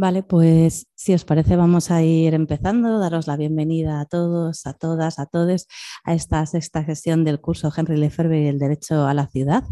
[0.00, 4.72] Vale, pues si os parece vamos a ir empezando, daros la bienvenida a todos, a
[4.72, 5.66] todas, a todos
[6.04, 9.62] a esta sexta sesión del curso Henry Lefebvre y el Derecho a la Ciudad.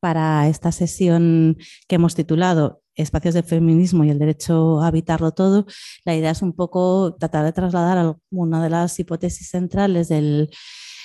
[0.00, 5.66] Para esta sesión que hemos titulado Espacios de Feminismo y el Derecho a Habitarlo Todo,
[6.06, 10.48] la idea es un poco tratar de trasladar una de las hipótesis centrales del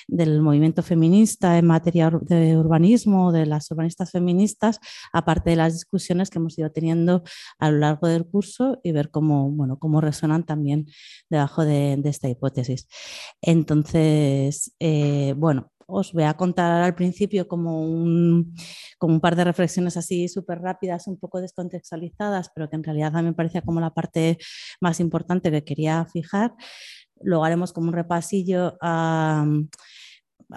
[0.07, 4.79] del movimiento feminista en materia de urbanismo, de las urbanistas feministas,
[5.11, 7.23] aparte de las discusiones que hemos ido teniendo
[7.59, 10.87] a lo largo del curso y ver cómo, bueno, cómo resuenan también
[11.29, 12.87] debajo de, esta hipótesis.
[13.41, 18.55] Entonces, eh, bueno, os voy a contar al principio como un,
[18.97, 23.15] como un par de reflexiones así súper rápidas, un poco descontextualizadas, pero que en realidad
[23.15, 24.37] a mí me parecía como la parte
[24.81, 26.53] más importante que quería fijar.
[27.23, 29.45] Luego haremos como un repasillo a,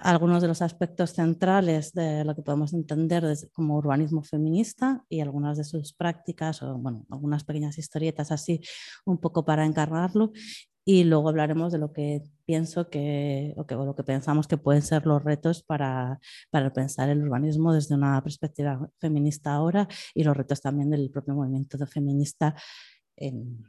[0.03, 5.57] algunos de los aspectos centrales de lo que podemos entender como urbanismo feminista y algunas
[5.57, 8.61] de sus prácticas o bueno, algunas pequeñas historietas así
[9.05, 10.33] un poco para encarnarlo.
[10.89, 14.57] Y luego hablaremos de lo que pienso que o, que, o lo que pensamos que
[14.57, 20.23] pueden ser los retos para, para pensar el urbanismo desde una perspectiva feminista ahora y
[20.23, 22.55] los retos también del propio movimiento feminista
[23.17, 23.65] en,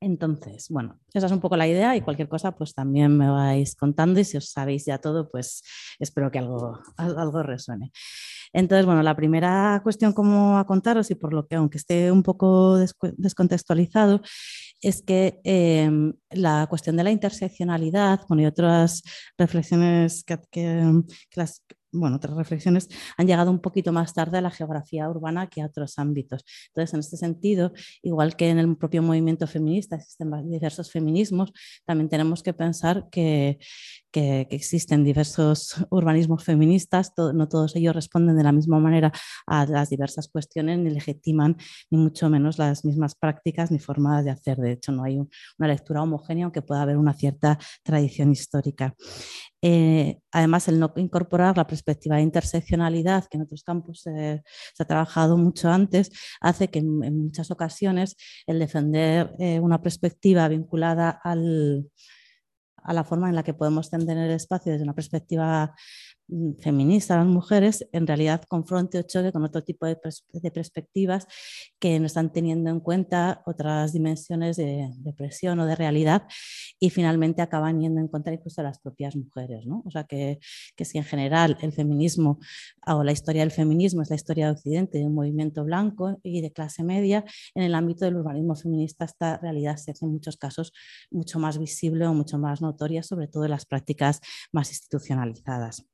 [0.00, 3.74] entonces, bueno, esa es un poco la idea y cualquier cosa pues también me vais
[3.74, 5.62] contando y si os sabéis ya todo pues
[5.98, 7.92] espero que algo, algo resuene.
[8.52, 12.22] Entonces, bueno, la primera cuestión como a contaros y por lo que aunque esté un
[12.22, 12.78] poco
[13.16, 14.22] descontextualizado
[14.80, 19.02] es que em, la cuestión de la interseccionalidad bueno, y otras
[19.38, 21.02] reflexiones que,
[21.34, 21.62] las,
[21.98, 25.66] bueno, otras reflexiones han llegado un poquito más tarde a la geografía urbana que a
[25.66, 26.44] otros ámbitos.
[26.68, 31.52] Entonces, en este sentido, igual que en el propio movimiento feminista existen diversos feminismos,
[31.84, 33.58] también tenemos que pensar que,
[34.16, 39.12] que, existen diversos urbanismos feministas, no todos ellos responden de la misma manera
[39.46, 41.56] a las diversas cuestiones, ni legitiman
[41.90, 44.56] ni mucho menos las mismas prácticas ni formas de hacer.
[44.56, 48.94] De hecho, no hay una lectura homogénea, aunque pueda haber una cierta tradición histórica.
[49.60, 54.42] Eh, además, el no incorporar la perspectiva de interseccionalidad, que en otros campos se
[54.78, 56.10] ha trabajado mucho antes,
[56.40, 58.16] hace que en, muchas ocasiones
[58.46, 61.86] el defender eh, una perspectiva vinculada al,
[62.86, 65.74] a la forma en la que podemos tener el espacio desde una perspectiva
[66.28, 69.96] Mm, feminista las mujeres en realidad confronte o choque con otro tipo de,
[70.50, 71.26] perspectivas
[71.78, 76.24] que no están teniendo en cuenta otras dimensiones de, de, presión o de realidad
[76.80, 79.66] y finalmente acaban yendo en contra incluso de las propias mujeres.
[79.66, 79.82] ¿no?
[79.86, 80.40] O sea que,
[80.74, 82.40] que, si en general el feminismo
[82.86, 86.40] o la historia del feminismo es la historia de Occidente, de un movimiento blanco y
[86.40, 90.36] de clase media, en el ámbito del urbanismo feminista esta realidad se hace en muchos
[90.36, 90.72] casos
[91.10, 94.20] mucho más visible o mucho más notoria, sobre todo en las prácticas
[94.52, 95.86] más institucionalizadas.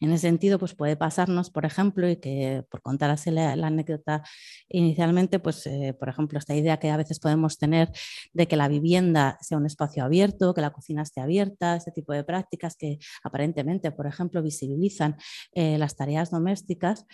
[0.00, 4.22] En ese sentido, pues puede pasarnos, por ejemplo, y que por contar así la, anécdota
[4.68, 7.90] inicialmente, pues eh, por ejemplo, esta idea que a veces podemos tener
[8.32, 12.12] de que la vivienda sea un espacio abierto, que la cocina esté abierta, este tipo
[12.12, 15.16] de prácticas que aparentemente, por ejemplo, visibilizan
[15.52, 17.06] eh, las tareas domésticas,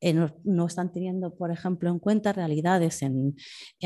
[0.00, 0.14] eh,
[0.44, 3.34] no, están teniendo, por ejemplo, en cuenta realidades en,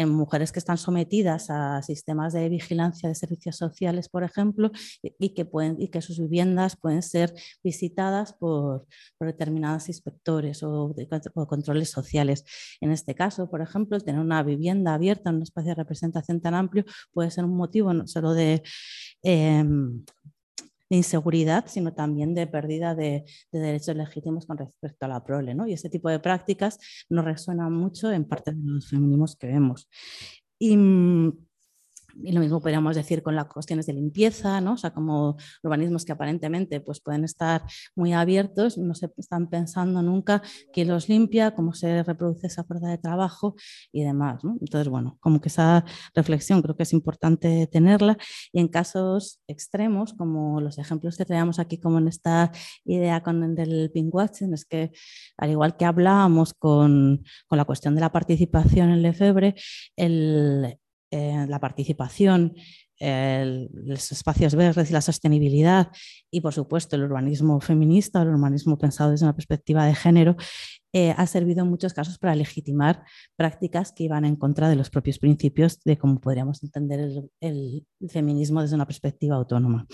[0.08, 4.70] mujeres que están sometidas a sistemas de vigilancia de servicios sociales, por ejemplo,
[5.02, 8.86] y, que, pueden, y que sus viviendas pueden ser visitadas por,
[9.20, 10.94] determinados inspectores o,
[11.48, 12.44] controles sociales.
[12.80, 16.84] En este caso, por ejemplo, tener una vivienda abierta un espacio de representación tan amplio
[17.12, 18.62] puede ser un motivo no solo de...
[19.22, 20.04] Em,
[20.92, 25.54] de inseguridad, sino también de pérdida de, derechos legítimos con respecto a la prole.
[25.54, 25.66] ¿no?
[25.66, 29.88] Y ese tipo de prácticas nos resuenan mucho en parte de los feminismos que vemos.
[30.60, 31.30] Mm,
[32.22, 34.74] y lo mismo podríamos decir con las cuestiones de limpieza, ¿no?
[34.74, 37.62] o sea, como urbanismos que aparentemente pues, pueden estar
[37.94, 40.42] muy abiertos, no se están pensando nunca
[40.72, 43.54] quién los limpia, cómo se reproduce esa fuerza de trabajo
[43.92, 44.42] y demás.
[44.60, 45.84] Entonces, bueno, como que esa
[46.14, 48.16] reflexión creo que es importante tenerla
[48.52, 52.52] y en casos extremos, como los ejemplos que traíamos aquí, como en esta
[52.84, 54.92] idea con del pinkwashing, es que
[55.36, 59.54] al igual que hablábamos con, con la cuestión de la participación en Lefebvre,
[59.96, 60.78] el,
[61.12, 62.54] eh, la participación,
[62.98, 65.88] los espacios verdes y la sostenibilidad
[66.30, 70.36] y, por supuesto, el urbanismo feminista, el urbanismo pensado desde una perspectiva de género,
[70.94, 73.02] eh, ha servido en muchos casos para legitimar
[73.34, 78.60] prácticas que iban en contra de los propios principios de cómo podríamos entender el, feminismo
[78.60, 79.86] desde una perspectiva autónoma.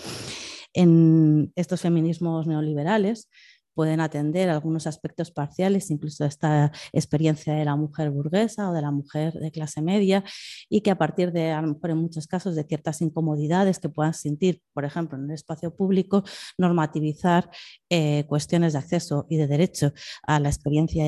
[0.73, 3.29] En estos feminismos neoliberales,
[3.79, 8.91] pueden atender algunos aspectos parciales, incluso esta experiencia de la mujer burguesa o de la
[8.91, 10.21] mujer de clase media,
[10.67, 13.87] y que a partir de, a lo mejor en muchos casos, de ciertas incomodidades que
[13.87, 16.25] puedan sentir, por ejemplo, en el espacio público,
[16.57, 17.49] normativizar
[17.89, 19.93] eh, cuestiones de acceso y de derecho
[20.23, 21.05] a la experiencia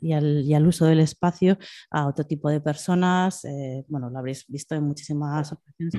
[0.00, 0.12] y,
[0.54, 1.58] al, uso del espacio
[1.90, 3.44] a otro tipo de personas.
[3.44, 5.92] Eh, bueno, lo habréis visto en muchísimas ocasiones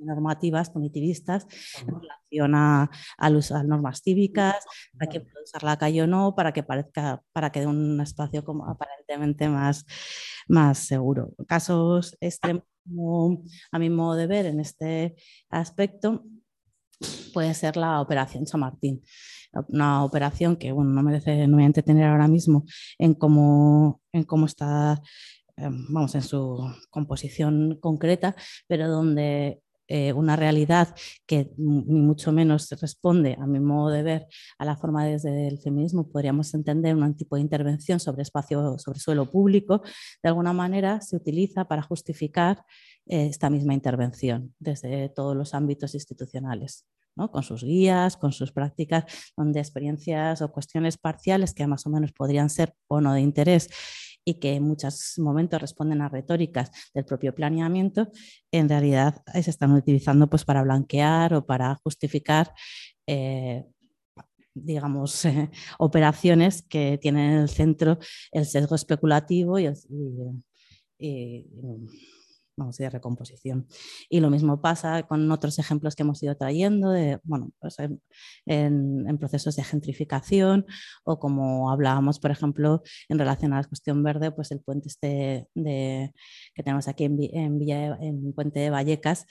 [0.00, 1.46] normativas, punitivistas,
[1.86, 2.90] en relación a,
[3.66, 4.64] normas cívicas,
[4.98, 8.00] a que puede usar la calle o no, para que parezca, para que dé un
[8.00, 9.84] espacio como aparentemente más,
[10.48, 11.32] más seguro.
[11.46, 12.64] Casos extremos,
[13.72, 15.16] a mi modo de ver en este
[15.50, 16.24] aspecto,
[17.32, 19.02] puede ser la operación San Martín.
[19.68, 22.64] Una operación que bueno, no merece no voy a entretener ahora mismo
[22.98, 25.00] en cómo, en cómo está,
[25.56, 26.58] em, vamos, en su
[26.90, 28.34] composición concreta,
[28.66, 30.94] pero donde eh, una realidad
[31.26, 34.26] que ni mucho menos responde, a mi modo de ver,
[34.58, 38.98] a la forma desde el feminismo, podríamos entender un tipo de intervención sobre espacio, sobre
[38.98, 39.82] suelo público,
[40.22, 42.64] de alguna manera se utiliza para justificar
[43.06, 46.86] eh, esta misma intervención desde todos los ámbitos institucionales.
[47.16, 49.04] con sus guías, con sus prácticas,
[49.38, 53.70] donde experiencias o cuestiones parciales que más o menos podrían ser o no de interés
[54.26, 58.10] y que en muchos momentos responden a retóricas del propio planeamiento,
[58.50, 62.52] en realidad se están utilizando pues, para blanquear o para justificar
[63.06, 63.64] eh,
[64.52, 65.24] digamos,
[65.78, 67.98] operaciones que tienen en el centro
[68.32, 69.68] el sesgo especulativo y,
[70.98, 71.46] y
[72.56, 73.66] vamos, de recomposición.
[74.08, 76.92] Y lo mismo pasa con otros ejemplos que hemos ido trayendo,
[77.24, 77.76] bueno, pues
[78.46, 80.66] en, procesos de gentrificación
[81.04, 85.48] o como hablábamos, por ejemplo, en relación a la cuestión verde, pues el puente este
[85.54, 86.12] de,
[86.54, 89.26] que tenemos aquí en, en, Villa, en Puente de Vallecas,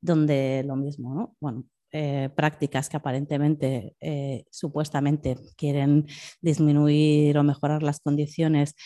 [0.00, 1.36] donde lo mismo, ¿no?
[1.40, 6.06] Bueno, eh, prácticas que aparentemente, eh, supuestamente, quieren
[6.40, 8.76] disminuir o mejorar las condiciones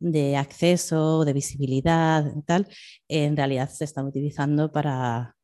[0.00, 2.66] de acceso, de visibilidad, tal,
[3.08, 5.36] en realidad se están utilizando para,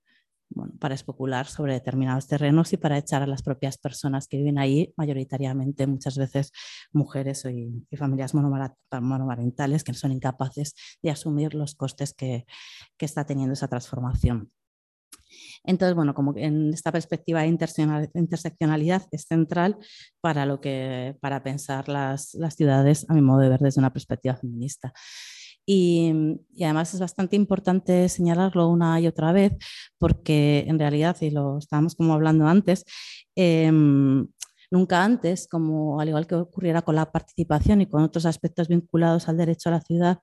[0.80, 4.92] para especular sobre determinados terrenos y para echar a las propias personas que viven ahí,
[4.96, 6.52] mayoritariamente muchas veces
[6.92, 12.46] mujeres y, familias monomarentales que son incapaces de asumir los costes que
[12.98, 14.50] está teniendo esa transformación.
[15.64, 19.76] Entonces, bueno, como en esta perspectiva de interseccionalidad es central
[20.20, 23.92] para, lo que, para pensar las, las ciudades, a mi modo de ver, desde una
[23.92, 24.92] perspectiva feminista.
[25.66, 26.12] Y,
[26.62, 29.52] además es bastante importante señalarlo una y otra vez
[29.98, 32.84] porque en realidad, y lo estábamos como hablando antes,
[33.34, 34.28] em,
[34.70, 39.28] nunca antes, como al igual que ocurriera con la participación y con otros aspectos vinculados
[39.28, 40.20] al derecho a la ciudad,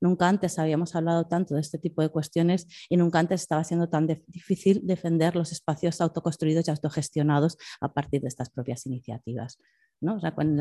[0.00, 3.88] Nunca antes habíamos hablado tanto de este tipo de cuestiones y nunca antes estaba siendo
[3.88, 9.58] tan difícil defender los espacios autoconstruidos y autogestionados a partir de estas propias iniciativas.
[10.00, 10.16] ¿no?
[10.16, 10.58] O sea, en,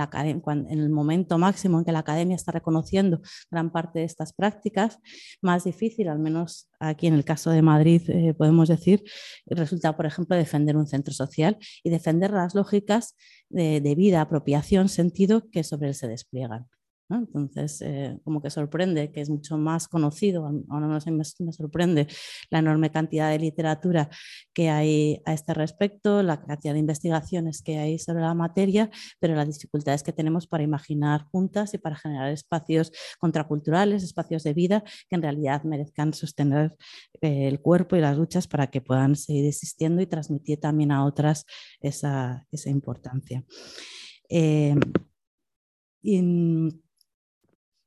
[0.47, 3.21] en, el momento máximo en que la academia está reconociendo
[3.51, 4.99] gran parte de estas prácticas,
[5.41, 9.03] más difícil, al menos aquí en el caso de Madrid eh, podemos decir,
[9.45, 13.15] resulta, por ejemplo, defender un centro social y defender las lógicas
[13.49, 16.67] de vida, apropiación, sentido que sobre él se despliegan.
[17.09, 22.07] Entonces, eh, como que sorprende que es mucho más conocido, ahora no sé, me, sorprende
[22.49, 24.09] la enorme cantidad de literatura
[24.53, 29.35] que hay a este respecto, la cantidad de investigaciones que hay sobre la materia, pero
[29.35, 34.83] las dificultades que tenemos para imaginar juntas y para generar espacios contraculturales, espacios de vida
[35.07, 36.75] que en realidad merezcan sostener
[37.21, 41.05] eh, el cuerpo y las luchas para que puedan seguir existiendo y transmitir también a
[41.05, 41.45] otras
[41.81, 43.43] esa, esa importancia.
[44.27, 44.75] Eh,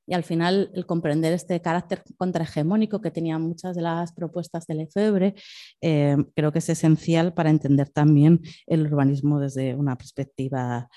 [0.09, 4.75] y al final el comprender este carácter contrahegemónico que tenían muchas de las propuestas de
[4.75, 5.35] Lefebvre
[5.83, 10.89] eh, creo que es esencial para entender también el urbanismo desde una perspectiva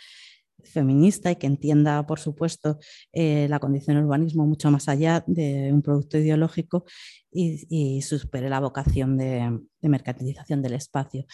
[0.63, 2.77] feminista y que entienda, por supuesto,
[3.12, 6.86] eh, la condición del urbanismo mucho más allá de un producto ideológico
[7.32, 11.26] y, y supere la vocación de, de mercantilización del espacio.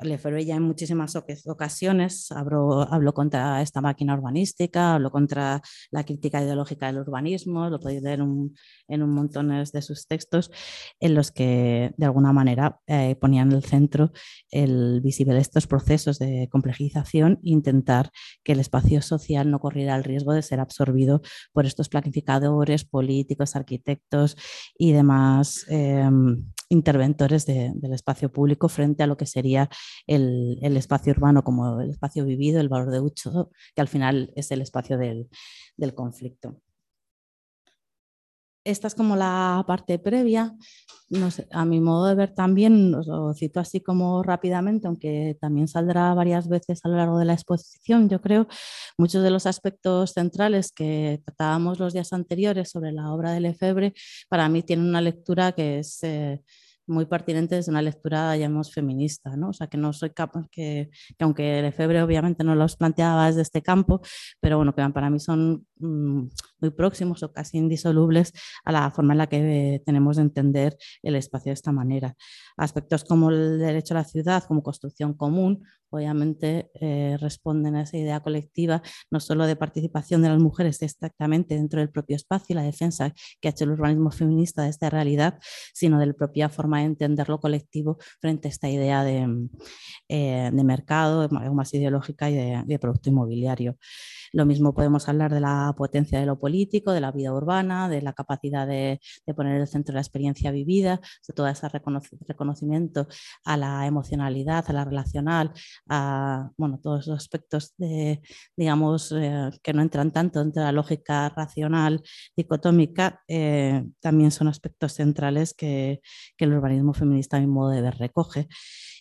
[0.00, 1.14] Lefebvre ya en muchísimas
[1.46, 7.78] ocasiones habló, habló, contra esta máquina urbanística, habló contra la crítica ideológica del urbanismo, lo
[7.78, 8.56] podéis ver un,
[8.88, 10.50] en un montón de sus textos,
[10.98, 14.12] en los que de alguna manera eh, ponían en el centro
[14.50, 18.10] el visible estos procesos de complejización e intentar
[18.42, 23.56] que el espacio social no corriera el riesgo de ser absorbido por estos planificadores, políticos,
[23.56, 24.36] arquitectos
[24.76, 26.08] y demás eh,
[26.68, 29.68] interventores de, del espacio público frente a lo que sería
[30.06, 34.50] el, espacio urbano como el espacio vivido, el valor de uso, que al final es
[34.50, 36.60] el espacio del conflicto.
[38.64, 40.54] Esta es como la parte previa.
[41.50, 46.14] A mi modo de ver también, os lo cito así como rápidamente, aunque también saldrá
[46.14, 48.46] varias veces a lo largo de la exposición, yo creo,
[48.96, 53.92] muchos de los aspectos centrales que tratábamos los días anteriores sobre la obra de Lefebvre,
[54.30, 56.02] para mí tienen una lectura que es...
[56.02, 56.40] Eh,
[56.86, 59.50] muy pertinente desde una lectura, llamamos, feminista, ¿no?
[59.50, 63.42] O sea, que no soy capaz, que, que aunque Lefebvre obviamente no los planteaba desde
[63.42, 64.00] este campo,
[64.40, 66.28] pero bueno, que para mí son mm,
[66.60, 68.32] muy próximos o casi indisolubles
[68.64, 72.14] a la forma en la que tenemos de entender el espacio de esta manera.
[72.56, 77.98] Aspectos como el derecho a la ciudad, como construcción común, obviamente eh, responden a esa
[77.98, 82.56] idea colectiva, no solo de participación de las mujeres exactamente dentro del propio espacio y
[82.56, 85.38] la defensa que ha hecho el urbanismo feminista de esta realidad,
[85.74, 89.48] sino de la propia forma de entender lo colectivo frente a esta idea de,
[90.08, 93.76] eh, mercado, más ideológica y de producto inmobiliario.
[94.32, 98.00] Lo mismo podemos hablar de la potencia de lo político, de la vida urbana, de
[98.00, 98.98] la capacidad de,
[99.36, 102.26] poner el centro de la experiencia vivida, de todo ese reconocimiento
[103.44, 105.52] a la emocionalidad, a la relacional,
[105.88, 108.20] a bueno, todos los aspectos de,
[108.56, 112.02] digamos, eh, que no entran tanto entre la lógica racional
[112.36, 116.00] dicotómica, eh, también son aspectos centrales que,
[116.36, 118.48] que el urbanismo feminista a mi modo de ver recoge.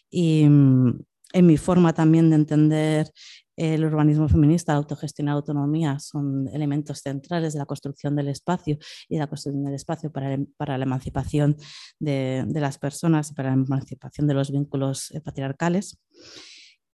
[0.10, 1.00] Y mm,
[1.34, 3.12] en mi forma también de entender
[3.62, 8.30] el urbanismo feminista, la autogestión y la autonomía son elementos centrales de la construcción del
[8.30, 11.56] espacio y de la construcción del espacio para, para la emancipación
[12.00, 16.00] de, las personas y para la emancipación de los vínculos eh, patriarcales.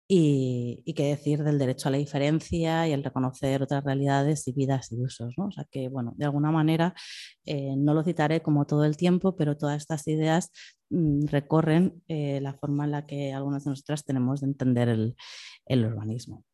[0.06, 4.52] Y, y, qué decir del derecho a la diferencia y el reconocer otras realidades y
[4.52, 5.34] vidas y usos.
[5.38, 5.46] ¿no?
[5.46, 6.94] O sea que, bueno, de alguna manera
[7.46, 10.50] eh, no lo citaré como todo el tiempo, pero todas estas ideas
[10.90, 15.16] mm, recorren eh, la forma en la que algunas de nosotras tenemos de entender el,
[15.66, 16.44] el urbanismo.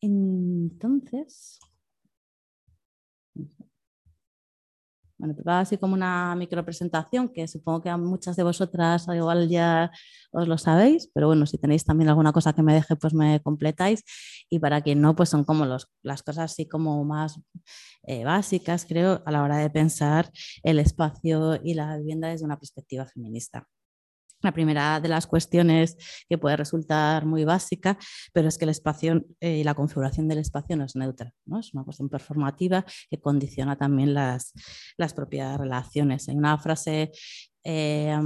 [0.00, 1.58] Entonces,
[5.18, 9.90] bueno, va así como una micropresentación que supongo que a muchas de vosotras igual ya
[10.30, 13.40] os lo sabéis, pero bueno, si tenéis también alguna cosa que me deje, pues me
[13.42, 14.04] completáis.
[14.48, 17.40] Y para quien no, pues son como los, las cosas así como más
[18.04, 20.30] eh, básicas, creo, a la hora de pensar
[20.62, 23.66] el espacio y la vivienda desde una perspectiva feminista.
[24.40, 25.96] La primera de las cuestiones
[26.28, 27.98] que puede resultar muy básica,
[28.32, 31.58] pero es que el espacio eh, y la configuración del espacio no es neutra, ¿no?
[31.58, 34.52] es una cuestión performativa que condiciona también las,
[34.96, 36.28] las propias relaciones.
[36.28, 37.10] Hay una frase
[37.64, 38.16] eh,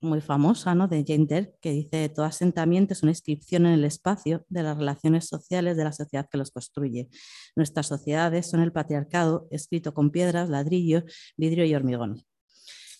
[0.00, 0.88] muy famosa ¿no?
[0.88, 5.26] de Jane que dice, todo asentamiento es una inscripción en el espacio de las relaciones
[5.26, 7.08] sociales de la sociedad que los construye.
[7.56, 11.02] Nuestras sociedades son el patriarcado escrito con piedras, ladrillo,
[11.36, 12.24] vidrio y hormigón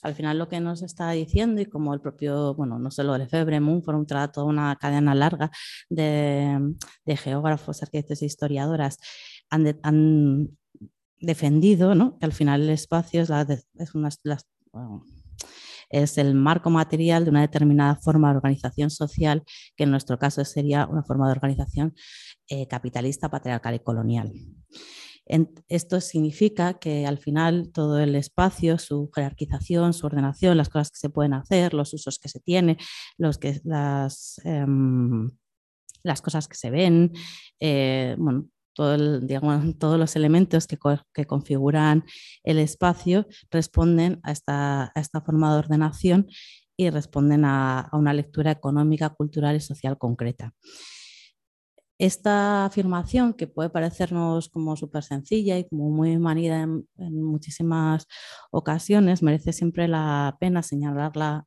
[0.06, 3.58] al final lo que nos está diciendo y como el propio, bueno, no solo Lefebvre,
[3.58, 5.50] Mumford, toda una cadena larga
[5.90, 6.76] de,
[7.16, 8.98] geógrafos, arquitectos e historiadoras
[9.50, 10.48] han,
[11.18, 12.18] defendido ¿no?
[12.18, 13.22] que al final el espacio
[15.88, 19.42] es, el marco material de una determinada forma de organización social,
[19.76, 21.94] que en nuestro caso sería una forma de organización
[22.48, 24.32] eh, capitalista, patriarcal y colonial.
[25.68, 30.98] Esto significa que al final todo el espacio, su jerarquización, su ordenación, las cosas que
[30.98, 32.76] se pueden hacer, los usos que se tienen,
[34.44, 35.30] em,
[36.04, 37.12] las cosas que se ven,
[37.60, 38.48] eh, bueno,
[39.78, 42.04] todos los elementos que, configuran
[42.44, 44.92] el espacio responden a esta,
[45.24, 46.26] forma de ordenación
[46.76, 50.54] y responden a una lectura económica, cultural y social concreta.
[51.98, 58.06] Esta afirmación, que puede parecernos como súper sencilla y como muy manida en, muchísimas
[58.50, 61.46] ocasiones, merece siempre la pena señalarla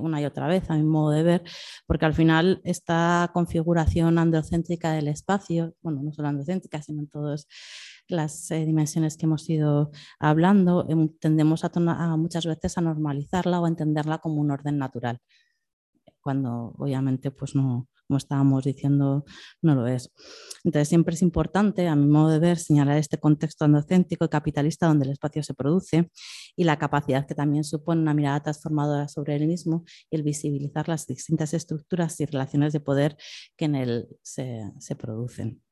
[0.00, 1.42] una y otra vez a mi modo de ver,
[1.86, 7.46] porque al final esta configuración androcéntrica del espacio, bueno, no solo androcéntrica, sino en todas
[8.08, 11.70] las eh, dimensiones que hemos ido hablando, em, tendemos a,
[12.16, 15.20] muchas veces a normalizarla o a entenderla como un orden natural,
[16.20, 19.24] cuando obviamente pues no, como estábamos diciendo,
[19.62, 20.10] no lo es.
[20.64, 24.86] Entonces, siempre es importante, a mi modo de ver, señalar este contexto andocéntrico y capitalista
[24.86, 26.10] donde el espacio se produce
[26.56, 30.88] y la capacidad que también supone una mirada transformadora sobre el mismo y el visibilizar
[30.88, 33.16] las distintas estructuras y relaciones de poder
[33.56, 35.62] que en él se, se producen.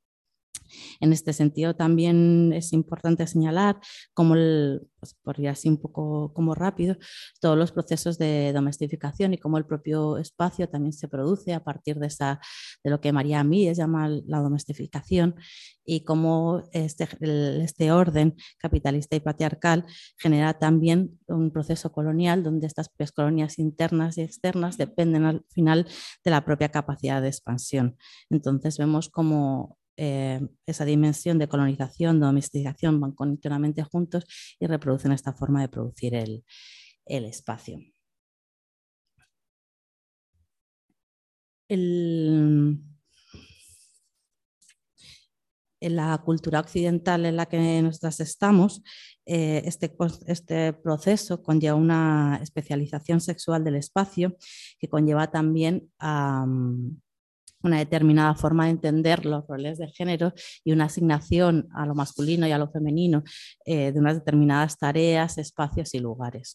[1.01, 3.79] En este sentido, también es importante señalar,
[4.15, 6.97] como pues por ir así un poco como rápido,
[7.41, 11.99] todos los procesos de domestificación y cómo el propio espacio también se produce a partir
[11.99, 12.41] de, esa,
[12.83, 15.37] de lo que María Míes llama la domestificación
[15.85, 19.85] y cómo este, este orden capitalista y patriarcal
[20.19, 25.87] genera también un proceso colonial donde estas colonias internas y externas dependen al final
[26.25, 27.97] de la propia capacidad de expansión.
[28.31, 34.25] Entonces vemos como eh, esa dimensión de colonización, domesticación, van continuamente juntos
[34.61, 36.45] y reproducen esta forma de producir el,
[37.07, 37.79] espacio.
[45.81, 48.83] en la cultura occidental en la que nosotras estamos,
[49.27, 49.95] eh, este,
[50.29, 54.37] este, proceso conlleva una especialización sexual del espacio
[54.79, 56.91] que conlleva también mm,
[57.67, 60.33] una determinada forma de entender los roles de género
[60.65, 63.23] y una asignación a lo masculino y a lo femenino
[63.65, 66.55] eh, de unas determinadas tareas, espacios y lugares.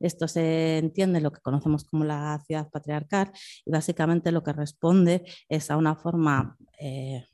[0.00, 3.30] Esto se entiende lo que conocemos como la ciudad patriarcal
[3.64, 7.24] y básicamente lo que responde es a una forma eh,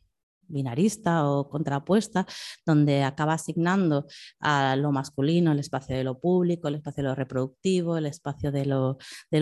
[0.48, 2.26] binarista o contrapuesta,
[2.66, 4.06] donde acaba asignando
[4.40, 8.52] a lo masculino el espacio de lo público, el espacio de lo reproductivo, el espacio
[8.52, 8.98] de lo,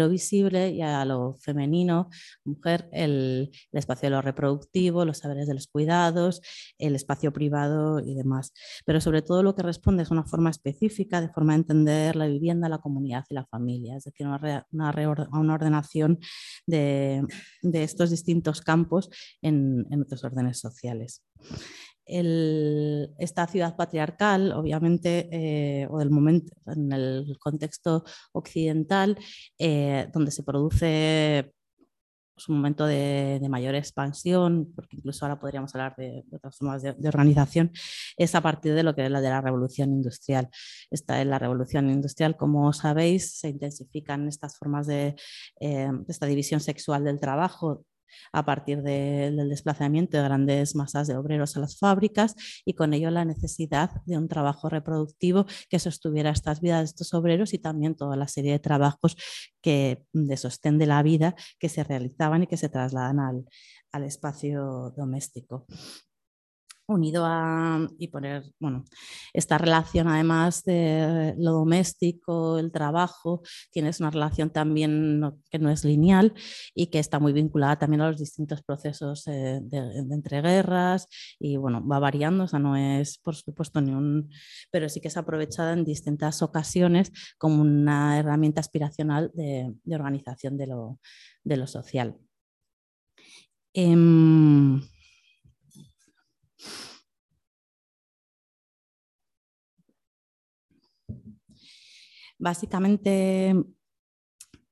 [0.08, 2.08] visible y a lo femenino,
[2.44, 6.40] mujer, el, espacio de lo reproductivo, los saberes de los cuidados,
[6.78, 8.52] el espacio privado y demás.
[8.84, 12.26] Pero sobre todo lo que responde es una forma específica de forma de entender la
[12.26, 16.18] vivienda, la comunidad y la familia, es decir, una, una, ordenación
[16.66, 17.22] de,
[17.62, 20.91] de, estos distintos campos en, en otros órdenes sociales
[22.04, 29.16] esta ciudad patriarcal, obviamente, eh, o del momento, en el contexto occidental,
[29.58, 31.52] eh, donde se produce
[32.34, 37.08] pues, un momento de, mayor expansión, porque incluso ahora podríamos hablar de, otras formas de,
[37.08, 37.70] organización,
[38.16, 40.48] es a partir de lo que es la de la revolución industrial.
[40.90, 45.14] Esta es la revolución industrial, como sabéis, se intensifican estas formas de
[45.60, 47.84] eh, esta división sexual del trabajo
[48.32, 53.10] a partir del desplazamiento de grandes masas de obreros a las fábricas y con ello
[53.10, 57.94] la necesidad de un trabajo reproductivo que sostuviera estas vidas de estos obreros y también
[57.94, 59.16] toda la serie de trabajos
[59.60, 63.44] que, de sostén de la vida que se realizaban y que se trasladan
[63.92, 65.66] al espacio doméstico
[66.86, 68.84] unido a y poner, bueno,
[69.32, 75.84] esta relación además de lo doméstico, el trabajo, tienes una relación también que no es
[75.84, 76.34] lineal
[76.74, 79.78] y que está muy vinculada también a los distintos procesos eh, de,
[80.10, 84.30] entreguerras y bueno, va variando, o no es por supuesto ni un,
[84.70, 90.66] pero sí que es aprovechada en distintas ocasiones como una herramienta aspiracional de, organización de
[90.66, 90.98] lo,
[91.44, 92.16] de lo social.
[93.74, 94.82] Em,
[102.42, 103.54] Básicamente,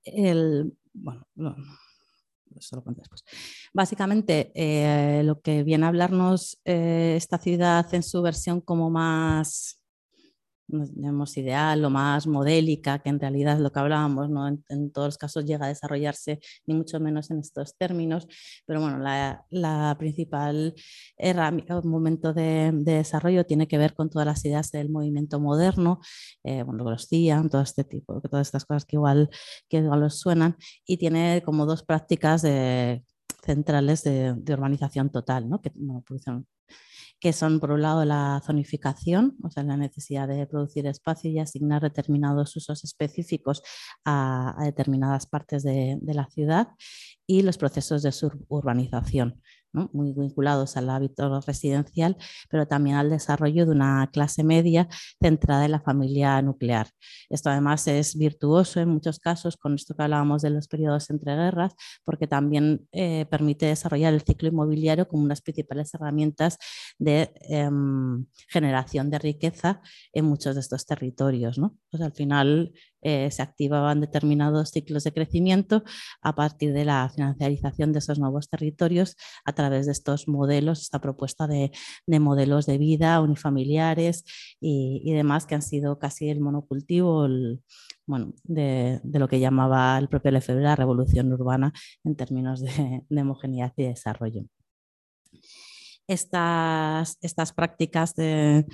[0.03, 1.25] el, bueno,
[2.57, 3.23] eso lo después.
[3.73, 9.80] Básicamente, eh, lo que viene a hablarnos eh, esta ciudad en su versión como más
[10.71, 14.49] tenemos ideal o más modélica, que en realidad es lo que hablábamos, ¿no?
[14.49, 18.27] en, todos los casos llega a desarrollarse, ni mucho menos en estos términos,
[18.67, 20.75] pero bueno, la, principal
[21.85, 26.01] momento de, desarrollo tiene que ver con todas las ideas del movimiento moderno,
[26.45, 29.31] eh, bueno, los CIAN, todo este tipo, todas estas cosas que igual,
[29.69, 30.57] que igual os suenan,
[30.87, 32.43] y tiene como dos prácticas
[33.43, 35.61] centrales de, de urbanización total, ¿no?
[35.61, 36.05] que bueno,
[37.21, 41.39] que son por un lado la zonificación, o sea, la necesidad de producir espacio y
[41.39, 43.63] asignar determinados usos específicos
[44.07, 46.69] a, determinadas partes de, la ciudad,
[47.27, 49.41] y los procesos de suburbanización,
[49.73, 52.17] muy vinculados al hábito residencial,
[52.49, 54.89] pero también al desarrollo de una clase media
[55.21, 56.89] centrada en la familia nuclear.
[57.29, 61.35] Esto además es virtuoso en muchos casos con esto que hablábamos de los periodos entre
[61.35, 66.59] guerras, porque también eh, permite desarrollar el ciclo inmobiliario como unas principales herramientas
[66.99, 69.81] de em, generación de riqueza
[70.13, 71.61] en muchos de estos territorios.
[71.91, 75.83] Pues al final eh, se activaban determinados ciclos de crecimiento
[76.23, 81.01] a partir de la financiarización de esos nuevos territorios a través de estos modelos, esta
[81.01, 81.71] propuesta de,
[82.07, 84.25] modelos de vida unifamiliares
[84.61, 87.27] y, demás que han sido casi el monocultivo
[88.07, 91.73] bueno, de, lo que llamaba el propio Lefebvre la revolución urbana
[92.05, 94.45] en términos de, de homogeneidad y desarrollo.
[96.07, 98.67] Estas, estas prácticas de,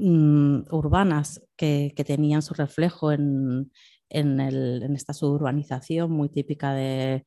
[0.00, 3.70] Mm, urbanas que, tenían su reflejo en,
[4.10, 7.24] esta suburbanización muy típica de,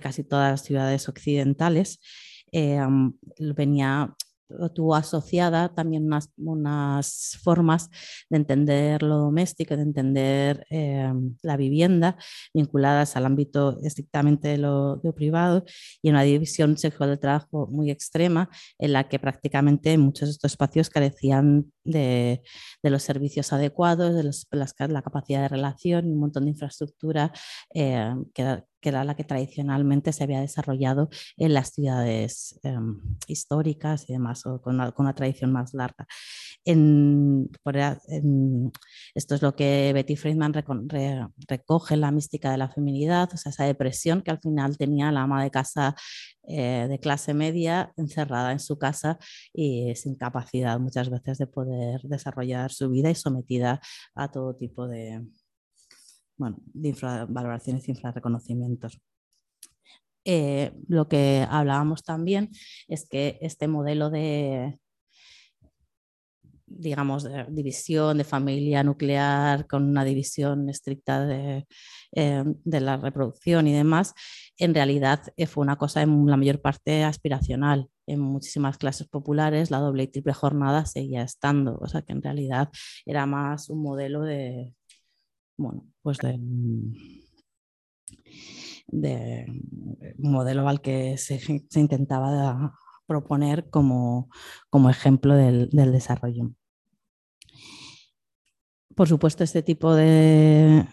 [0.00, 2.00] casi todas las ciudades occidentales,
[2.52, 2.80] eh,
[3.56, 4.14] venía
[4.74, 7.90] tuvo asociada también unas, formas
[8.30, 12.16] de entender lo doméstico, de entender eh, la vivienda
[12.52, 15.64] vinculadas al ámbito estrictamente de lo, privado
[16.02, 20.52] y una división sexual del trabajo muy extrema en la que prácticamente muchos de estos
[20.52, 22.42] espacios carecían de,
[22.82, 27.32] los servicios adecuados, de la capacidad de relación y un montón de infraestructura
[27.74, 34.12] eh, que, era la que tradicionalmente se había desarrollado en las ciudades em, históricas y
[34.12, 36.06] demás, o con una, tradición más larga.
[39.14, 40.52] esto es lo que Betty Friedman
[41.48, 45.10] recoge en la mística de la feminidad, o sea, esa depresión que al final tenía
[45.12, 45.94] la ama de casa
[46.48, 49.18] eh, de clase media encerrada en su casa
[49.52, 53.80] y sin capacidad muchas veces de poder desarrollar su vida y sometida
[54.14, 55.26] a todo tipo de,
[56.36, 59.00] bueno, infravaloraciones y infrarreconocimientos.
[60.26, 62.50] Eh, lo que hablábamos también
[62.88, 64.78] es que este modelo de,
[66.66, 71.66] digamos, de división de familia nuclear con una división estricta de,
[72.12, 74.14] eh, de, la reproducción y demás,
[74.58, 77.90] en realidad eh, fue una cosa en la mayor parte aspiracional.
[78.06, 82.22] En muchísimas clases populares la doble y triple jornada seguía estando, o sea que en
[82.22, 82.70] realidad
[83.06, 84.74] era más un modelo de,
[85.56, 86.18] bueno, pues
[88.88, 89.46] de,
[90.18, 91.40] modelo al que se,
[91.74, 92.74] intentaba
[93.06, 94.28] proponer como,
[94.90, 96.52] ejemplo del, desarrollo.
[98.94, 100.86] Por supuesto, este tipo de,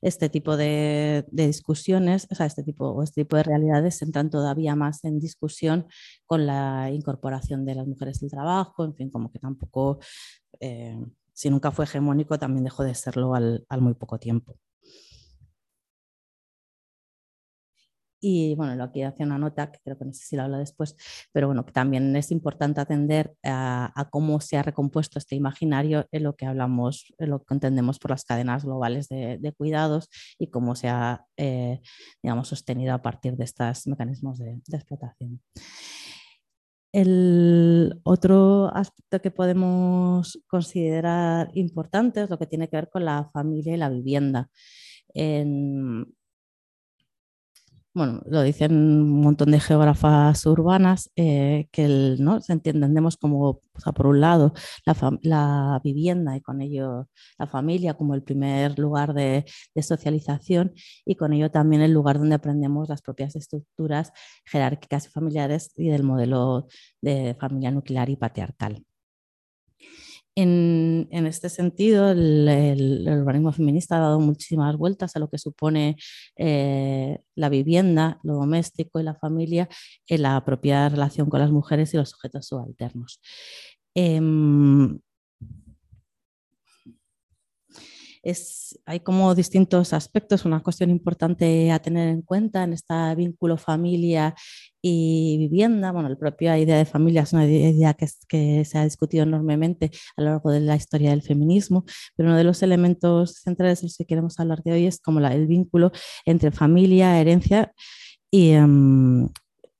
[0.00, 5.04] este tipo de, discusiones, o sea, este tipo, este tipo de realidades entran todavía más
[5.04, 5.86] en discusión
[6.26, 9.98] con la incorporación de las mujeres del trabajo, en fin, como que tampoco
[10.60, 10.98] eh,
[11.38, 14.56] si nunca fue hegemónico, también dejó de serlo al, muy poco tiempo.
[18.20, 20.96] Y bueno, aquí hace una nota, que creo que no sé si la habla después,
[21.32, 26.22] pero bueno, que también es importante atender a, cómo se ha recompuesto este imaginario en
[26.24, 30.74] lo que hablamos, en lo que entendemos por las cadenas globales de, cuidados y cómo
[30.74, 31.80] se ha, eh,
[32.22, 35.40] digamos, sostenido a partir de estos mecanismos de explotación.
[36.92, 43.28] El otro aspecto que podemos considerar importante es lo que tiene que ver con la
[43.32, 44.48] familia y la vivienda.
[45.14, 46.06] En,
[47.98, 52.38] bueno, lo dicen un montón de geógrafas urbanas, eh, que ¿no?
[52.48, 53.60] entendemos como,
[53.94, 54.54] por un lado,
[55.22, 57.08] la, vivienda y con ello
[57.38, 59.44] la familia como el primer lugar de,
[59.82, 60.72] socialización
[61.04, 64.12] y con ello también el lugar donde aprendemos las propias estructuras
[64.44, 66.68] jerárquicas y familiares y del modelo
[67.00, 68.87] de familia nuclear y patriarcal.
[70.40, 75.96] En, este sentido, el, urbanismo feminista ha dado muchísimas vueltas a lo que supone
[76.36, 79.68] eh, la vivienda, lo doméstico y la familia
[80.06, 83.20] en la propia relación con las mujeres y los sujetos subalternos.
[83.96, 85.00] Em,
[88.86, 94.34] hay como distintos aspectos, una cuestión importante a tener en cuenta en este vínculo familia
[94.82, 95.92] y vivienda.
[95.92, 99.90] Bueno, la propia idea de familia es una idea que, que, se ha discutido enormemente
[100.16, 101.84] a lo largo de la historia del feminismo,
[102.16, 105.20] pero uno de los elementos centrales de los que queremos hablar de hoy es como
[105.20, 105.92] el vínculo
[106.24, 107.72] entre familia, herencia
[108.30, 109.28] y em,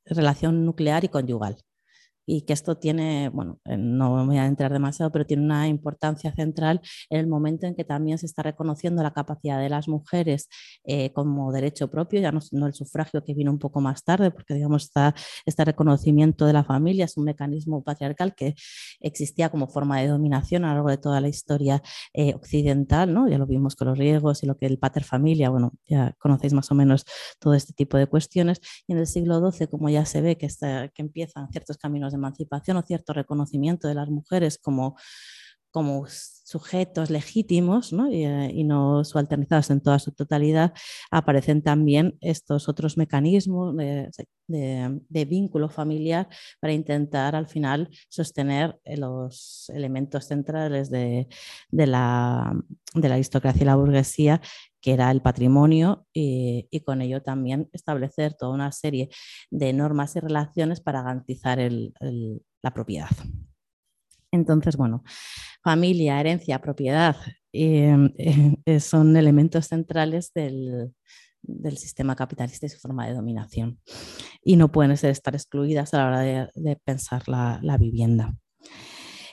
[0.07, 1.59] relación nuclear y conyugal
[2.31, 6.31] y que esto tiene, bueno, eh, no voy a entrar demasiado, pero tiene una importancia
[6.35, 10.51] central en el momento en que también se está reconociendo la capacidad de las mujeres
[10.85, 14.53] eh, como derecho propio, ya no, el sufragio que vino un poco más tarde, porque
[14.53, 15.14] digamos está,
[15.47, 18.55] este reconocimiento de la familia es un mecanismo patriarcal que
[19.01, 23.27] existía como forma de dominación a lo largo de toda la historia eh, occidental, ¿no?
[23.27, 26.53] ya lo vimos con los riegos y lo que el pater familia, bueno, ya conocéis
[26.53, 27.07] más o menos
[27.38, 30.45] todo este tipo de cuestiones, y en el siglo XII, como ya se ve que,
[30.45, 34.97] está, que empiezan ciertos caminos de emancipación o cierto reconocimiento de las mujeres como,
[35.79, 40.73] como sujetos legítimos eh, Y, no subalternizados en toda su totalidad,
[41.09, 46.29] aparecen también estos otros mecanismos de, vínculo familiar
[46.61, 51.29] para intentar al final sostener eh, los elementos centrales de,
[51.71, 52.53] la,
[52.93, 54.41] de la aristocracia y la burguesía
[54.81, 59.11] que era el patrimonio y, con ello también establecer toda una serie
[59.51, 61.61] de normas y relaciones para garantizar
[62.62, 63.11] la propiedad.
[64.33, 65.03] Entonces, bueno,
[65.62, 67.17] familia, herencia, propiedad
[67.53, 68.12] em,
[68.67, 70.95] eh, son elementos centrales del,
[71.77, 73.81] sistema capitalista y su forma de dominación
[74.43, 78.35] y no pueden ser, estar excluidas a la hora de, pensar la vivienda.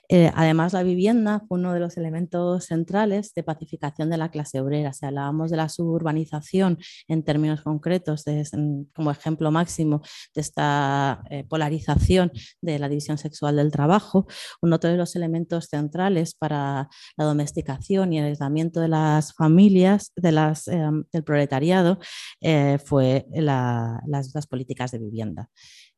[0.10, 4.60] Eh, además, la vivienda fue uno de los elementos centrales de pacificación de la clase
[4.60, 4.94] obrera.
[4.94, 8.24] Si hablábamos de la suburbanización en términos concretos,
[8.94, 10.02] como ejemplo máximo
[10.34, 14.28] de esta eh, polarización de la división sexual del trabajo,
[14.62, 20.12] uno de los elementos centrales para la domesticación y el aislamiento de las familias,
[20.68, 22.00] em, del proletariado,
[22.42, 25.50] eh, fue las políticas de vivienda.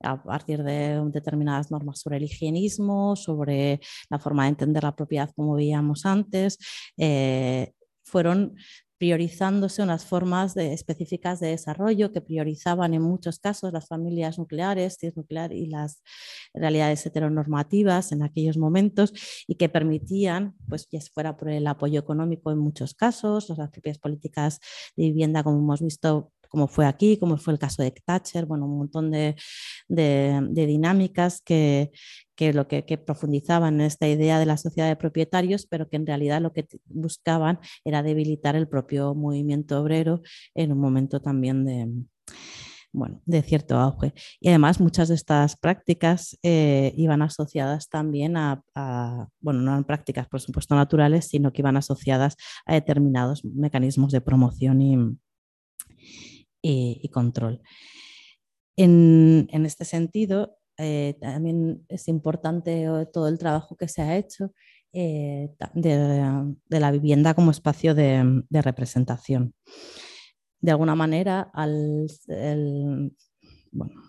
[0.02, 3.80] A partir de determinadas normas sobre el higienismo, sobre
[4.10, 6.58] la forma de entender la propiedad como veíamos antes,
[6.98, 7.72] eh,
[8.04, 8.56] fueron
[8.98, 15.54] priorizándose unas formas específicas de desarrollo que priorizaban en muchos casos las familias nucleares nuclear
[15.54, 16.02] y las
[16.54, 19.14] realidades heteronormativas en aquellos momentos
[19.48, 24.00] y que permitían, pues ya fuera por el apoyo económico en muchos casos, las propias
[24.00, 24.60] políticas
[24.96, 28.66] de vivienda como hemos visto como fue aquí, como fue el caso de Thatcher, bueno,
[28.66, 29.36] un montón de,
[29.88, 31.92] dinámicas que,
[32.40, 36.42] lo que, profundizaban en esta idea de la sociedad de propietarios, pero que en realidad
[36.42, 40.22] lo que buscaban era debilitar el propio movimiento obrero
[40.56, 41.88] en un momento también de,
[42.98, 44.14] bueno, de cierto auge.
[44.40, 48.64] Y además muchas de estas prácticas eh, iban asociadas también a,
[49.40, 54.22] bueno, no eran prácticas por supuesto naturales, sino que iban asociadas a determinados mecanismos de
[54.22, 54.98] promoción y,
[56.68, 57.62] y, control.
[58.76, 64.54] En, este sentido, eh, también es importante eh, todo el trabajo que se ha hecho
[64.94, 69.54] eh, de, la vivienda como espacio de, representación.
[70.60, 72.08] De alguna manera, al,
[73.72, 74.02] bueno,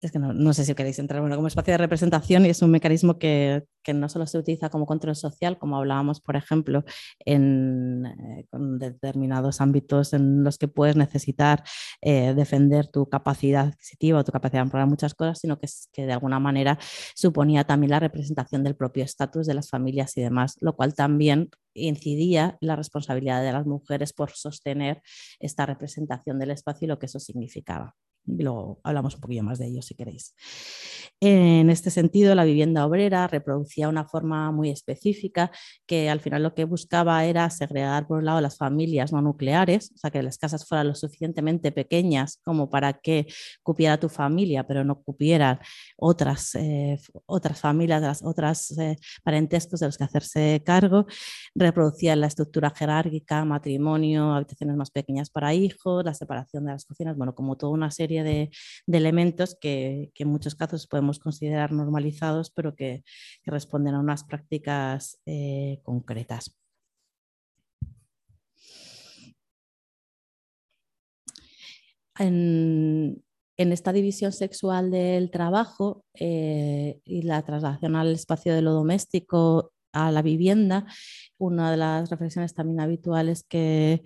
[0.00, 2.70] es que no, sé si queréis entrar, bueno, como espacio de representación y es un
[2.70, 6.84] mecanismo que, no solo se utiliza como control social, como hablábamos, por ejemplo,
[7.24, 11.64] en eh, determinados ámbitos en los que puedes necesitar
[12.02, 16.04] eh, defender tu capacidad adquisitiva o tu capacidad de probar muchas cosas, sino que, que
[16.04, 16.78] de alguna manera
[17.14, 21.48] suponía también la representación del propio estatus de las familias y demás, lo cual también
[21.72, 25.02] incidía la responsabilidad de las mujeres por sostener
[25.40, 29.66] esta representación del espacio y lo que eso significaba luego hablamos un poquillo más de
[29.66, 30.34] ello si queréis.
[31.20, 35.50] En este sentido, la vivienda obrera reproducía una forma muy específica
[35.84, 39.90] que al final lo que buscaba era segregar por un lado las familias no nucleares,
[39.96, 43.26] o sea, que las casas fueran lo suficientemente pequeñas como para que
[43.64, 45.58] cupiera tu familia, pero no cupieran
[45.96, 51.06] otras, eh, otras familias, las otras eh, parentescos de los que hacerse cargo.
[51.54, 57.16] Reproducía la estructura jerárquica, matrimonio, habitaciones más pequeñas para hijos, la separación de las cocinas,
[57.16, 58.50] bueno, como toda una serie de,
[58.86, 63.02] elementos que, en muchos casos podemos considerar normalizados, pero que,
[63.44, 66.56] responden a unas prácticas eh, concretas.
[72.18, 73.22] En,
[73.56, 80.10] esta división sexual del trabajo eh, y la traslación al espacio de lo doméstico a
[80.12, 80.86] la vivienda,
[81.38, 84.02] una de las reflexiones también habituales que,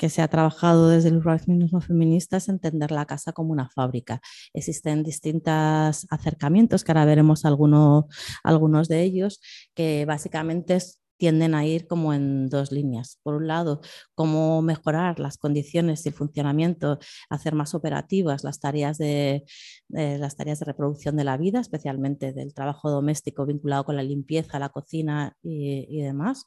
[0.00, 4.22] que se ha trabajado desde el urbanismo feminista es entender la casa como una fábrica.
[4.54, 9.42] Existen distintos acercamientos, que ahora veremos algunos de ellos,
[9.74, 10.78] que básicamente
[11.20, 13.20] tienden a ir como en dos líneas.
[13.22, 13.82] Por un lado,
[14.14, 19.44] cómo mejorar las condiciones y el funcionamiento, hacer más operativas las tareas de,
[19.90, 24.58] las tareas de reproducción de la vida, especialmente del trabajo doméstico vinculado con la limpieza,
[24.58, 26.46] la cocina y demás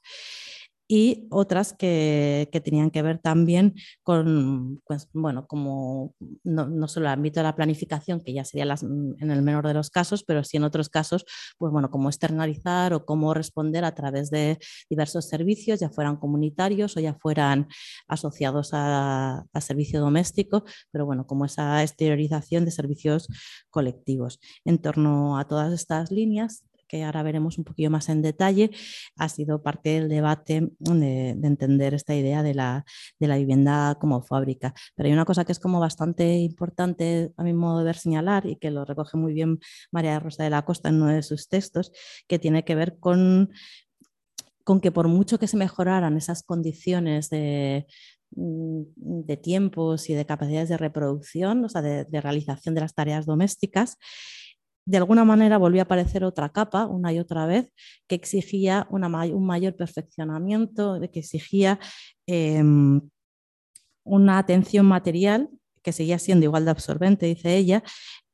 [0.95, 7.39] y otras que, tenían que ver también con, pues, bueno, como no, solo el ámbito
[7.39, 10.43] de la planificación, que ya sería las, mm, en el menor de los casos, pero
[10.43, 11.25] sí en otros casos,
[11.57, 16.95] pues bueno, cómo externalizar o cómo responder a través de diversos servicios, ya fueran comunitarios
[16.95, 17.67] o ya fueran
[18.07, 23.27] asociados a, a servicio doméstico, pero bueno, como esa exteriorización de servicios
[23.71, 24.39] colectivos.
[24.63, 28.69] En torno a todas estas líneas, que ahora veremos un poquito más en detalle,
[29.17, 32.85] ha sido parte del debate de, entender esta idea de la,
[33.19, 34.75] vivienda como fábrica.
[34.95, 38.45] Pero hay una cosa que es como bastante importante a mi modo de ver señalar
[38.45, 39.59] y que lo recoge muy bien
[39.91, 41.91] María Rosa de la Costa en uno de sus textos,
[42.27, 43.49] que tiene que ver con
[44.63, 47.85] con que por mucho que se mejoraran esas condiciones de,
[48.35, 48.83] mm,
[49.41, 53.97] tiempos y de capacidades de reproducción, o sea, de, realización de las tareas domésticas,
[54.85, 57.71] de alguna manera volvió a aparecer otra capa una y otra vez
[58.07, 61.79] que exigía un mayor perfeccionamiento, que exigía
[62.27, 63.01] em,
[64.03, 65.49] una atención material
[65.81, 67.83] que seguía siendo igual de absorbente, dice ella,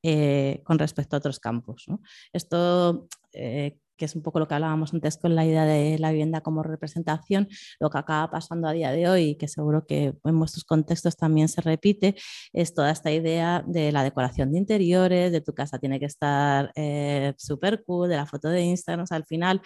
[0.03, 1.85] eh, con respecto a otros campos.
[2.31, 6.09] Esto eh, que es un poco lo que hablábamos antes con la idea de la
[6.11, 7.47] vivienda como representación,
[7.79, 11.49] lo que acaba pasando a día de hoy, que seguro que en vuestros contextos también
[11.49, 12.15] se repite,
[12.53, 16.71] es toda esta idea de la decoración de interiores, de tu casa tiene que estar
[16.75, 19.61] eh, súper cool, de la foto de Instagram, al final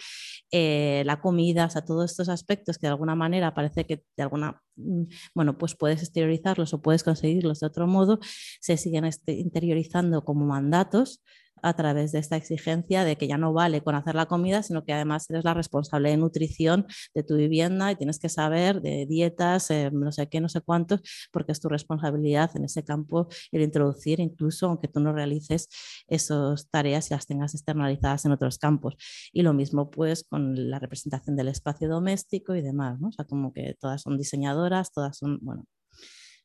[0.50, 4.22] eh, la comida, o sea, todos estos aspectos que de alguna manera parece que de
[4.22, 8.18] alguna, mm, bueno, pues puedes exteriorizarlos o puedes conseguirlos de otro modo,
[8.60, 11.22] se siguen este, interiorizando como mandatos
[11.62, 14.84] a través de esta exigencia de que ya no vale con hacer la comida, sino
[14.84, 19.06] que además eres la responsable de nutrición de tu vivienda y tienes que saber de
[19.06, 21.00] dietas, eh, no sé qué, no sé cuántos,
[21.32, 25.68] porque es tu responsabilidad en ese campo el introducir, incluso aunque tú no realices
[26.06, 28.96] esas tareas y las tengas externalizadas en otros campos.
[29.32, 33.08] Y lo mismo pues con la representación del espacio doméstico y demás, ¿no?
[33.08, 35.64] O sea, como que todas son diseñadoras, todas son, bueno,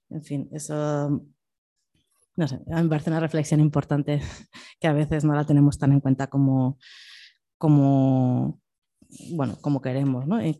[0.10, 1.22] en fin, eso
[2.39, 4.21] no sé, me parece una reflexión importante
[4.80, 6.80] que a veces no la tenemos tan en cuenta como,
[7.58, 8.62] como,
[9.32, 10.41] bueno, como queremos, ¿no?
[10.41, 10.56] Y,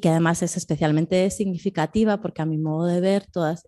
[0.00, 3.64] que además es especialmente significativa porque a mi modo de ver todas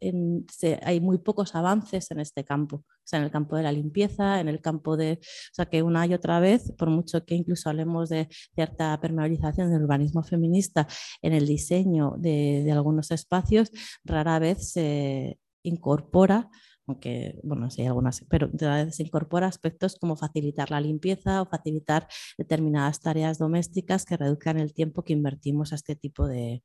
[0.83, 4.41] hay muy pocos avances en este campo, o sea, en el campo de la limpieza,
[4.41, 7.69] en el campo de, o sea, que una y otra vez, por mucho que incluso
[7.69, 10.89] hablemos de cierta permeabilización del urbanismo feminista
[11.23, 13.71] en el diseño de algunos espacios,
[14.05, 16.51] rara vez se, incorpora,
[16.87, 18.51] aunque, bueno, hay algunas, pero
[18.91, 22.07] se incorpora aspectos como facilitar la limpieza o facilitar
[22.39, 26.63] determinadas tareas domésticas que reduzcan el tiempo que invertimos a este tipo de,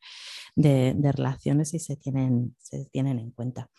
[0.56, 3.70] relaciones y se tienen, se tienen en cuenta.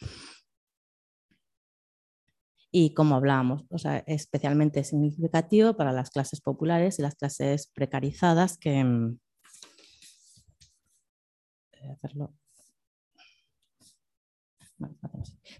[2.75, 8.59] Y como hablábamos, o sea, especialmente significativo para las clases populares y las clases precarizadas
[8.59, 8.83] que...
[8.83, 9.19] Mm,
[11.93, 12.33] hacerlo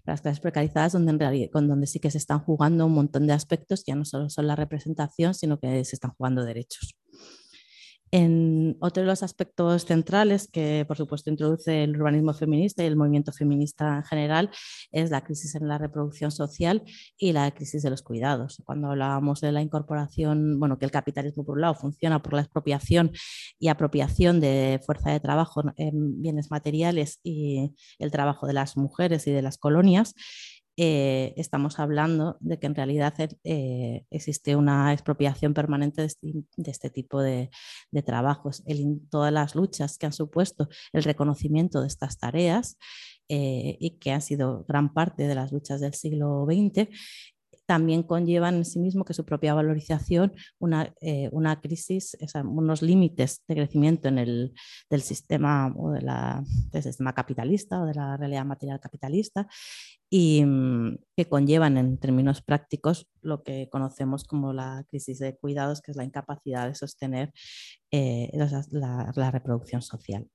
[0.05, 3.27] las clases precarizadas donde, en realidad, con donde sí que se están jugando un montón
[3.27, 6.95] de aspectos, ya no solo son la representación, sino que se están jugando derechos.
[8.15, 12.95] En otro de los aspectos centrales que, por supuesto, introduce el urbanismo feminista y el
[12.95, 14.51] movimiento feminista en general
[14.91, 16.83] es la crisis en la reproducción social
[17.17, 18.61] y la crisis de los cuidados.
[18.65, 22.41] Cuando hablábamos de la incorporación, bueno, que el capitalismo, por un lado, funciona por la
[22.41, 23.13] expropiación
[23.57, 29.25] y apropiación de fuerza de trabajo en bienes materiales y el trabajo de las mujeres
[29.25, 30.13] y de las colonias,
[30.75, 37.21] eh, estamos hablando de que en realidad eh, existe una expropiación permanente de este, tipo
[37.21, 37.51] de,
[38.05, 38.63] trabajos.
[39.11, 42.77] todas las luchas que han supuesto el reconocimiento de estas tareas
[43.29, 46.89] eh, y que han sido gran parte de las luchas del siglo XX,
[47.73, 50.93] también conllevan en sí mismo que su propia valorización una,
[51.31, 54.53] una crisis, unos límites de crecimiento en el,
[54.91, 59.47] del, sistema, o del sistema capitalista o de la realidad material capitalista
[60.07, 65.81] y mm, que conllevan en términos prácticos lo que conocemos como la crisis de cuidados,
[65.81, 67.33] que es la incapacidad de sostener
[67.89, 68.29] eh,
[68.69, 70.27] la, reproducción social.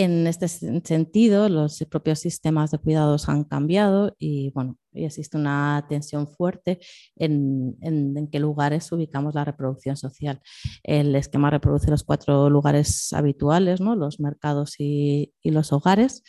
[0.00, 6.28] En este sentido, los propios sistemas de cuidados han cambiado y, bueno, existe una tensión
[6.28, 6.78] fuerte
[7.16, 10.40] en, en, qué lugares ubicamos la reproducción social.
[10.84, 13.96] El esquema reproduce los cuatro lugares habituales, ¿no?
[13.96, 16.22] los mercados y, los hogares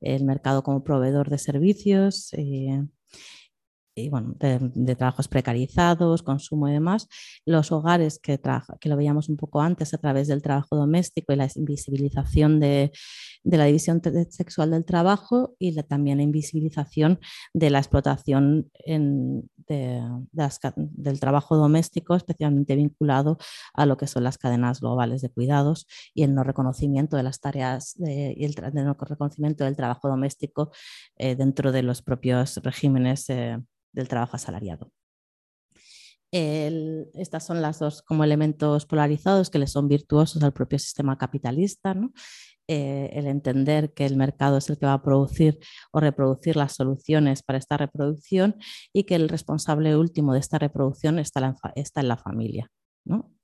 [0.00, 2.82] el mercado como proveedor de servicios eh,
[3.94, 7.08] y bueno, de, trabajos precarizados, consumo y demás,
[7.44, 8.40] los hogares que,
[8.80, 12.92] que lo veíamos un poco antes a través del trabajo doméstico y la invisibilización de,
[13.44, 17.20] de la división sexual del trabajo y también la invisibilización
[17.52, 23.38] de la explotación en, del trabajo doméstico, especialmente vinculado
[23.74, 27.40] a lo que son las cadenas globales de cuidados y el no reconocimiento de las
[27.40, 30.70] tareas y el, no reconocimiento del trabajo doméstico
[31.16, 33.58] eh, dentro de los propios regímenes eh,
[33.92, 34.90] del trabajo asalariado.
[36.34, 41.94] Estas son las dos como elementos polarizados que le son virtuosos al propio sistema capitalista.
[41.94, 42.12] ¿no?
[42.66, 45.58] Eh, el entender que el mercado es el que va a producir
[45.92, 48.56] o reproducir las soluciones para esta reproducción
[48.92, 52.70] y que el responsable último de esta reproducción está, está en la familia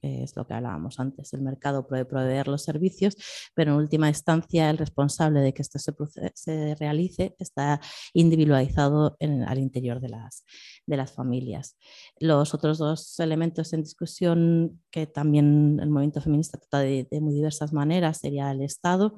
[0.03, 3.17] es lo que hablábamos antes, el mercado puede proveer los servicios,
[3.55, 7.81] pero en última instancia el responsable de que esto se, realice está
[8.15, 10.45] individualizado al interior de las,
[10.87, 11.77] de las familias.
[12.19, 17.73] Los otros dos elementos en discusión que también el movimiento feminista trata de, muy diversas
[17.73, 19.15] maneras sería el Estado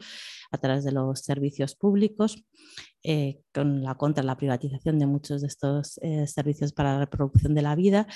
[0.51, 2.45] a través de los servicios públicos,
[3.05, 7.55] eh, con la contra la privatización de muchos de estos eh, servicios para la reproducción
[7.55, 8.07] de la vida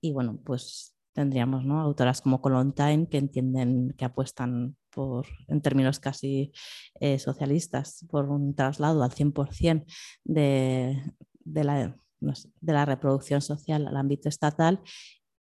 [0.00, 1.80] y bueno, pues tendríamos ¿no?
[1.80, 6.52] autoras como Colontine que entienden, que apuestan por, en términos casi
[7.00, 9.84] eh, socialistas, por un traslado al 100%
[10.24, 11.02] de,
[11.44, 14.82] de, la, de la reproducción social al ámbito estatal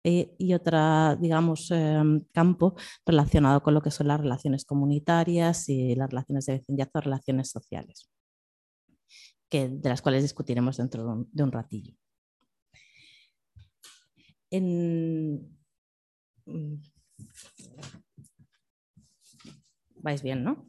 [0.03, 5.93] eh, y otra, digamos, em, campo relacionado con lo que son las relaciones comunitarias y
[5.95, 8.10] las relaciones de vecindad relaciones sociales,
[9.50, 11.96] que, de las cuales discutiremos dentro de un, ratillo.
[14.52, 15.58] En.
[20.02, 20.65] Vais bien, ¿no?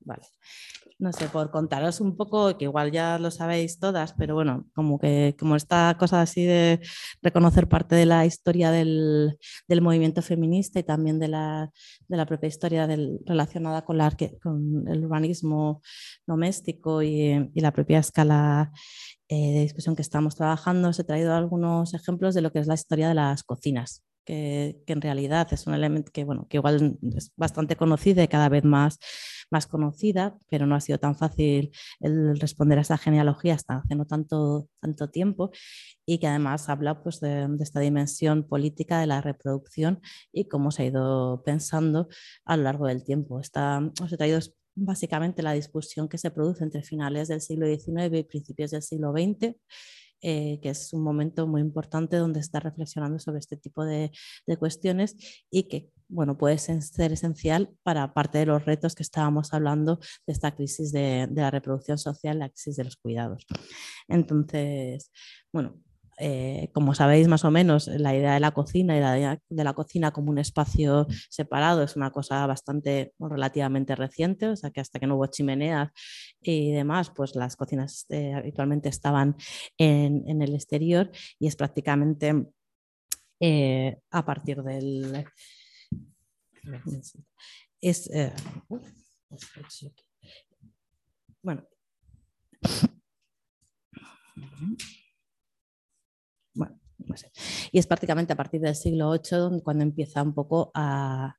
[0.00, 0.22] Vale.
[0.98, 4.98] no sé, por contaros un poco, que igual ya lo sabéis todas, pero bueno, como
[4.98, 6.80] que como esta cosa así de
[7.22, 9.38] reconocer parte de la historia del,
[9.80, 11.70] movimiento feminista y también de la,
[12.26, 12.86] propia historia
[13.26, 15.82] relacionada con, la, con el urbanismo
[16.26, 18.72] doméstico y, la propia escala
[19.28, 22.66] eh, de discusión que estamos trabajando, os he traído algunos ejemplos de lo que es
[22.66, 26.98] la historia de las cocinas que, en realidad es un elemento que, bueno, que igual
[27.14, 28.98] es bastante conocida y cada vez más,
[29.50, 31.70] más conocida, pero no ha sido tan fácil
[32.00, 35.50] el responder a esa genealogía hasta hace no tanto, tanto tiempo
[36.06, 40.00] y que además habla pues, de, esta dimensión política de la reproducción
[40.32, 42.08] y cómo se ha ido pensando
[42.44, 43.40] a lo largo del tiempo.
[43.40, 44.40] Esta, os he traído
[44.74, 49.12] básicamente la discusión que se produce entre finales del siglo XIX y principios del siglo
[49.12, 49.54] XX
[50.26, 54.10] eh, que es un momento muy importante donde está reflexionando sobre este tipo de,
[54.58, 55.16] cuestiones
[55.50, 60.32] y que bueno, puede ser esencial para parte de los retos que estábamos hablando de
[60.32, 63.46] esta crisis de, de la reproducción social, la crisis de los cuidados.
[64.08, 65.10] Entonces,
[65.52, 65.78] bueno,
[66.18, 69.64] eh, como sabéis más o menos, la idea de la cocina y la idea de
[69.64, 74.80] la cocina como un espacio separado es una cosa bastante relativamente reciente, o sea que
[74.80, 75.90] hasta que no hubo chimeneas
[76.40, 79.36] y demás, pues las cocinas eh, habitualmente estaban
[79.78, 82.46] en, el exterior y es prácticamente
[83.40, 85.24] eh, a partir del...
[87.80, 88.10] Es,
[91.42, 91.66] bueno.
[97.72, 101.36] Y es prácticamente a partir del siglo VIII cuando empieza un poco a,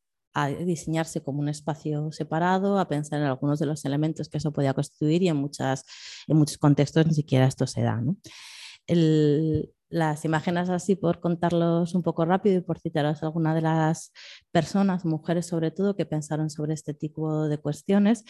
[0.65, 4.73] diseñarse como un espacio separado, a pensar en algunos de los elementos que eso podía
[4.73, 8.01] constituir y en, en muchos contextos ni siquiera esto se da.
[8.01, 8.17] ¿no?
[8.85, 13.61] El, las imágenes así por contarlos un poco rápido y por citaros a alguna de
[13.61, 14.11] las
[14.51, 18.23] personas, mujeres sobre todo, que pensaron sobre este tipo de cuestiones.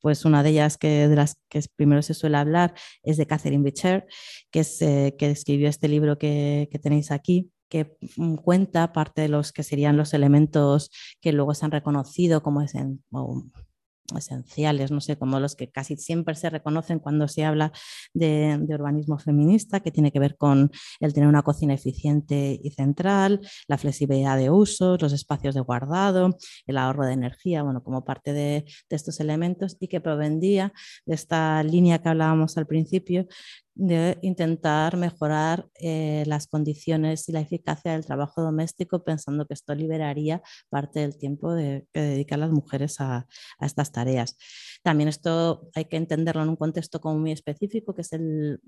[0.00, 3.62] Pues una de ellas que de las que primero se suele hablar es de Catherine
[3.62, 4.06] Beecher,
[4.50, 9.28] que, es, eh, que escribió este libro que, tenéis aquí que mm, cuenta parte de
[9.28, 10.90] los que serían los elementos
[11.20, 12.74] que luego se han reconocido como es
[14.18, 17.72] esenciales, no sé, como los que casi siempre se reconocen cuando se habla
[18.14, 23.40] de, urbanismo feminista, que tiene que ver con el tener una cocina eficiente y central,
[23.68, 26.36] la flexibilidad de usos, los espacios de guardado,
[26.66, 30.72] el ahorro de energía, bueno, como parte de, de estos elementos y que provendía
[31.06, 33.26] de esta línea que hablábamos al principio
[33.74, 39.74] de intentar mejorar eh, las condiciones y la eficacia del trabajo doméstico, pensando que esto
[39.74, 43.26] liberaría parte del tiempo de, que dedican las mujeres a,
[43.58, 44.36] a, estas tareas.
[44.82, 48.60] También esto hay que entenderlo en un contexto como muy específico, que es el,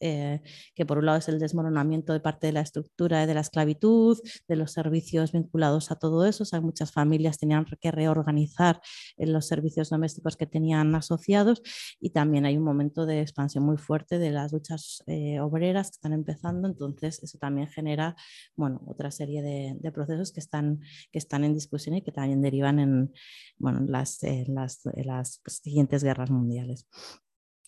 [0.00, 0.42] eh,
[0.74, 4.18] que por un lado es el desmoronamiento de parte de la estructura de la esclavitud,
[4.48, 6.42] de los servicios vinculados a todo eso.
[6.42, 8.80] O sea, muchas familias tenían que reorganizar
[9.16, 11.62] en los servicios domésticos que tenían asociados
[12.00, 15.96] y también hay un momento de expansión muy fuerte de las luchas eh, obreras que
[15.96, 16.68] están empezando.
[16.68, 18.16] Entonces, eso también genera
[18.56, 20.80] bueno, otra serie de, procesos que están,
[21.12, 23.12] que están en discusión y que también derivan en
[23.56, 24.18] bueno, las,
[24.48, 26.86] las, las siguientes guerras mundiales.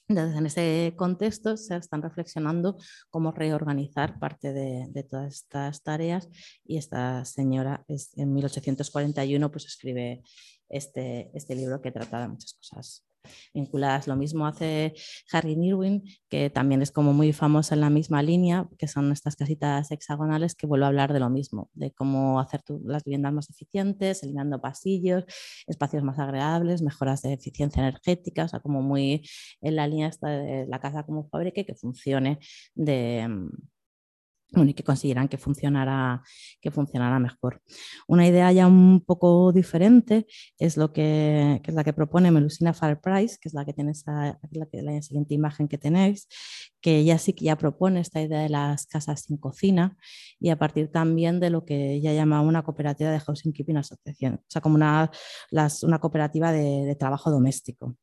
[0.08, 2.78] Entonces, en ese contexto se están reflexionando
[3.10, 6.28] cómo reorganizar parte de, todas estas tareas.
[6.64, 10.22] Y esta señora en 1841 pues escribe
[10.68, 13.07] este, este libro que trata de muchas cosas
[13.54, 14.06] vinculadas.
[14.06, 14.94] Lo mismo hace
[15.32, 19.36] Harry Irwin, que también es como muy famosa en la misma línea, que son estas
[19.36, 23.50] casitas hexagonales que vuelve a hablar de lo mismo, de cómo hacer las viviendas más
[23.50, 25.24] eficientes, eliminando pasillos,
[25.66, 29.28] espacios más agradables, mejoras de eficiencia energética, o sea, como muy
[29.60, 32.38] en la línea esta de la casa como fábrica que funcione
[32.74, 33.28] de
[34.50, 36.22] y que consideran que funcionará,
[36.60, 37.60] que funcionará mejor.
[38.06, 40.26] Una idea ya un poco diferente
[40.58, 44.38] es, lo que, es la que propone Melusina Price, que es la que tenéis la,
[44.50, 46.28] la, siguiente imagen que tenéis,
[46.80, 49.96] que ella sí que ya propone esta idea de las casas sin cocina
[50.40, 54.34] y a partir también de lo que ella llama una cooperativa de housing keeping association,
[54.34, 55.10] o sea, como una,
[55.82, 57.96] una cooperativa de trabajo doméstico.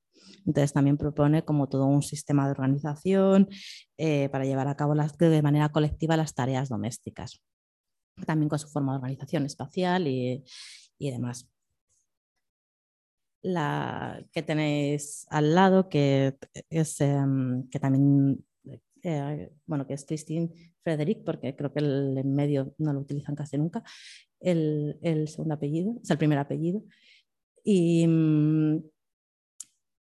[0.45, 3.49] Entonces también propone como todo un sistema de organización
[3.97, 7.41] eh, para llevar a cabo de manera colectiva las tareas domésticas,
[8.25, 10.43] también con su forma de organización espacial y,
[10.99, 11.49] demás.
[13.41, 16.35] La que tenéis al lado, que
[16.69, 18.43] es em, que también
[19.03, 20.49] eh, bueno, que es Christine
[20.81, 23.83] Frederick, porque creo que el en medio no lo utilizan casi nunca,
[24.39, 26.83] el, el segundo apellido, es el primer apellido.
[27.63, 28.83] Y mm,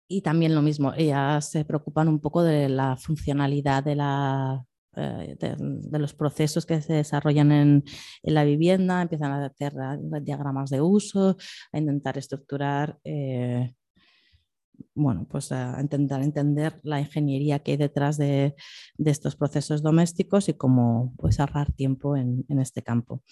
[0.08, 4.64] y también lo mismo, ellas se preocupan un poco de la funcionalidad de, la,
[4.96, 7.84] eh, de, los procesos que se desarrollan en,
[8.22, 9.74] en, la vivienda, empiezan a hacer
[10.22, 11.36] diagramas de uso,
[11.72, 13.74] a intentar estructurar eh,
[14.94, 18.54] bueno, pues a intentar entender la ingeniería que hay detrás de,
[18.98, 23.22] estos procesos domésticos y cómo pues, ahorrar tiempo en, este campo.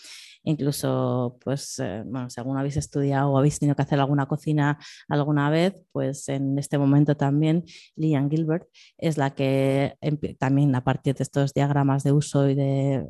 [0.45, 4.79] Incluso, pues, eh, bueno, si alguno habéis estudiado o habéis tenido que hacer alguna cocina
[5.09, 7.65] alguna vez, pues en este momento también
[7.97, 8.69] Lian Gilbert
[8.99, 9.99] es la que
[10.39, 13.07] también a partir de estos diagramas de uso y de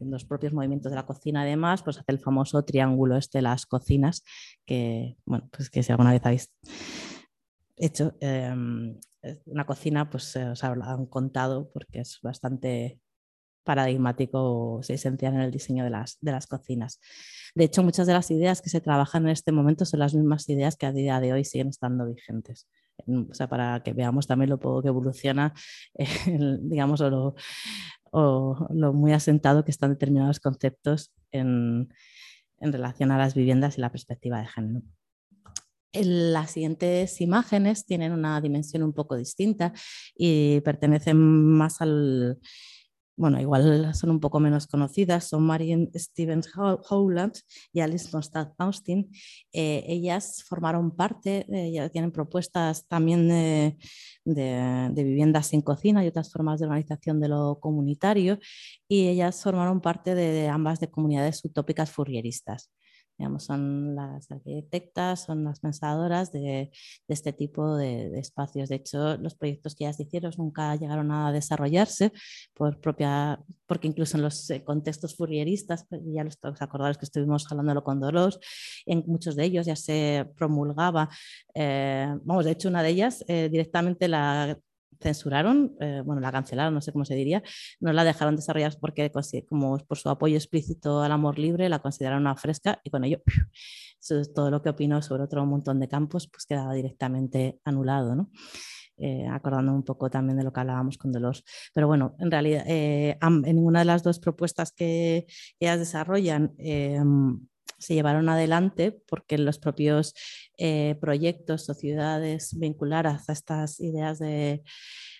[0.00, 3.66] los propios movimientos de la cocina además, pues hace el famoso triángulo este de las
[3.66, 4.24] cocinas,
[4.64, 6.50] que, bueno, pues que si alguna vez habéis
[7.86, 8.98] hecho em,
[9.46, 13.00] una cocina, pues eh, os han contado porque es bastante
[13.64, 17.00] paradigmático, o esencial en el diseño de las, de las cocinas.
[17.54, 20.48] De hecho, muchas de las ideas que se trabajan en este momento son las mismas
[20.48, 22.68] ideas que a día de hoy siguen estando vigentes.
[23.06, 25.54] O sea, para que veamos también lo poco que evoluciona,
[26.62, 27.34] digamos, o lo,
[28.70, 31.88] lo, muy asentado que están determinados conceptos en,
[32.60, 34.82] en relación a las viviendas y la perspectiva de género.
[35.92, 39.72] Las siguientes imágenes tienen una dimensión un poco distinta
[40.16, 42.38] y pertenecen más al,
[43.16, 47.34] bueno, igual son un poco menos conocidas, son Marion Stevens Howland
[47.72, 49.10] y Alice Mostad Austin.
[49.52, 53.76] Eh, ellas formaron parte, ya tienen propuestas también de,
[54.94, 58.38] viviendas sin cocina y otras formas de organización de lo comunitario,
[58.88, 62.70] y ellas formaron parte de ambas de comunidades utópicas furrieristas
[63.38, 66.70] son las arquitectas, son las pensadoras de,
[67.08, 68.68] este tipo de, espacios.
[68.68, 72.12] De hecho, los proyectos que ellas hicieron nunca llegaron a desarrollarse
[72.54, 77.50] por propia, porque incluso en los eh, contextos furrieristas, pues, ya los acordaros que estuvimos
[77.50, 78.38] hablándolo con Dolores,
[78.86, 81.08] en muchos de ellos ya se promulgaba,
[81.54, 84.58] eh, vamos, de hecho una de ellas eh, directamente la
[85.00, 87.42] censuraron, eh, bueno, la cancelaron, no sé cómo se diría,
[87.80, 89.10] no la dejaron desarrollar porque
[89.48, 93.20] como por su apoyo explícito al amor libre la consideraron una fresca y con ello
[94.34, 98.30] todo lo que opinó sobre otro montón de campos pues quedaba directamente anulado, ¿no?
[98.98, 101.44] Eh, acordando un poco también de lo que hablábamos con Dolores.
[101.74, 105.26] Pero bueno, en realidad, eh, en ninguna de las dos propuestas que
[105.58, 106.54] ellas desarrollan
[107.82, 110.14] se llevaron adelante porque los propios
[110.56, 114.62] eh, proyectos o ciudades vinculadas a estas ideas de,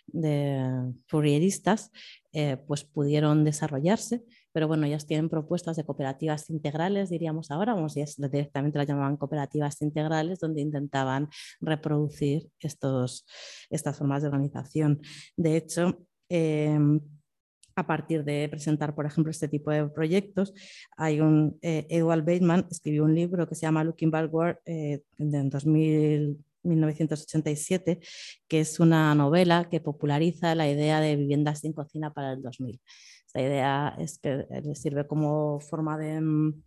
[0.07, 1.91] de Fourieristas
[2.33, 7.95] eh, pues pudieron desarrollarse, pero bueno, ellas tienen propuestas de cooperativas integrales, diríamos ahora, vamos,
[7.95, 11.29] directamente las llamaban cooperativas integrales, donde intentaban
[11.61, 13.27] reproducir estos,
[13.71, 15.01] estas formas de organización.
[15.37, 15.99] De hecho,
[16.29, 17.01] em,
[17.75, 20.53] a partir de presentar, por ejemplo, este tipo de proyectos.
[20.97, 25.29] Hay un, eh, Edward Bateman escribió un libro que se llama Looking Backward eh, en
[26.63, 28.01] 1987,
[28.47, 32.81] que es una novela que populariza la idea de viviendas sin cocina para el 2000.
[33.27, 36.63] Esta idea es que eh, sirve como forma de, mm,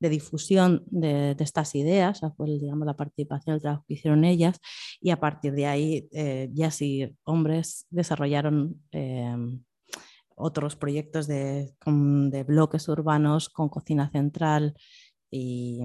[0.00, 4.58] difusión de, estas ideas, pues, digamos, la participación, el trabajo que hicieron ellas,
[5.00, 6.08] y a partir de ahí
[6.52, 8.80] ya sí hombres desarrollaron
[10.36, 14.74] otros proyectos de, de bloques urbanos con cocina central
[15.30, 15.80] y,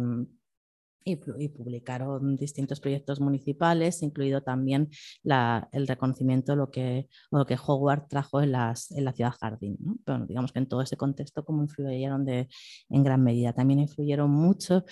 [1.07, 4.89] y, publicaron distintos proyectos municipales, incluido también
[5.71, 9.77] el reconocimiento de lo que, lo que Howard trajo en, las, en la ciudad jardín.
[10.05, 12.49] Pero digamos que en todo ese contexto, como influyeron de,
[12.89, 13.53] en gran medida.
[13.53, 14.83] También influyeron mucho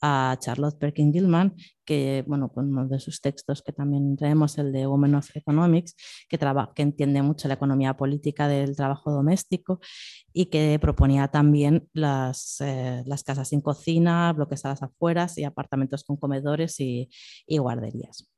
[0.00, 1.54] a Charlotte Perkins Gilman,
[1.84, 5.94] que, bueno, con uno de sus textos que también traemos, el de Women of Economics,
[6.28, 9.80] que, que entiende mucho la economía política del trabajo doméstico
[10.32, 15.44] y que proponía también las, eh, las casas sin cocina, bloques a las afueras y
[15.44, 17.08] apartamentos con comedores y
[17.48, 18.33] guarderías.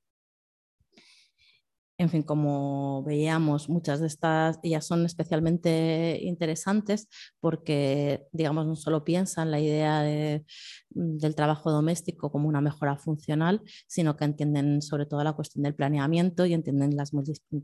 [1.98, 7.08] En fin, como veíamos, muchas de estas ellas son especialmente interesantes
[7.40, 14.14] porque, digamos, no solo piensan la idea del trabajo doméstico como una mejora funcional, sino
[14.14, 17.12] que entienden sobre todo la cuestión del planeamiento y entienden las,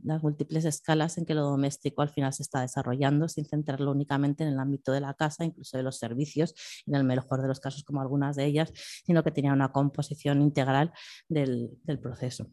[0.03, 4.45] las múltiples escalas en que lo doméstico al final se está desarrollando, sin centrarlo únicamente
[4.45, 6.55] en el ámbito de la casa, incluso de los servicios,
[6.87, 8.73] en el mejor de los casos como algunas de ellas,
[9.05, 10.91] sino que tenía una composición integral
[11.29, 12.47] del proceso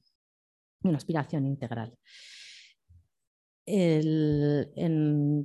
[0.84, 1.98] una aspiración integral.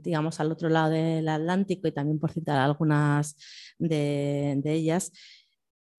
[0.03, 3.37] digamos, al otro lado del Atlántico, y también por citar algunas
[3.79, 5.13] de, ellas,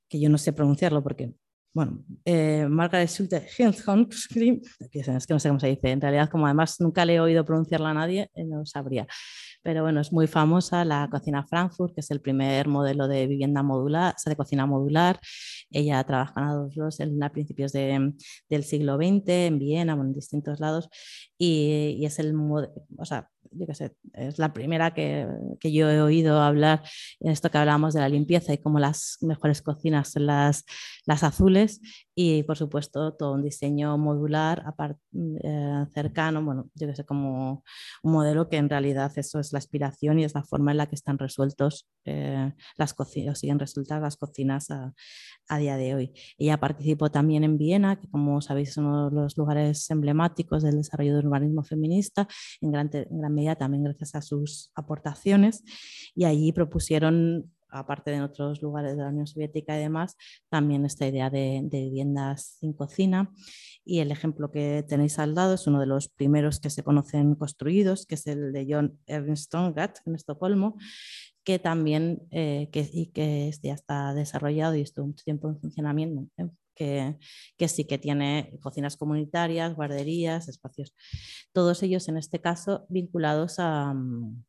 [0.09, 1.33] que yo no sé pronunciarlo porque,
[1.75, 3.83] bueno, eh, Margaret Schulte que es
[5.27, 7.89] que no sé cómo se dice, en realidad como además nunca le he oído pronunciarla
[7.89, 9.05] a nadie, eh, no sabría.
[9.61, 13.61] Pero bueno, es muy famosa la cocina Frankfurt, que es el primer modelo de vivienda
[13.61, 15.19] modular, o sea, de cocina modular.
[15.69, 16.53] Ella trabaja
[16.99, 18.13] en a principios de,
[18.49, 20.87] del siglo XX en Viena, en distintos lados,
[21.37, 25.27] y, y es el, o sea, yo qué sé, es la primera que,
[25.59, 26.83] que, yo he oído hablar
[27.19, 30.65] en esto que hablábamos de la limpieza y como las mejores cocinas son las,
[31.05, 31.81] las azules
[32.13, 34.63] y por supuesto todo un diseño modular
[35.43, 37.63] eh, cercano, bueno, yo que sé, como
[38.03, 40.87] un modelo que en realidad eso es la aspiración y es la forma en la
[40.87, 44.93] que están resueltos eh, las cocinas, siguen resueltas las cocinas a,
[45.47, 46.13] a, día de hoy.
[46.37, 50.77] Ella participó también en Viena, que como sabéis es uno de los lugares emblemáticos del
[50.77, 52.27] desarrollo del urbanismo feminista,
[52.61, 55.63] en gran, en gran medida también gracias a sus aportaciones,
[56.15, 60.15] y allí propusieron aparte de en otros lugares de la Unión Soviética y demás,
[60.49, 63.31] también esta idea de, viviendas sin cocina.
[63.83, 67.35] Y el ejemplo que tenéis al lado es uno de los primeros que se conocen
[67.35, 70.77] construidos, que es el de John Ernst Stongart en Estocolmo,
[71.43, 76.27] que también eh, que, y que ya está desarrollado y estuvo mucho tiempo en funcionamiento,
[76.75, 77.17] que,
[77.67, 80.93] sí que tiene cocinas comunitarias, guarderías, espacios,
[81.53, 84.43] todos ellos en este caso vinculados a, mm,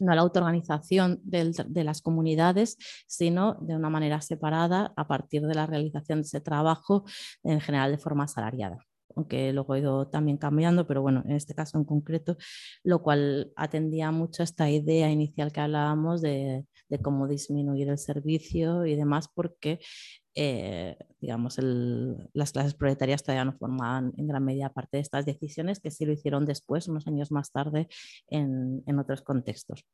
[0.00, 5.54] no a la autoorganización de las comunidades, sino de una manera separada a partir de
[5.54, 7.04] la realización de ese trabajo,
[7.44, 8.78] en general de forma asalariada
[9.16, 12.36] aunque luego ha ido también cambiando, pero bueno, en este caso en concreto,
[12.84, 16.64] lo cual atendía mucho a esta idea inicial que hablábamos de,
[16.98, 19.80] cómo disminuir el servicio y demás, porque
[20.34, 25.80] eh, digamos, las clases proletarias todavía no formaban en gran medida parte de estas decisiones,
[25.80, 27.88] que sí lo hicieron después, unos años más tarde,
[28.28, 29.84] en, otros contextos.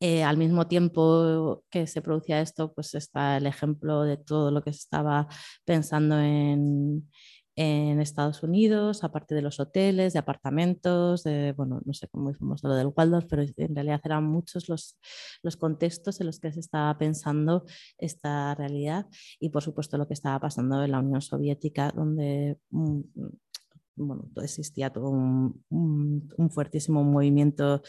[0.00, 4.62] Eh, al mismo tiempo que se producía esto, pues está el ejemplo de todo lo
[4.62, 5.28] que se estaba
[5.64, 7.10] pensando en,
[7.56, 12.62] en Estados Unidos, aparte de los hoteles, de apartamentos, de, bueno, no sé cómo hicimos
[12.64, 14.98] lo del Waldorf, pero en realidad eran muchos los,
[15.42, 17.64] los contextos en los que se estaba pensando
[17.98, 19.06] esta realidad.
[19.38, 23.00] Y por supuesto lo que estaba pasando en la Unión Soviética, donde mm,
[23.96, 27.82] bueno, existía todo un, un, fuertísimo movimiento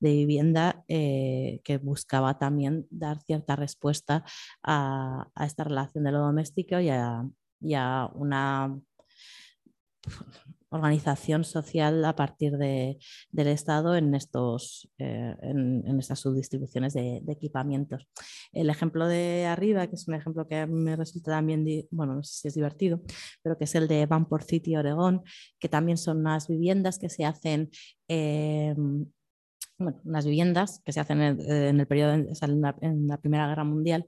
[0.00, 4.24] de vivienda eh, que buscaba también dar cierta respuesta
[4.62, 7.28] a, a esta relación de lo doméstico y a,
[7.60, 8.78] y a una
[10.70, 12.98] organización social a partir de,
[13.30, 18.06] del Estado en, estos, eh, en, estas subdistribuciones de, equipamientos.
[18.52, 22.40] El ejemplo de arriba, que es un ejemplo que me resulta también, bueno, no sé
[22.40, 23.00] si es divertido,
[23.42, 25.22] pero que es el de Vanport City, Oregón,
[25.58, 27.70] que también son unas viviendas que se hacen...
[29.80, 34.06] Bueno, unas viviendas que se hacen en, el periodo, en la Primera Guerra Mundial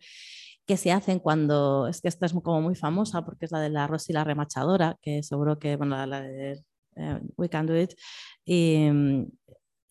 [0.70, 3.70] que se hacen cuando, es que esta es como muy famosa porque es la de
[3.70, 6.62] la Rosy la remachadora, que seguro que, bueno, la, de
[6.94, 7.94] eh, We Can Do It,
[8.44, 8.88] y,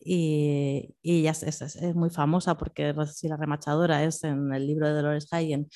[0.02, 4.94] y, y es, es, muy famosa porque Rosy la remachadora es en el libro de
[4.94, 5.68] Dolores Hayen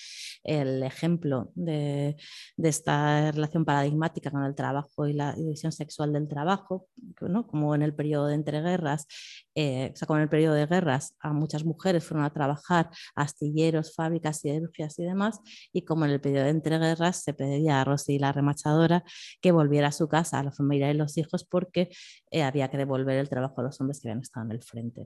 [0.43, 2.17] el ejemplo de,
[2.57, 6.89] de, esta relación paradigmática con el trabajo y la división sexual del trabajo,
[7.21, 7.47] ¿no?
[7.47, 9.07] como en el periodo de entreguerras
[9.55, 13.95] eh, o sea, con el periodo de guerras, a muchas mujeres fueron a trabajar astilleros,
[13.95, 15.41] fábricas, siderurgias y demás,
[15.73, 19.05] y como en el periodo de entreguerras se pedía a Rosy, la remachadora,
[19.41, 21.91] que volviera a su casa, a la familia y los hijos, porque
[22.31, 25.05] eh, había que devolver el trabajo a los hombres que habían estado en el frente.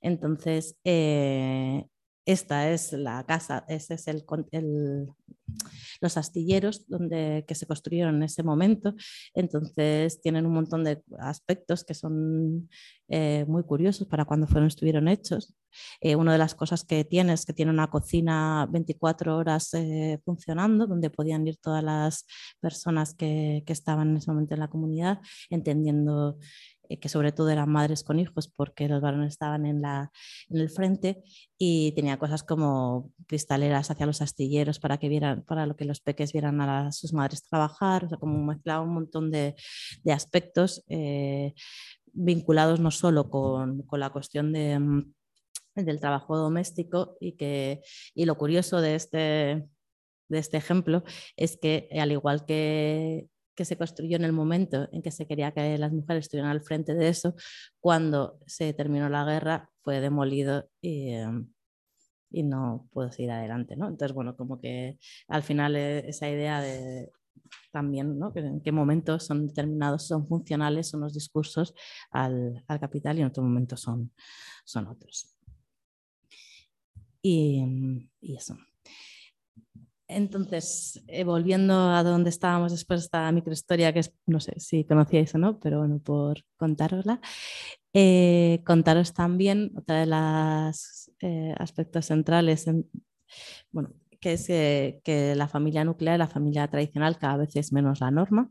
[0.00, 1.84] Entonces, eh,
[2.26, 4.24] esta es la casa, ese es el,
[6.00, 8.94] los astilleros donde, que se construyeron en ese momento.
[9.34, 12.68] Entonces tienen un montón de aspectos que son
[13.08, 15.54] eh, muy curiosos para cuando fueron, estuvieron hechos.
[16.00, 20.20] Eh, una de las cosas que tiene es que tiene una cocina 24 horas eh,
[20.24, 22.26] funcionando, donde podían ir todas las
[22.60, 25.20] personas que, que estaban en ese momento en la comunidad,
[25.50, 26.38] entendiendo
[27.00, 30.10] que sobre todo eran madres con hijos porque los varones estaban en, la,
[30.48, 31.22] en el frente
[31.58, 36.00] y tenía cosas como cristaleras hacia los astilleros para que vieran, para lo que los
[36.00, 39.54] peques vieran a sus madres trabajar, o sea, como mezclaba un montón de,
[40.02, 41.54] de aspectos eh,
[42.12, 45.12] vinculados no solo con, con la cuestión de, mm,
[45.76, 47.82] del trabajo doméstico y, que,
[48.14, 49.68] y lo curioso de este,
[50.28, 51.02] de este ejemplo
[51.36, 55.52] es que al igual que que se construyó en el momento en que se quería
[55.52, 57.34] que las mujeres estuvieran al frente de eso,
[57.80, 61.48] cuando se terminó la guerra fue demolido y, em,
[62.30, 63.76] no pudo seguir adelante.
[63.76, 63.88] ¿no?
[63.88, 64.98] Entonces, bueno, como que
[65.28, 67.12] al final eh, esa idea de
[67.70, 68.32] también, ¿no?
[68.34, 71.74] en qué momentos son determinados, son funcionales, son los discursos
[72.10, 74.12] al, al capital y en otros momentos son,
[74.64, 75.36] son otros.
[77.22, 77.64] Y
[78.20, 78.56] eso.
[80.14, 84.84] Entonces, eh, volviendo a donde estábamos después de esta microhistoria, que es, no sé si
[84.84, 87.20] conocíais o no, pero bueno, por contárosla,
[87.92, 92.66] eh, contaros también otra de los eh, aspectos centrales,
[93.72, 98.10] bueno, que es que la familia nuclear, la familia tradicional, cada vez es menos la
[98.10, 98.50] norma.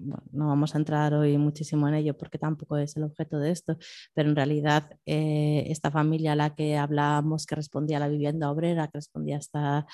[0.00, 3.76] No vamos a entrar hoy muchísimo en ello porque tampoco es el objeto de esto,
[4.14, 8.50] pero en realidad eh, esta familia a la que hablábamos que respondía a la vivienda
[8.50, 9.86] obrera, que respondía a esta,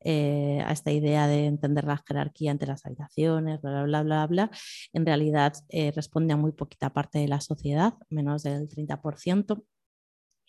[0.00, 4.50] eh, a esta idea de entender la jerarquía entre las habitaciones, bla, bla, bla, bla,
[4.92, 9.62] en realidad eh, responde a muy poquita parte de la sociedad, menos del 30%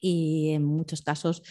[0.02, 1.43] y en muchos casos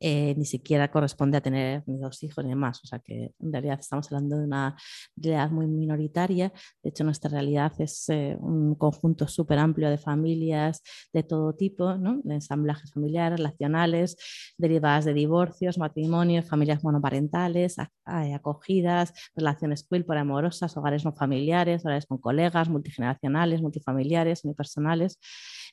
[0.00, 2.82] eh, ni siquiera corresponde a tener dos hijos ni más.
[2.82, 4.76] O sea que en realidad estamos hablando de una
[5.14, 6.52] realidad muy minoritaria.
[6.82, 10.82] De hecho, nuestra realidad es eh, un conjunto súper amplio de familias
[11.12, 12.20] de todo tipo, ¿no?
[12.24, 14.16] de ensamblajes familiares, relacionales,
[14.56, 22.18] derivadas de divorcios, matrimonios, familias monoparentales, acogidas, relaciones queer, amorosas, hogares no familiares, hogares con
[22.18, 25.18] colegas, multigeneracionales, multifamiliares, unipersonales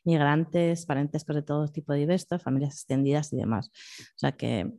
[0.06, 2.00] migrantes, parentescos de todo tipo de
[2.42, 3.70] familias extendidas y demás.
[3.70, 4.72] O sea que,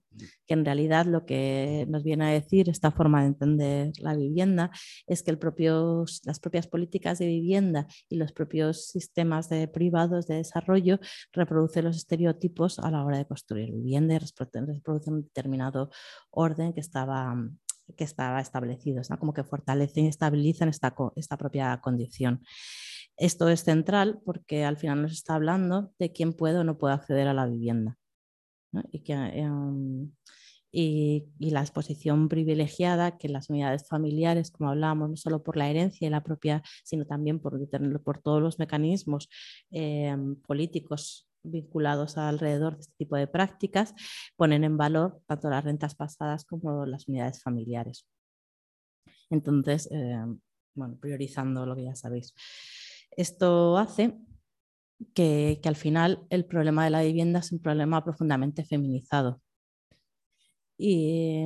[0.46, 4.70] que, en realidad lo que nos viene a decir esta forma de entender la vivienda
[5.06, 10.26] es que el propio, las propias políticas de vivienda y los propios sistemas de privados
[10.26, 10.98] de desarrollo
[11.32, 15.90] reproducen los estereotipos a la hora de construir vivienda y reproducen un determinado
[16.30, 17.36] orden que estaba
[17.96, 22.42] que estaba establecido, como que fortalecen y estabilizan esta, esta propia condición.
[23.16, 26.94] Esto es central porque al final nos está hablando de quién puede o no puede
[26.94, 27.98] acceder a la vivienda.
[28.72, 30.12] Em,
[30.72, 36.06] y, la exposición privilegiada que las unidades familiares, como hablábamos, no solo por la herencia
[36.06, 37.58] y la propia, sino también por,
[38.02, 39.28] por todos los mecanismos
[39.70, 43.94] em, políticos vinculados alrededor de este tipo de prácticas,
[44.36, 48.06] ponen en valor tanto las rentas pasadas como las unidades familiares.
[49.30, 50.38] Entonces, em,
[50.74, 52.34] bueno, priorizando lo que ya sabéis.
[53.10, 54.18] Esto hace
[55.14, 59.40] que, al final el problema de la vivienda es un problema profundamente feminizado.
[60.78, 61.44] Y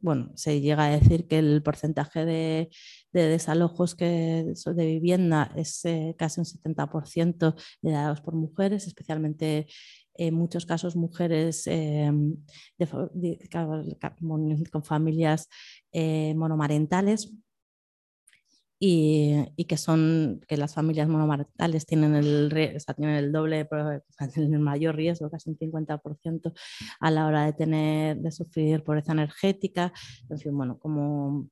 [0.00, 2.70] bueno, se llega a decir que el porcentaje de,
[3.12, 9.66] desalojos que, de vivienda es eh, casi un 70% dados por mujeres, especialmente
[10.14, 12.10] en muchos casos mujeres eh,
[14.72, 15.48] con familias
[15.92, 17.32] eh, monomarentales
[18.78, 22.50] y, que son que las familias monomarentales tienen el,
[22.96, 23.68] tienen el doble,
[24.36, 26.52] el mayor riesgo, casi un 50%
[27.00, 29.92] a la hora de tener, de sufrir pobreza energética,
[30.28, 31.48] en fin, bueno, como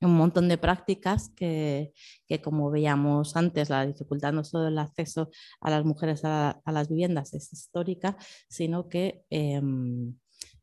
[0.00, 1.92] un montón de prácticas que,
[2.26, 6.88] que, como veíamos antes, la dificultad no solo del acceso a las mujeres a, las
[6.88, 8.16] viviendas es histórica,
[8.48, 9.60] sino que eh,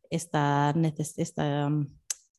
[0.09, 0.73] esta,
[1.17, 1.69] esta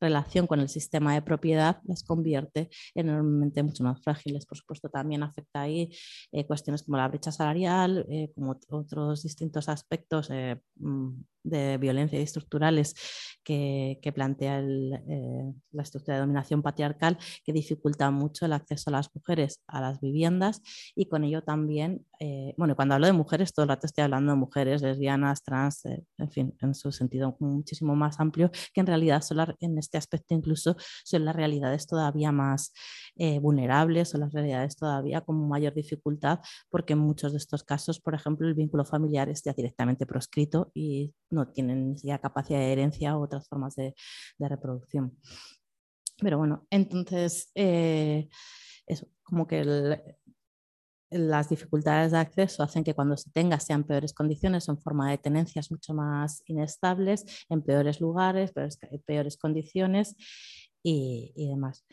[0.00, 4.46] relación con el sistema de propiedad las convierte enormemente mucho más frágiles.
[4.46, 5.90] Por supuesto, también afecta ahí
[6.32, 11.10] eh, cuestiones como la brecha salarial, eh, como otros distintos aspectos eh, mm,
[11.42, 12.94] de violencia estructurales
[13.44, 19.10] que, plantea eh, la estructura de dominación patriarcal que dificulta mucho el acceso a las
[19.14, 20.62] mujeres a las viviendas.
[20.94, 24.32] Y con ello también, eh, bueno, cuando hablo de mujeres, todo el rato estoy hablando
[24.32, 28.86] de mujeres lesbianas, trans, eh, en fin, en su sentido muchísimo más amplio, que en
[28.86, 32.72] realidad son en este aspecto incluso son las realidades todavía más
[33.42, 38.14] vulnerables o las realidades todavía con mayor dificultad, porque en muchos de estos casos, por
[38.14, 43.16] ejemplo, el vínculo familiar es ya directamente proscrito y no tienen ya capacidad de herencia
[43.16, 43.94] u otras formas de,
[44.38, 45.16] reproducción.
[46.18, 48.28] Pero bueno, entonces, eh,
[49.22, 49.64] como que
[51.10, 55.18] las dificultades de acceso hacen que cuando se tenga sean peores condiciones, son forma de
[55.18, 60.14] tenencias mucho más inestables, en peores lugares, peores, peores condiciones
[60.82, 61.84] y, demás.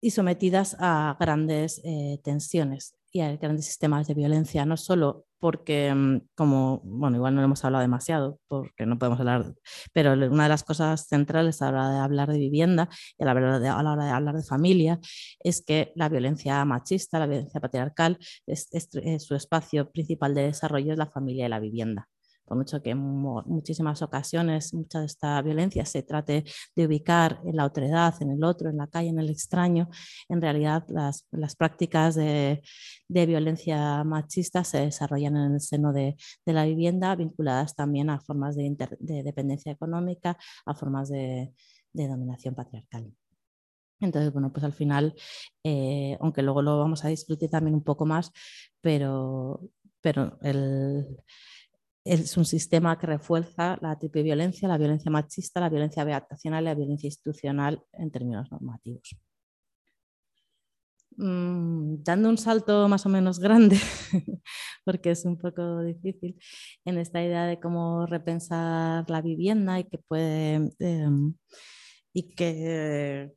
[0.00, 5.92] Y sometidas a grandes eh, tensiones y a grandes sistemas de violencia, no solo porque,
[5.94, 9.52] mm, como, bueno, igual no lo hemos hablado demasiado, porque no podemos hablar,
[9.92, 12.88] pero una de las cosas centrales a la hora de hablar de vivienda
[13.18, 15.00] y a la hora de, a la hora de hablar de familia
[15.40, 18.16] es que la violencia machista, la violencia patriarcal,
[18.46, 18.70] es,
[19.18, 22.08] su espacio principal de desarrollo es la familia y la vivienda
[22.44, 27.56] por mucho que en muchísimas ocasiones mucha de esta violencia se trate de ubicar en
[27.56, 29.88] la otredad, en el otro, en la calle, en el extraño,
[30.28, 32.62] en realidad las, las prácticas de,
[33.08, 38.20] de, violencia machista se desarrollan en el seno de, de la vivienda, vinculadas también a
[38.20, 40.36] formas de, de dependencia económica,
[40.66, 41.52] a formas de,
[41.92, 43.12] dominación patriarcal.
[44.00, 45.14] Entonces, bueno, pues al final,
[45.62, 48.32] eh, aunque luego lo vamos a discutir también un poco más,
[48.80, 49.60] pero,
[50.00, 51.06] pero el,
[52.04, 56.66] es un sistema que refuerza la triple violencia, la violencia machista, la violencia habitacional y
[56.66, 59.16] la violencia institucional en términos normativos.
[61.16, 63.76] Mm, dando un salto más o menos grande,
[64.84, 66.36] porque es un poco difícil,
[66.84, 71.34] en esta idea de cómo repensar la vivienda y que puede em,
[72.12, 73.32] y que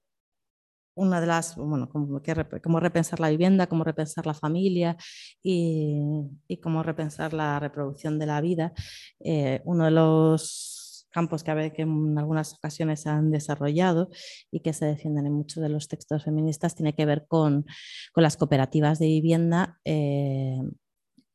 [0.97, 2.21] una de las, bueno, cómo,
[2.61, 4.97] cómo, repensar la vivienda, cómo repensar la familia
[5.41, 6.29] y,
[6.61, 8.73] cómo repensar la reproducción de la vida.
[9.19, 14.09] Eh, uno de los campos que, que en algunas ocasiones se han desarrollado
[14.51, 17.65] y que se defienden en muchos de los textos feministas tiene que ver con,
[18.11, 20.59] con las cooperativas de vivienda eh,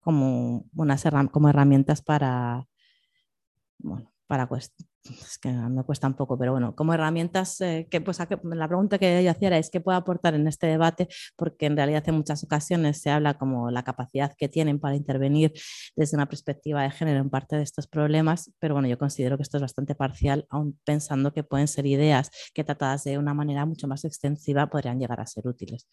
[0.01, 2.67] como, unas como herramientas para,
[4.33, 8.67] para, es que me cuesta un poco, pero bueno, como herramientas, eh, que, pues, la
[8.67, 11.07] pregunta que yo hacía es qué puedo aportar en este debate,
[11.37, 15.53] porque en realidad en muchas ocasiones se habla como la capacidad que tienen para intervenir
[15.97, 19.43] desde una perspectiva de género en parte de estos problemas, pero bueno, yo considero que
[19.43, 23.67] esto es bastante parcial, aún pensando que pueden ser ideas que tratadas de una manera
[23.67, 25.87] mucho más extensiva podrían llegar a ser útiles.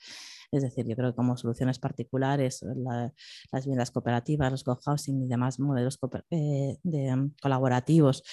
[0.52, 5.60] Es decir, yo creo que como soluciones particulares, las viviendas cooperativas, los co-housing y demás
[5.60, 6.00] modelos
[6.32, 8.24] eh, mm, colaborativos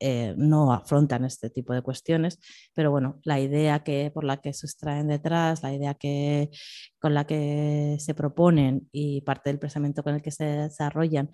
[0.00, 2.38] eh, no afrontan este tipo de cuestiones,
[2.74, 6.50] pero bueno, la idea que, por la que se extraen detrás, la idea que,
[6.98, 11.30] con la que se proponen y parte del pensamiento con el que se desarrollan,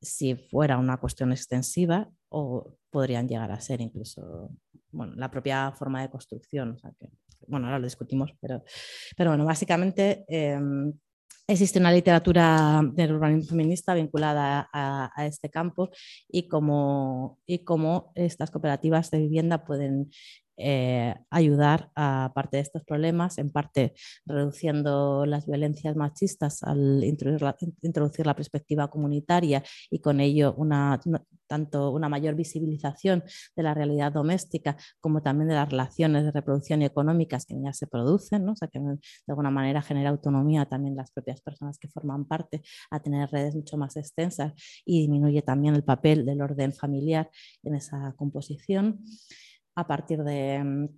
[0.00, 4.50] si fuera una cuestión extensiva o podrían llegar a ser incluso
[4.90, 6.78] bueno, la propia forma de construcción.
[7.46, 8.62] Bueno, ahora lo discutimos, pero,
[9.16, 10.92] pero bueno, básicamente em,
[11.46, 15.90] existe una literatura del urbanismo feminista vinculada a, este campo
[16.28, 20.10] y cómo, y cómo estas cooperativas de vivienda pueden
[20.60, 23.94] eh, ayudar a parte de estos problemas, en parte
[24.26, 31.00] reduciendo las violencias machistas al introducir la, introducir la perspectiva comunitaria y con ello una,
[31.46, 33.22] tanto una mayor visibilización
[33.54, 37.72] de la realidad doméstica como también de las relaciones de reproducción y económicas que ya
[37.72, 38.52] se producen, ¿no?
[38.52, 38.98] o sea que de
[39.28, 43.76] alguna manera genera autonomía también las propias personas que forman parte a tener redes mucho
[43.76, 44.54] más extensas
[44.84, 47.30] y disminuye también el papel del orden familiar
[47.62, 49.00] en esa composición
[49.78, 50.88] a partir de, mm,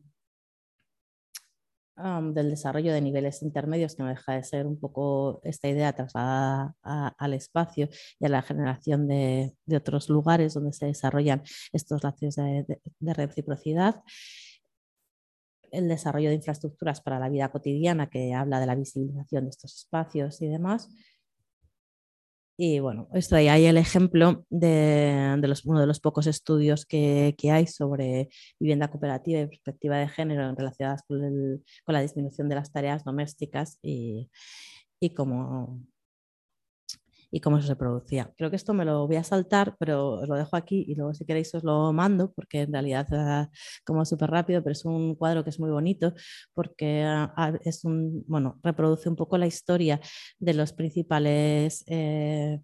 [2.33, 6.74] del desarrollo de niveles intermedios, que no deja de ser un poco esta idea trasladada
[6.83, 11.43] al espacio y a la generación de, otros lugares donde se desarrollan
[11.74, 14.03] estos lazos de, de reciprocidad.
[15.70, 19.76] El desarrollo de infraestructuras para la vida cotidiana, que habla de la visibilización de estos
[19.76, 20.89] espacios y demás,
[22.63, 27.35] y bueno, esto ahí hay el ejemplo de, los, uno de los pocos estudios que,
[27.51, 32.71] hay sobre vivienda cooperativa y perspectiva de género relacionadas con, con la disminución de las
[32.71, 34.29] tareas domésticas y,
[35.01, 35.81] y cómo,
[37.31, 38.33] y cómo se producía.
[38.37, 41.14] Creo que esto me lo voy a saltar, pero os lo dejo aquí y luego
[41.14, 45.14] si queréis os lo mando, porque en realidad es como súper rápido, pero es un
[45.14, 46.12] cuadro que es muy bonito
[46.55, 50.01] porque ah, es un, bueno, reproduce un poco la historia
[50.39, 51.85] de los principales...
[51.87, 52.61] Eh,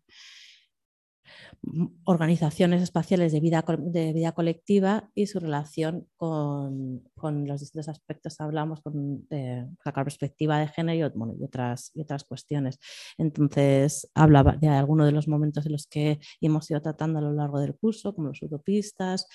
[2.04, 8.40] organizaciones espaciales de vida, de vida colectiva y su relación con, con los distintos aspectos
[8.40, 12.78] hablamos con la perspectiva de género y, otras, y otras cuestiones.
[13.18, 17.32] Entonces, hablaba de algunos de los momentos en los que hemos ido tratando a lo
[17.32, 19.26] largo del curso, como los utopistas,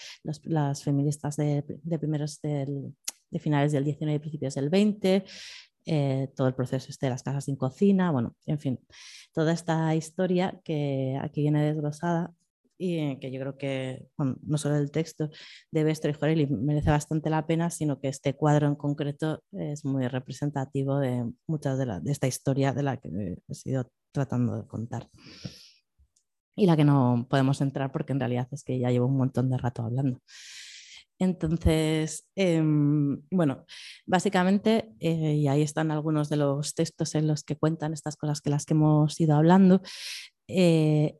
[0.43, 2.93] las feministas de, de primeros del,
[3.31, 5.23] de finales del 19 y principios del 20,
[5.85, 8.79] eh, todo el proceso este de las casas sin cocina, bueno, en fin,
[9.33, 12.33] toda esta historia que aquí viene desglosada
[12.77, 15.29] y que yo creo que no solo el texto
[15.71, 19.85] de Bestro y Jorelli merece bastante la pena, sino que este cuadro en concreto es
[19.85, 24.67] muy representativo de muchas de, de esta historia de la que he ido tratando de
[24.67, 25.07] contar
[26.55, 29.49] y la que no podemos entrar porque en realidad es que ya llevo un montón
[29.49, 30.19] de rato hablando.
[31.21, 33.65] Entonces, em, bueno,
[34.07, 38.41] básicamente, eh, y ahí están algunos de los textos en los que cuentan estas cosas
[38.41, 39.83] que las que hemos ido hablando.
[40.47, 41.19] Eh,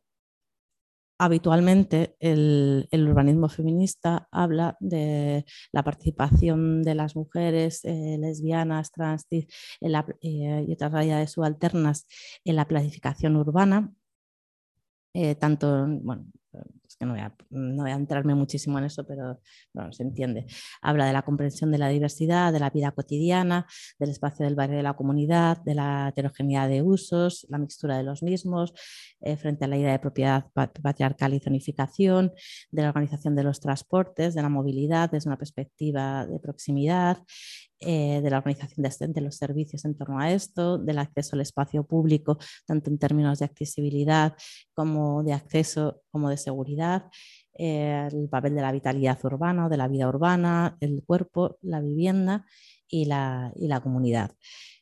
[1.20, 10.72] habitualmente el, urbanismo feminista habla de la participación de las mujeres eh, lesbianas, trans y
[10.72, 12.08] otras realidades subalternas
[12.44, 13.92] en la planificación urbana,
[15.38, 16.26] tanto, bueno,
[17.02, 19.40] que no voy, a, no voy, a, entrarme muchísimo en eso, pero
[19.72, 20.46] bueno, se entiende.
[20.80, 23.66] Habla de la comprensión de la diversidad, de la vida cotidiana,
[23.98, 28.04] del espacio del barrio de la comunidad, de la heterogeneidad de usos, la mixtura de
[28.04, 28.72] los mismos,
[29.20, 32.32] eh, frente a la idea de propiedad patriarcal y zonificación,
[32.70, 37.18] de la organización de los transportes, de la movilidad desde una perspectiva de proximidad,
[37.84, 41.84] eh, de la organización de, los servicios en torno a esto, del acceso al espacio
[41.84, 44.34] público, tanto en términos de accesibilidad
[44.74, 47.10] como de acceso como de seguridad,
[47.54, 52.46] eh, el papel de la vitalidad urbana, de la vida urbana, el cuerpo, la vivienda
[52.88, 54.32] y la, y la comunidad.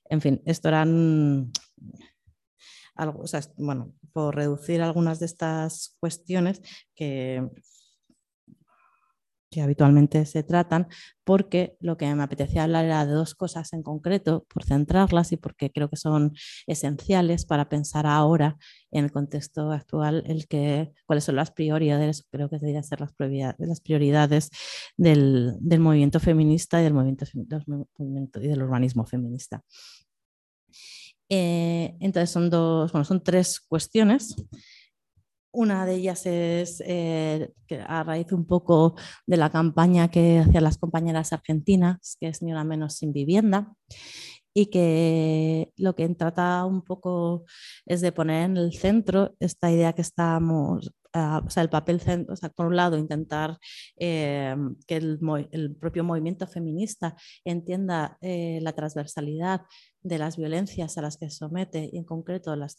[0.09, 1.51] En fin, esto eran
[2.95, 3.25] algo,
[3.57, 6.61] bueno, por reducir algunas de estas cuestiones
[6.95, 7.49] que
[9.51, 10.87] que habitualmente se tratan,
[11.25, 15.37] porque lo que me apetecía hablar era de dos cosas en concreto, por centrarlas y
[15.37, 16.33] porque creo que son
[16.67, 18.57] esenciales para pensar ahora
[18.91, 23.13] en el contexto actual el que, cuáles son las prioridades, creo que deberían ser las
[23.13, 24.51] prioridades, las prioridades
[24.97, 27.27] del, movimiento feminista y del movimiento,
[28.41, 29.63] y del urbanismo feminista.
[31.29, 34.35] Eh, entonces son dos, bueno, son tres cuestiones.
[35.53, 38.95] Una de ellas es eh, que a raíz un poco
[39.27, 43.75] de la campaña que hacían las compañeras argentinas, que es Ni una menos sin vivienda,
[44.55, 47.45] y que lo que trata un poco
[47.87, 52.01] es de poner en el centro esta idea que estamos, ah, o sea, el papel,
[52.29, 53.59] o sea, por un lado, intentar
[53.99, 54.55] eh,
[54.87, 55.19] que el,
[55.81, 59.63] propio movimiento feminista entienda eh, la transversalidad
[60.03, 62.77] de las violencias a las que somete y en concreto las,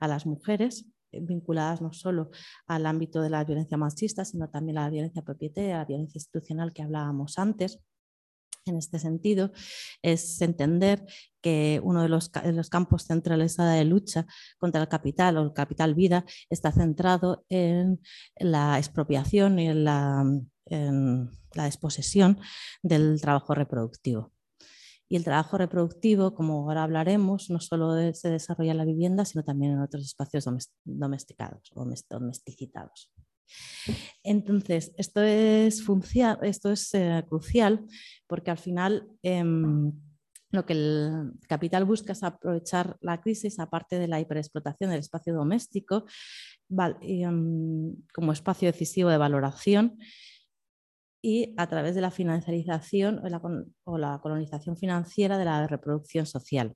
[0.00, 2.30] a las mujeres vinculadas no solo
[2.66, 6.18] al ámbito de la violencia machista, sino también a la violencia propietaria, a la violencia
[6.18, 7.80] institucional que hablábamos antes.
[8.66, 9.52] En este sentido,
[10.02, 11.06] es entender
[11.40, 12.28] que uno de los,
[12.68, 14.26] campos centrales de lucha
[14.58, 18.00] contra el capital o el capital vida está centrado en
[18.36, 20.22] la expropiación y en la,
[20.66, 22.38] en la desposesión
[22.82, 24.32] del trabajo reproductivo.
[25.08, 29.42] Y el trabajo reproductivo, como ahora hablaremos, no solo se desarrolla en la vivienda, sino
[29.42, 30.44] también en otros espacios
[30.84, 33.10] domesticados o domesticitados.
[34.22, 35.80] Entonces, esto es,
[36.94, 37.86] eh, crucial
[38.26, 39.92] porque al final em,
[40.50, 45.34] lo que el capital busca es aprovechar la crisis, aparte de la hiperexplotación del espacio
[45.34, 46.04] doméstico,
[47.00, 49.98] em, como espacio decisivo de valoración
[51.22, 53.20] y a través de la financiarización
[53.84, 56.74] o la, colonización financiera de la reproducción social.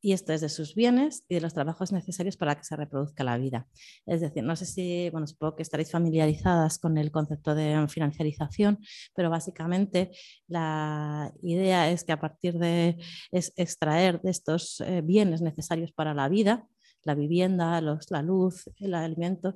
[0.00, 3.24] Y esto es de sus bienes y de los trabajos necesarios para que se reproduzca
[3.24, 3.66] la vida.
[4.06, 8.78] Es decir, no sé si, bueno, supongo que estaréis familiarizadas con el concepto de financiarización,
[9.14, 10.12] pero básicamente
[10.46, 12.96] la idea es que a partir de
[13.32, 16.68] extraer de estos eh, bienes necesarios para la vida,
[17.04, 19.54] la vivienda, la luz, el alimento,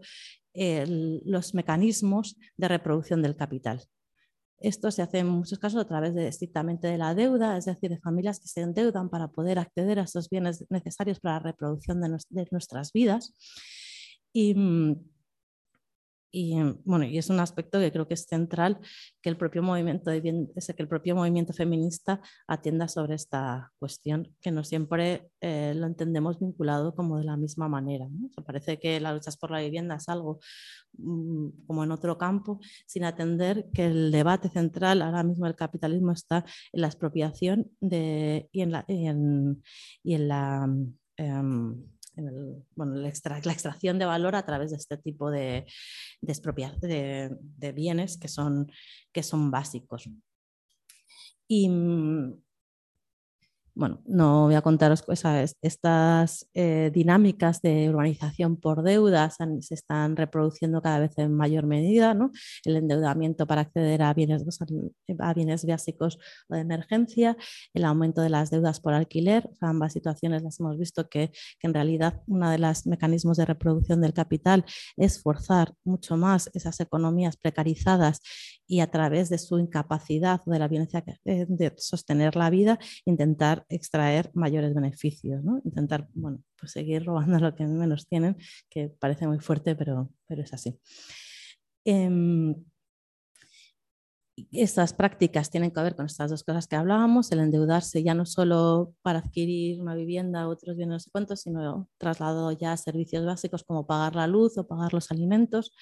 [0.54, 3.82] los mecanismos de reproducción del capital.
[4.58, 7.90] Esto se hace en muchos casos a través de, estrictamente de la deuda, es decir,
[7.90, 12.00] de familias que se endeudan para poder acceder a esos bienes necesarios para la reproducción
[12.00, 13.34] de, de nuestras vidas.
[14.32, 14.96] Y, mm,
[16.38, 18.78] y, bueno, y es un aspecto que creo que es central
[19.22, 24.50] que el propio movimiento, de que el propio movimiento feminista atienda sobre esta cuestión, que
[24.50, 28.06] no siempre eh, lo entendemos vinculado como de la misma manera.
[28.44, 30.38] parece que la lucha por la vivienda es algo
[30.98, 36.12] mm, como en otro campo, sin atender que el debate central ahora mismo del capitalismo
[36.12, 40.68] está en la expropiación y en la, y en, la
[42.16, 45.66] bueno, la, extracción de valor a través de este tipo de,
[46.80, 48.70] de, de bienes que son,
[49.12, 50.08] que son básicos.
[51.48, 52.42] Y, mm,
[53.76, 60.16] bueno, no voy a contaros cosas, estas eh, dinámicas de urbanización por deudas se están
[60.16, 62.30] reproduciendo cada vez en mayor medida, ¿no?
[62.64, 64.46] el endeudamiento para acceder a bienes,
[65.66, 66.18] básicos
[66.48, 67.36] o de emergencia,
[67.74, 71.74] el aumento de las deudas por alquiler, ambas situaciones las hemos visto que, que en
[71.74, 74.64] realidad uno de los mecanismos de reproducción del capital
[74.96, 78.22] es forzar mucho más esas economías precarizadas
[78.66, 83.65] y a través de su incapacidad de la violencia eh, de sostener la vida, intentar
[83.68, 85.60] extraer mayores beneficios, ¿no?
[85.64, 88.36] intentar bueno, pues seguir robando lo que menos tienen,
[88.70, 90.78] que parece muy fuerte, pero, pero es así.
[91.84, 92.54] Em,
[94.52, 98.26] estas prácticas tienen que ver con estas dos cosas que hablábamos, el endeudarse ya no
[98.26, 103.24] solo para adquirir una vivienda otros bienes, no sé cuántos, sino trasladado ya a servicios
[103.24, 105.72] básicos como pagar la luz o pagar los alimentos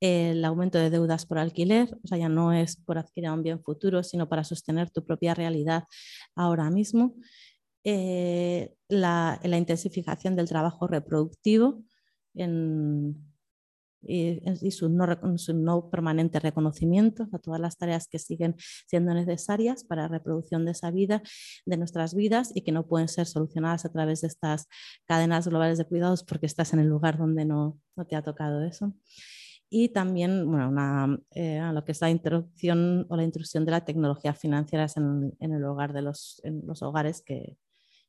[0.00, 3.62] el aumento de deudas por alquiler, o sea, ya no es por adquirir un bien
[3.62, 5.84] futuro, sino para sostener tu propia realidad
[6.34, 7.14] ahora mismo.
[7.84, 11.82] Eh, la, intensificación del trabajo reproductivo
[14.02, 20.08] y, su, no, permanente reconocimiento a todas las tareas que siguen siendo necesarias para la
[20.08, 21.22] reproducción de esa vida,
[21.66, 24.66] de nuestras vidas y que no pueden ser solucionadas a través de estas
[25.06, 28.64] cadenas globales de cuidados porque estás en el lugar donde no, no te ha tocado
[28.64, 28.94] eso
[29.70, 33.84] y también bueno, una, eh, lo que es la introducción o la intrusión de la
[33.84, 37.58] tecnología financiera en, el hogar de los, en los hogares que,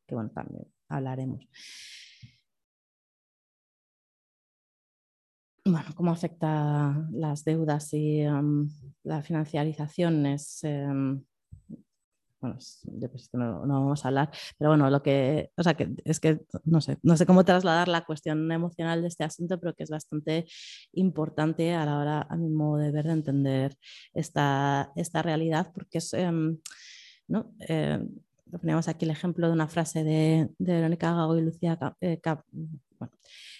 [0.05, 1.47] que bueno, también hablaremos.
[5.65, 8.67] Bueno, cómo afecta las deudas y um,
[9.03, 10.25] la financiarización
[10.63, 11.23] em,
[12.41, 12.57] bueno,
[13.33, 16.81] no, no, vamos a hablar, pero bueno, lo que, o sea, que es que no
[16.81, 20.45] sé, no sé cómo trasladar la cuestión emocional de este asunto, pero que es bastante
[20.93, 23.77] importante a la hora, a mi modo de ver, de entender
[24.13, 26.59] esta, esta realidad, porque es, em,
[27.27, 27.53] ¿no?
[27.67, 27.99] Eh,
[28.51, 32.19] ponemos aquí el ejemplo de una frase de, de Verónica Gago y Lucía eh,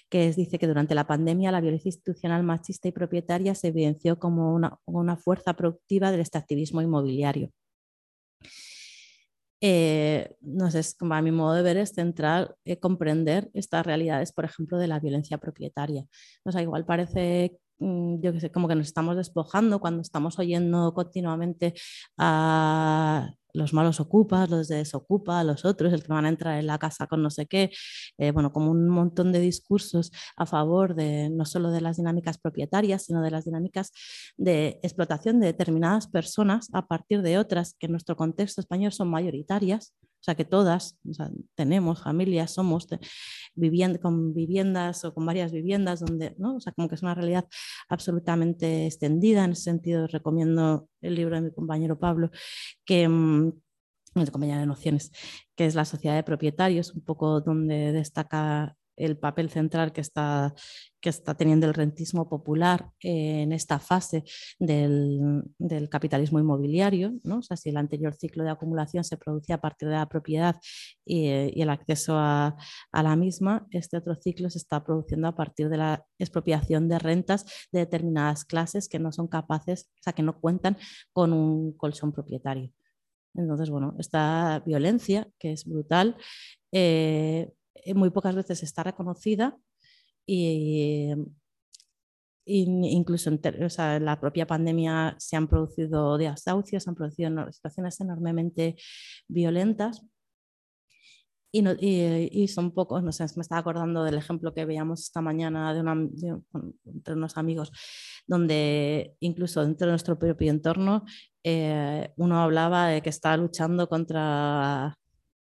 [0.10, 4.54] que dice que durante la pandemia la violencia institucional machista y propietaria se evidenció como
[4.54, 7.52] una, una fuerza productiva del extractivismo inmobiliario.
[9.62, 14.32] Eh, no sé, como a mi modo de ver es central eh, comprender estas realidades,
[14.32, 16.06] por ejemplo, de la violencia propietaria.
[16.44, 20.40] O sea, igual parece mm, yo que sé, como que nos estamos despojando cuando estamos
[20.40, 21.74] oyendo continuamente
[22.18, 26.78] a los malos ocupas, los desocupa, los otros, el que van a entrar en la
[26.78, 27.72] casa con no sé qué,
[28.18, 32.38] eh, bueno, como un montón de discursos a favor de no solo de las dinámicas
[32.38, 33.92] propietarias, sino de las dinámicas
[34.38, 39.10] de explotación de determinadas personas a partir de otras que en nuestro contexto español son
[39.10, 41.00] mayoritarias, o sea que todas
[41.56, 42.88] tenemos familias, somos
[43.56, 46.58] viviendo con viviendas o con varias viviendas, donde, ¿no?
[46.58, 47.46] o sea, como que es una realidad
[47.88, 49.46] absolutamente extendida.
[49.46, 52.32] En ese sentido, recomiendo el libro de mi compañero Pablo,
[52.86, 53.54] que mm,
[54.32, 55.12] compañera de nociones,
[55.56, 60.54] que es La sociedad de propietarios, un poco donde destaca el papel central que está,
[61.02, 64.24] que está teniendo el rentismo popular en esta fase
[64.60, 65.44] del,
[65.90, 67.14] capitalismo inmobiliario.
[67.24, 67.40] ¿no?
[67.40, 70.58] O sea, si el anterior ciclo de acumulación se producía a partir de la propiedad
[71.06, 72.56] y, el acceso a,
[72.92, 77.46] la misma, este otro ciclo se está produciendo a partir de la expropiación de rentas
[77.72, 80.78] de determinadas clases que no son capaces, o sea, que no cuentan
[81.14, 82.72] con un colchón propietario.
[83.36, 86.18] Entonces, bueno, esta violencia, que es brutal,
[86.72, 87.52] eh,
[87.96, 89.58] muy pocas veces está reconocida
[90.32, 91.12] y,
[92.46, 98.76] incluso en, la propia pandemia se han producido desahucios, se han producido situaciones enormemente
[99.28, 100.04] violentas.
[101.52, 105.80] Y, son pocos, no sé, me estaba acordando del ejemplo que veíamos esta mañana de,
[106.86, 107.72] entre unos amigos,
[108.28, 111.06] donde incluso dentro de nuestro propio entorno
[111.44, 114.96] eh, uno hablaba de que estaba luchando contra,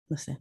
[0.10, 0.40] no sé,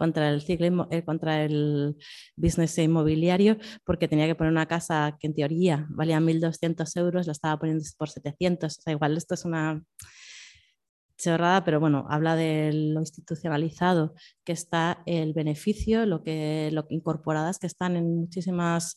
[0.00, 1.94] contra el ciclo, eh, contra el
[2.34, 7.32] business inmobiliario, porque tenía que poner una casa que en teoría valía 1.200 euros, la
[7.32, 8.78] estaba poniendo por 700.
[8.78, 9.84] O sea, igual esto es una
[11.18, 17.58] chorrada, pero bueno, habla de lo institucionalizado que está el beneficio, lo que, lo incorporadas
[17.58, 18.96] que están en muchísimas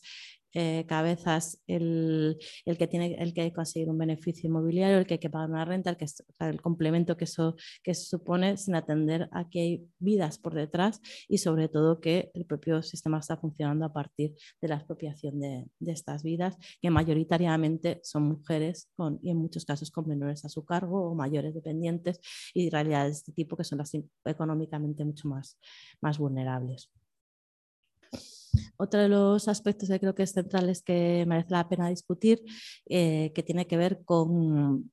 [0.54, 5.30] eh, cabezas el, que tiene el que conseguir un beneficio inmobiliario, el que hay que
[5.30, 6.06] pagar una renta, el, que,
[6.40, 11.38] el complemento que eso que supone sin atender a que hay vidas por detrás y
[11.38, 16.22] sobre todo que el propio sistema está funcionando a partir de la expropiación de, estas
[16.22, 21.10] vidas, que mayoritariamente son mujeres con, y en muchos casos con menores a su cargo
[21.10, 22.20] o mayores dependientes
[22.52, 23.92] y realidades de este tipo que son las
[24.24, 25.58] económicamente mucho más,
[26.00, 26.90] más vulnerables.
[28.76, 32.42] Otro de los aspectos que creo que es centrales que merece la pena discutir,
[32.86, 34.90] eh, que tiene que ver con,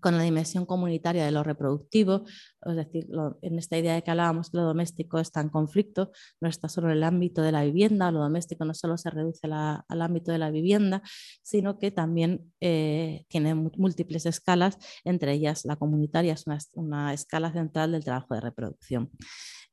[0.00, 2.24] con la dimensión comunitaria de lo reproductivo,
[2.62, 3.06] es decir,
[3.42, 6.10] en esta idea de que hablábamos que lo doméstico está en conflicto,
[6.40, 9.46] no está solo en el ámbito de la vivienda, lo doméstico no solo se reduce
[9.46, 11.02] al ámbito de la vivienda,
[11.42, 17.92] sino que también eh, tiene múltiples escalas, entre ellas la comunitaria es una escala central
[17.92, 19.10] del trabajo de reproducción.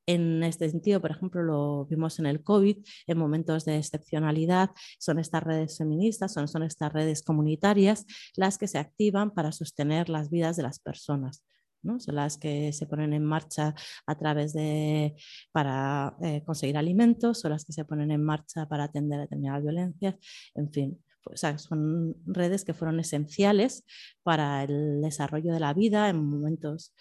[0.06, 2.78] En este sentido, por ejemplo, lo vimos en el COVID,
[3.08, 8.68] en momentos de excepcionalidad, son estas redes feministas, son, son estas redes comunitarias las que
[8.68, 11.46] se activan para sostener las vidas de las personas.
[11.84, 12.00] ¿no?
[12.00, 13.76] Son las que se ponen en marcha
[14.08, 15.16] a través de
[15.52, 19.64] para eh, conseguir alimentos, son las que se ponen en marcha para atender a determinadas
[19.64, 20.16] violencias,
[20.56, 21.04] en fin.
[21.56, 23.86] Son redes que fueron esenciales
[24.24, 26.94] para el desarrollo de la vida en momentos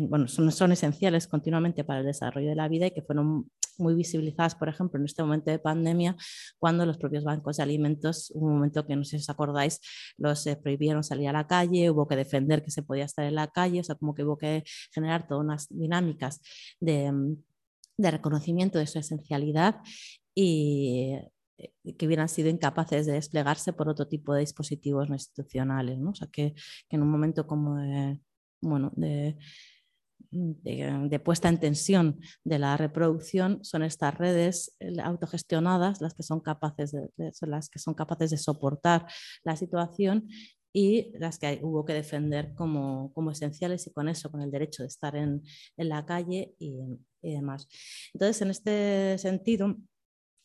[0.00, 4.54] bueno, son, esenciales continuamente para el desarrollo de la vida y que fueron muy visibilizadas,
[4.54, 6.16] por ejemplo, en este momento de pandemia,
[6.58, 9.80] cuando los propios bancos de alimentos, un momento que no sé si os acordáis,
[10.16, 13.34] los eh, prohibieron salir a la calle, hubo que defender que se podía estar en
[13.34, 16.40] la calle, o sea, como que hubo que generar todas unas dinámicas
[16.80, 17.12] de,
[17.96, 19.80] de reconocimiento de su esencialidad
[20.34, 21.14] y
[21.58, 25.98] eh, que hubieran sido incapaces de desplegarse por otro tipo de dispositivos no institucionales.
[25.98, 26.10] ¿no?
[26.10, 26.54] O sea, que,
[26.90, 27.76] en un momento como
[28.64, 29.36] bueno, de,
[30.34, 36.40] de, puesta en tensión de la reproducción son estas redes eh, autogestionadas las que son
[36.40, 37.08] capaces de,
[37.42, 39.06] las que son capaces de soportar
[39.44, 40.28] la situación
[40.72, 44.82] y las que hubo que defender como, como, esenciales y con eso, con el derecho
[44.82, 45.42] de estar en,
[45.76, 46.80] en la calle y,
[47.22, 47.68] y demás.
[48.12, 49.76] Entonces, en este sentido,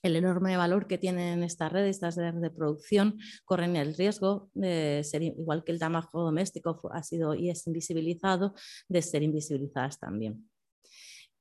[0.01, 5.01] el enorme valor que tienen estas redes, estas redes de producción, corren el riesgo de
[5.03, 8.53] ser, igual que el trabajo doméstico ha sido y es invisibilizado,
[8.88, 10.48] de ser invisibilizadas también.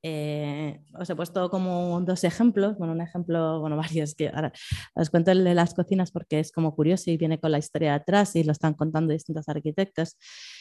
[0.03, 3.77] Eh, os he puesto como dos ejemplos, bueno, un ejemplo, bueno,
[4.07, 4.53] varios que ahora
[4.95, 7.95] os cuento el de las cocinas porque es como curioso y viene con la historia
[7.95, 10.17] atrás y lo están contando distintos arquitectos.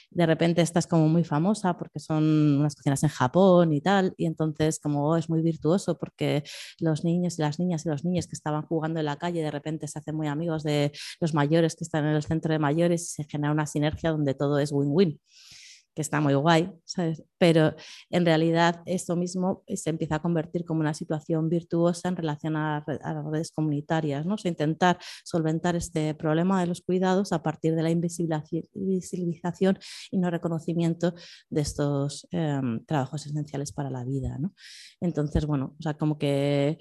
[0.09, 2.23] De repente esta es como muy famosa porque son
[2.59, 6.43] unas cocinas en Japón y tal, y entonces como oh, es muy virtuoso porque
[6.79, 9.51] los niños y las niñas y los niños que estaban jugando en la calle de
[9.51, 13.03] repente se hacen muy amigos de los mayores que están en el centro de mayores
[13.03, 15.19] y se genera una sinergia donde todo es win-win
[15.97, 16.71] que está muy guay.
[17.39, 17.73] Pero
[18.11, 22.85] en realidad esto mismo se empieza a convertir como una situación virtuosa en relación a,
[22.87, 24.35] las redes comunitarias, ¿no?
[24.35, 29.79] O intentar solventar este problema de los cuidados a partir de la invisibilización
[30.11, 31.15] y no reconocimiento
[31.49, 34.53] de estos em, trabajos esenciales para la vida, ¿no?
[35.01, 36.77] Entonces, bueno, o sea, como que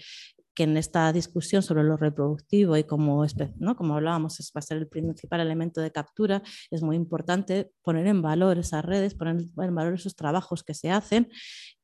[0.56, 3.24] que en esta discusión sobre lo reproductivo y como,
[3.58, 3.76] ¿no?
[3.76, 8.06] como hablábamos, es, va a ser el principal elemento de captura, es muy importante poner
[8.06, 11.28] en valor esas redes, poner en valor esos trabajos que se hacen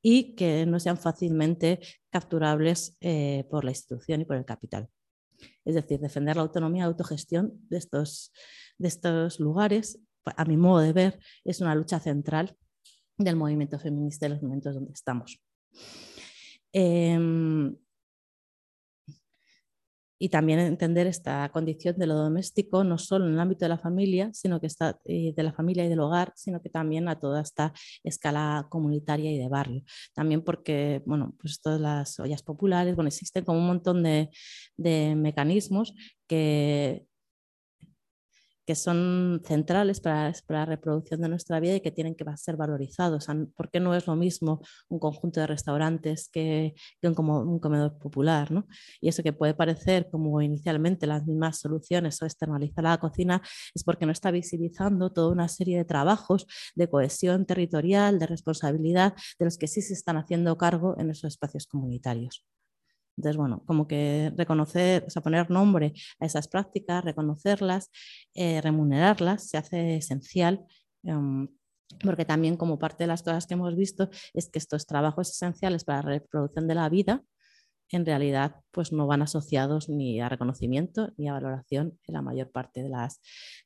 [0.00, 1.80] y que no sean fácilmente
[2.10, 4.88] capturables eh, por la institución y por el capital.
[5.66, 8.32] Es decir, defender la autonomía y autogestión de estos,
[8.78, 12.56] de estos lugares, a mi modo de ver, es una lucha central
[13.18, 15.42] del movimiento feminista de los momentos donde estamos.
[16.72, 17.76] Em,
[20.22, 23.76] y también entender esta condición de lo doméstico no solo en el ámbito de la
[23.76, 27.18] familia, sino que está eh, de la familia y del hogar, sino que también a
[27.18, 27.72] toda esta
[28.04, 29.82] escala comunitaria y de barrio.
[30.14, 34.30] También porque, bueno, pues todas las ollas populares, bueno, existen como un montón de,
[34.76, 35.92] de mecanismos
[36.28, 37.04] que
[38.66, 43.26] que son centrales para, la reproducción de nuestra vida y que tienen que ser valorizados.
[43.56, 47.98] ¿Por qué no es lo mismo un conjunto de restaurantes que, un, como un comedor
[47.98, 48.50] popular?
[48.50, 48.66] ¿no?
[49.00, 53.42] Y eso que puede parecer como inicialmente las mismas soluciones o externalizar la cocina
[53.74, 59.14] es porque no está visibilizando toda una serie de trabajos de cohesión territorial, de responsabilidad,
[59.38, 62.44] de los que sí se están haciendo cargo en esos espacios comunitarios.
[63.22, 67.88] Entonces, bueno, como que reconocer, poner nombre a esas prácticas, reconocerlas,
[68.34, 70.66] eh, remunerarlas, se hace esencial.
[71.04, 71.46] Em,
[72.02, 75.84] porque también como parte de las cosas que hemos visto es que estos trabajos esenciales
[75.84, 77.22] para la reproducción de la vida
[77.90, 82.50] en realidad pues no van asociados ni a reconocimiento ni a valoración en la mayor
[82.50, 83.20] parte de las,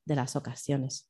[0.05, 1.09] de las ocasiones.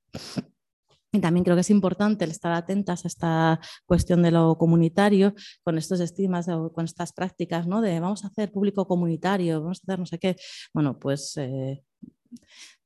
[1.20, 5.78] También creo que es importante el estar atentas a esta cuestión de lo comunitario, con
[5.78, 7.80] estos estigmas, con estas prácticas, ¿no?
[7.80, 10.36] De vamos a hacer público comunitario, vamos a hacer no sé qué.
[10.72, 11.82] Bueno, pues eh,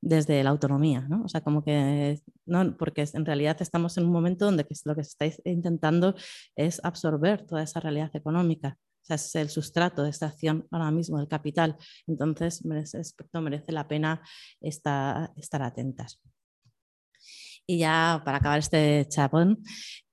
[0.01, 1.23] desde la autonomía, ¿no?
[1.23, 5.03] O sea, como que, no, porque en realidad estamos en un momento donde lo que
[5.03, 6.15] se está intentando
[6.55, 8.77] es absorber toda esa realidad económica.
[9.03, 11.77] O sea, es el sustrato de esta acción ahora mismo del capital.
[12.07, 13.01] Entonces, merece,
[13.33, 14.21] merece la pena
[14.61, 16.19] estar, estar atentas.
[17.67, 19.63] Y ya para acabar este chapón,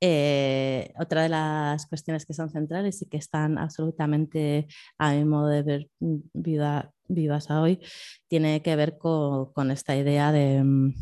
[0.01, 4.67] eh, otra de las cuestiones que son centrales y que están absolutamente
[4.99, 5.89] a mi modo de ver
[7.09, 7.81] vivas hoy,
[8.29, 10.95] tiene que ver con, esta idea de, mm,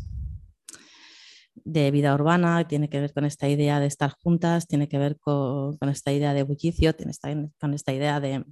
[1.65, 5.19] de vida urbana, tiene que ver con esta idea de estar juntas, tiene que ver
[5.19, 7.11] con, esta idea de bullicio, tiene
[7.59, 8.45] con esta idea de,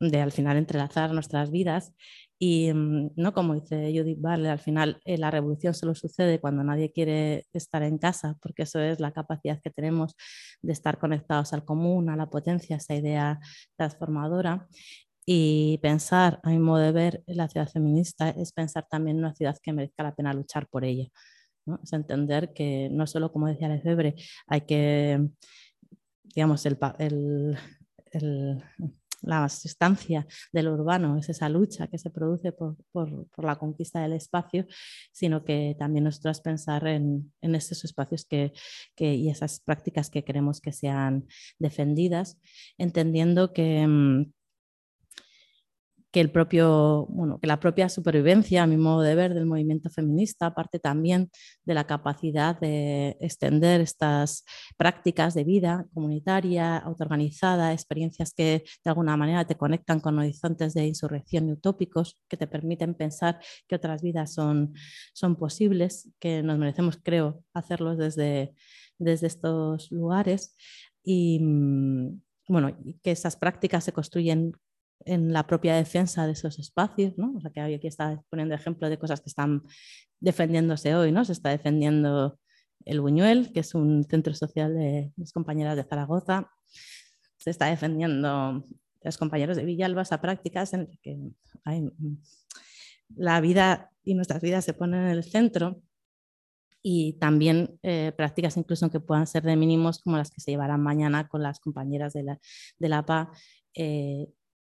[0.00, 1.92] de al final entrelazar nuestras vidas
[2.42, 6.64] y mm, no como dice Judith Barley, al final eh, la revolución solo sucede cuando
[6.64, 10.16] nadie quiere estar en casa, porque eso es la capacidad que tenemos
[10.62, 13.40] de estar conectados al común, a la potencia, esa idea
[13.76, 14.68] transformadora.
[15.26, 19.34] Y pensar, a mi modo de ver, la ciudad feminista es pensar también en una
[19.34, 21.08] ciudad que merezca la pena luchar por ella.
[21.66, 21.78] ¿no?
[21.84, 25.28] Es entender que no solo, como decía Lefebvre, hay que,
[26.34, 27.58] digamos, el, el,
[28.12, 28.64] el
[29.22, 32.76] la sustancia del urbano, es esa lucha que se produce por,
[33.36, 34.66] la conquista del espacio,
[35.12, 38.52] sino que también nosotros pensar en, en esos espacios que,
[38.96, 41.26] y esas prácticas que queremos que sean
[41.58, 42.38] defendidas,
[42.78, 44.26] entendiendo que...
[46.12, 49.90] Que, el propio, bueno, que la propia supervivencia, a mi modo de ver, del movimiento
[49.90, 51.30] feminista, parte también
[51.64, 54.44] de la capacidad de extender estas
[54.76, 60.86] prácticas de vida comunitaria, autoorganizada, experiencias que de alguna manera te conectan con horizontes de
[60.86, 64.74] insurrección y utópicos, que te permiten pensar que otras vidas son,
[65.12, 68.54] son posibles, que nos merecemos, creo, hacerlos desde,
[68.98, 70.56] desde estos lugares.
[71.02, 74.52] Y, mm, bueno, que esas prácticas se construyen
[75.04, 77.34] en la propia defensa de esos espacios, ¿no?
[77.36, 79.62] O sea, que aquí está poniendo ejemplo de cosas que están
[80.20, 81.24] defendiéndose hoy, ¿no?
[81.24, 82.38] Se está defendiendo
[82.84, 86.50] el Buñuel, que es un centro social de mis compañeras de Zaragoza.
[87.38, 88.64] Se está defendiendo
[89.02, 91.18] los compañeros de Villalbas a prácticas en las que
[93.16, 95.82] la vida y nuestras vidas se ponen en el centro
[96.82, 100.82] y también eh, prácticas incluso que puedan ser de mínimos como las que se llevarán
[100.82, 102.40] mañana con las compañeras de la,
[102.78, 103.30] de la PA,
[103.74, 104.28] eh,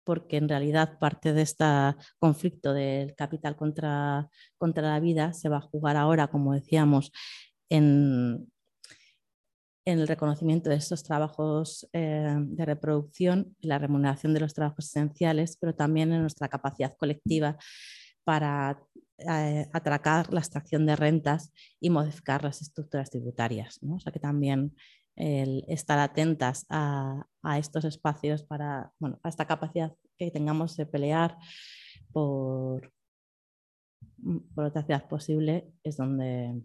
[0.10, 1.66] porque en realidad parte de este
[2.18, 4.28] conflicto del capital contra,
[4.58, 7.12] contra la vida se va a jugar ahora, como decíamos,
[7.70, 8.52] en,
[9.86, 14.88] en el reconocimiento de estos trabajos eh, de reproducción y la remuneración de los trabajos
[14.88, 17.56] esenciales, pero también en nuestra capacidad colectiva
[18.24, 18.82] para
[19.20, 23.80] eh, atracar la extracción de rentas y modificar las estructuras tributarias.
[23.88, 24.76] O sea que también
[25.20, 27.26] el estar atentas a,
[27.58, 31.38] estos espacios para, bueno, a esta capacidad que tengamos de pelear
[32.12, 32.92] por,
[34.56, 36.62] por otra ciudad posible es donde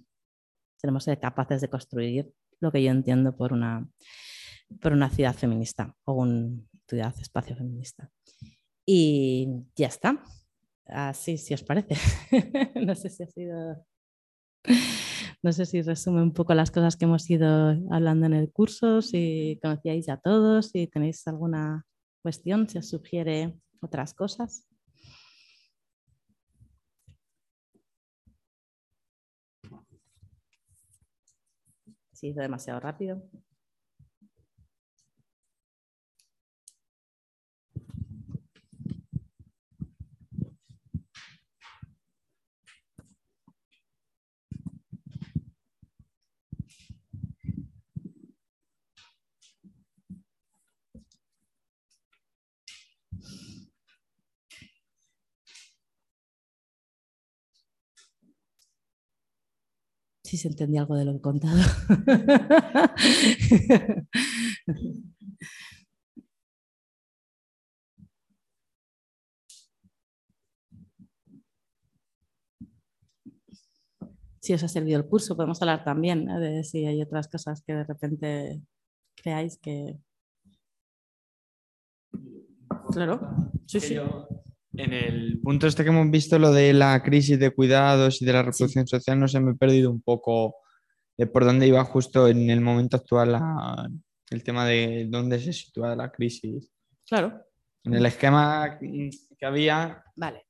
[0.81, 3.89] tenemos que ser capaces de construir lo que yo entiendo por una,
[4.81, 8.11] por una ciudad feminista o un ciudad espacio feminista.
[8.87, 10.23] Y ya está.
[10.87, 11.97] Así, si os parece.
[12.75, 13.87] no sé si ha sido.
[15.45, 19.03] No sé si resume un poco las cosas que hemos ido hablando en el curso,
[19.03, 21.85] si conocíais a todos, si tenéis alguna
[22.23, 23.53] cuestión, si os sugiere
[23.83, 24.67] otras cosas.
[32.15, 33.23] Si es demasiado rápido.
[60.35, 61.57] Si se entendía algo de lo que he contado.
[74.41, 77.75] si os ha servido el curso, podemos hablar también de si hay otras cosas que
[77.75, 78.61] de repente
[79.15, 79.99] creáis que...
[82.93, 83.21] Claro,
[83.67, 83.97] sí, sí.
[84.77, 88.33] En el punto este que hemos visto, lo de la crisis de cuidados y de
[88.33, 90.57] la reproducción social, no se me he perdido un poco
[91.17, 93.41] de por dónde iba justo en el momento actual
[94.31, 96.71] el tema de dónde se sitúa la crisis.
[97.07, 97.41] Claro.
[97.85, 100.03] En el esquema que había.
[100.17, 100.47] Vale.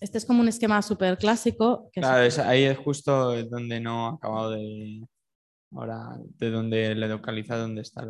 [0.00, 1.90] Este es como un esquema súper clásico.
[1.92, 5.06] claro, ahí es justo donde no ha acabado de.
[5.72, 8.06] Ahora, de donde le localiza dónde está.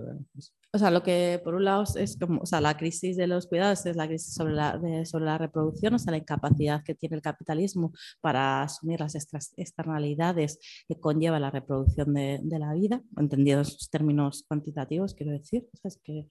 [0.76, 3.46] O sea, lo que por un lado es como, o sea, la crisis de los
[3.46, 7.16] cuidados es la crisis sobre la, sobre la reproducción, o sea, la incapacidad que tiene
[7.16, 9.14] el capitalismo para asumir las
[9.56, 15.66] externalidades que conlleva la reproducción de, la vida, entendidos en términos cuantitativos, quiero decir.
[15.82, 16.26] Es que,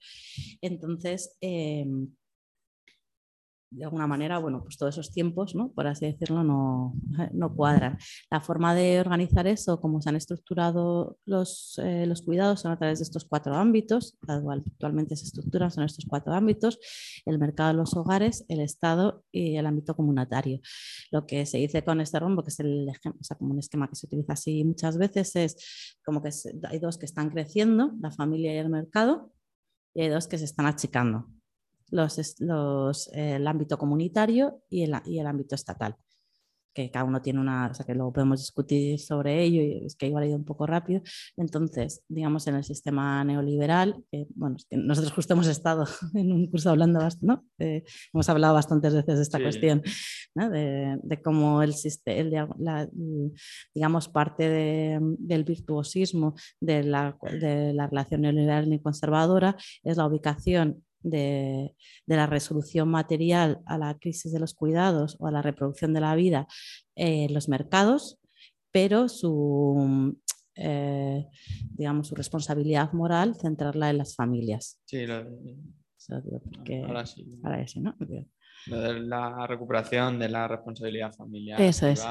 [0.60, 1.84] entonces, eh,
[3.70, 5.70] de alguna manera, bueno, pues todos esos tiempos, ¿no?
[5.72, 6.94] por así decirlo, no,
[7.32, 7.98] no cuadran.
[8.30, 12.78] La forma de organizar eso, como se han estructurado los, eh, los cuidados, son a
[12.78, 16.78] través de estos cuatro ámbitos, actualmente se estructuran, son estos cuatro ámbitos,
[17.24, 20.60] el mercado los hogares, el Estado y el ámbito comunitario.
[21.10, 23.88] Lo que se dice con este rombo, que es el o sea, como un esquema
[23.88, 26.30] que se utiliza así muchas veces, es como que
[26.68, 29.32] hay dos que están creciendo, la familia y el mercado,
[29.94, 31.28] y hay dos que se están achicando,
[31.90, 35.96] los, los, el ámbito comunitario y el, y el ámbito estatal
[36.76, 39.96] que cada uno tiene una, o sea que luego podemos discutir sobre ello y es
[39.96, 41.00] que igual ha ido un poco rápido.
[41.38, 46.68] Entonces, digamos, en el sistema neoliberal, que, bueno, nosotros justo hemos estado en un curso
[46.68, 47.46] hablando, ¿no?
[47.58, 49.82] hemos hablado bastantes veces de esta cuestión,
[50.34, 50.50] ¿no?
[50.50, 52.86] de, de, cómo el, sistema, la,
[53.74, 60.06] digamos, parte de, del virtuosismo de la, de la relación neoliberal y conservadora es la
[60.06, 61.74] ubicación de,
[62.06, 66.14] la resolución material a la crisis de los cuidados o a la reproducción de la
[66.14, 66.46] vida
[66.94, 68.18] en los mercados,
[68.72, 70.16] pero su,
[70.54, 71.26] eh,
[71.70, 74.80] digamos, su responsabilidad moral centrarla en las familias.
[74.84, 75.06] Sí,
[76.84, 77.40] ahora sí.
[78.66, 81.60] La recuperación de la responsabilidad familiar.
[81.60, 82.04] Eso es.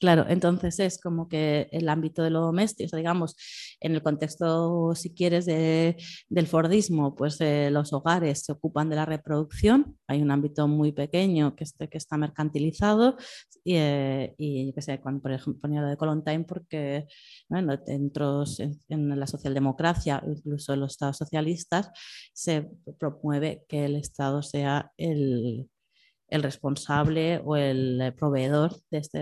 [0.00, 3.34] Claro, entonces es como que el ámbito de lo doméstico, digamos,
[3.80, 9.06] en el contexto, si quieres, del Fordismo, pues eh, los hogares se ocupan de la
[9.06, 13.16] reproducción, hay un ámbito muy pequeño que, este, que está mercantilizado
[13.64, 17.06] y, eh, y que sé, cuando, por ejemplo, ponía lo de Time porque
[17.86, 21.90] dentro en, en la socialdemocracia, incluso en los estados socialistas,
[22.32, 22.70] se
[23.00, 25.68] promueve que el Estado sea el
[26.28, 29.18] el responsable o el proveedor de, este,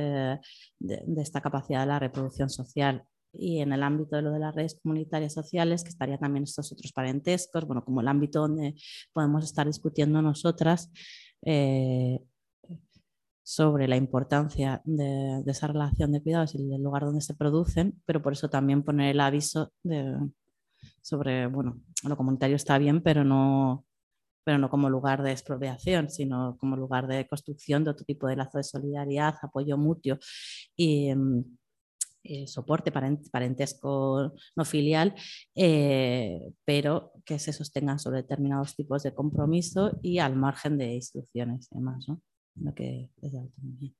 [0.78, 3.04] de, esta capacidad de la reproducción social.
[3.38, 6.72] y en el ámbito de lo de las redes comunitarias sociales, que estaría también estos
[6.72, 8.74] otros parentescos, bueno, como el ámbito donde
[9.12, 10.90] podemos estar discutiendo nosotras
[11.42, 12.18] eh,
[13.46, 18.20] sobre la importancia de, esa relación de cuidados y del lugar donde se producen, pero
[18.20, 20.18] por eso también poner el aviso de,
[21.00, 23.85] sobre, bueno, lo comunitario está bien, pero no,
[24.46, 28.36] pero no como lugar de expropiación, sino como lugar de construcción de otro tipo de
[28.36, 30.18] lazo de solidaridad, apoyo mutuo
[30.76, 31.56] y, mm,
[32.46, 35.14] soporte parentesco no filial,
[35.54, 41.68] eh, pero que se sostengan sobre determinados tipos de compromiso y al margen de instrucciones
[41.72, 42.20] y demás, ¿no?
[42.56, 43.92] Lo que es de autonomía.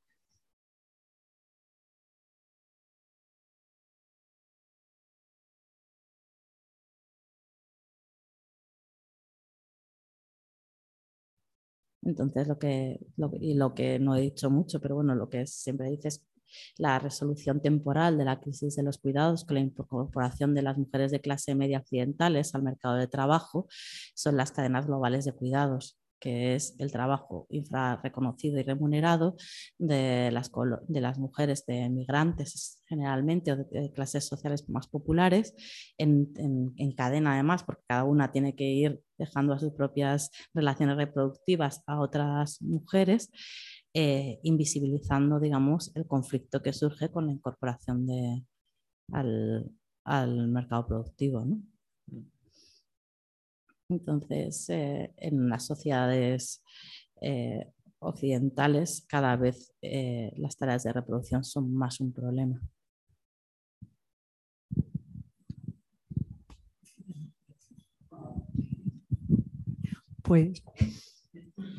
[12.07, 13.01] Entonces, lo que,
[13.41, 16.25] y lo que no he dicho mucho, pero bueno, lo que siempre dices
[16.79, 21.11] la resolución temporal de la crisis de los cuidados con la incorporación de las mujeres
[21.11, 23.67] de clase media occidentales al mercado de trabajo
[24.15, 29.37] son las cadenas globales de cuidados que es el trabajo infrarreconocido y remunerado
[29.79, 30.51] de las,
[30.89, 35.55] de las mujeres de migrantes generalmente o de, clases sociales más populares
[35.99, 36.33] en,
[36.77, 41.83] en, cadena además, porque cada una tiene que ir dejando a sus propias relaciones reproductivas
[41.87, 43.31] a otras mujeres
[43.95, 48.45] eh, invisibilizando, digamos, el conflicto que surge con la incorporación de,
[49.13, 51.47] al, mercado productivo.
[53.89, 56.63] Entonces, eh, en las sociedades
[57.21, 62.61] eh, occidentales cada vez las tareas de reproducción son más un problema.
[70.23, 70.63] Pues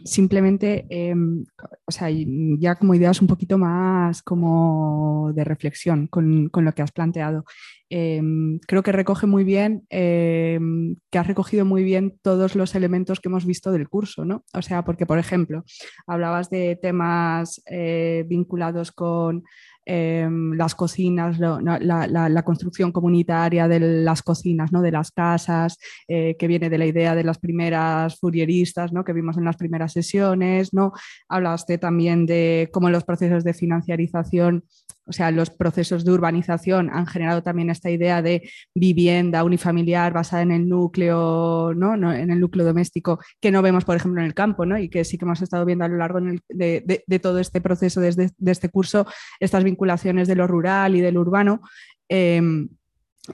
[0.08, 1.46] simplemente, em,
[1.86, 6.92] o sea, ya como ideas un poquito más como de reflexión con, lo que has
[6.92, 7.46] planteado.
[7.90, 13.20] Em, creo que recoge muy bien, em, que has recogido muy bien todos los elementos
[13.20, 14.44] que hemos visto del curso, ¿no?
[14.54, 15.64] O sea, porque, por ejemplo,
[16.08, 19.44] hablabas de temas eh, vinculados con
[19.90, 24.82] Em, las cocinas, la, construcción comunitaria de las cocinas, ¿no?
[24.82, 25.78] de las casas,
[26.10, 29.06] eh, que viene de la idea de las primeras furieristas ¿no?
[29.06, 30.74] que vimos en las primeras sesiones.
[30.74, 30.92] ¿no?
[31.30, 34.66] Hablaste también de cómo los procesos de financiarización
[35.08, 40.42] o sea, los procesos de urbanización han generado también esta idea de vivienda unifamiliar basada
[40.44, 41.94] en el núcleo, ¿no?
[41.94, 44.78] en el núcleo doméstico, que no vemos, por ejemplo, en el campo, ¿no?
[44.78, 46.20] y que sí que hemos estado viendo a lo largo
[46.50, 49.08] de, todo este proceso, desde de este curso,
[49.40, 51.62] estas vinculaciones de lo rural y del urbano.
[52.10, 52.70] Em,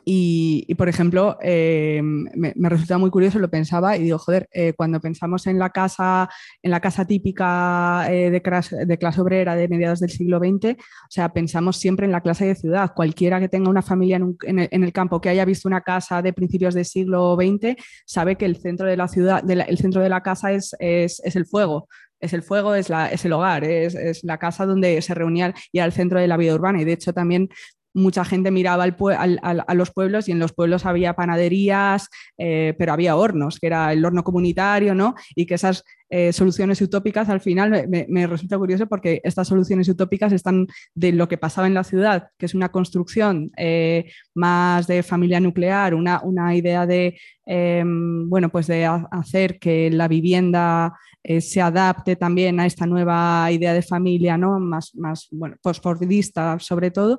[0.06, 4.99] y, por ejemplo, eh, me, resulta muy curioso, lo pensaba y digo, joder, eh, cuando
[4.99, 6.30] pensamos en la casa,
[6.61, 10.74] en la casa típica eh, de, clase, de, clase, obrera de mediados del siglo XX,
[10.74, 12.91] o sea, pensamos siempre en la clase de ciudad.
[12.95, 16.74] Cualquiera que tenga una familia en, el, campo que haya visto una casa de principios
[16.74, 17.76] del siglo XX
[18.06, 21.36] sabe que el centro de la ciudad, el centro de la casa es, es, es
[21.36, 21.88] el fuego
[22.24, 25.80] es el fuego, es, la, es el hogar, es, la casa donde se reunían y
[25.80, 26.82] era el centro de la vida urbana.
[26.82, 27.49] Y de hecho también
[27.94, 33.15] mucha gente miraba a los pueblos y en los pueblos había panaderías, eh, pero había
[33.15, 35.15] hornos, que era el horno comunitario, ¿no?
[35.36, 35.84] Y que esas
[36.15, 41.27] eh, soluciones utópicas, al final me, resulta curioso porque estas soluciones utópicas están de lo
[41.27, 46.22] que pasaba en la ciudad, que es una construcción eh, más de familia nuclear, una,
[46.22, 47.18] una idea de,
[47.48, 53.49] em, bueno, pues de hacer que la vivienda eh, se adapte también a esta nueva
[53.49, 54.60] idea de familia, ¿no?
[54.60, 57.18] más, más bueno, postfordista sobre todo.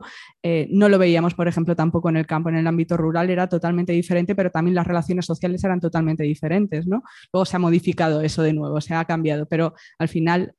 [0.71, 3.93] no lo veíamos, por ejemplo, tampoco en el campo, en el ámbito rural era totalmente
[3.93, 6.87] diferente, pero también las relaciones sociales eran totalmente diferentes.
[6.87, 7.03] ¿no?
[7.33, 10.55] Luego se ha modificado eso de nuevo se ha cambiado, pero al final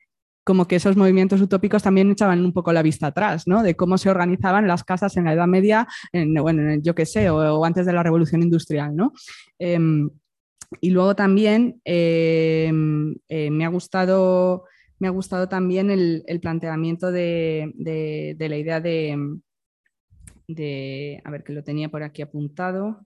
[0.45, 3.63] como que esos movimientos utópicos también echaban un poco la vista atrás, ¿no?
[3.63, 7.31] De cómo se organizaban las casas en la Edad Media, en, bueno, yo qué sé,
[7.31, 9.11] o, antes de la Revolución Industrial, ¿no?
[9.57, 10.07] Em,
[10.81, 14.65] y luego también em, eh, me, ha gustado,
[14.99, 17.73] me ha gustado también el, planteamiento de,
[18.37, 19.39] la idea de,
[20.47, 22.99] de, a ver que lo tenía por aquí apuntado,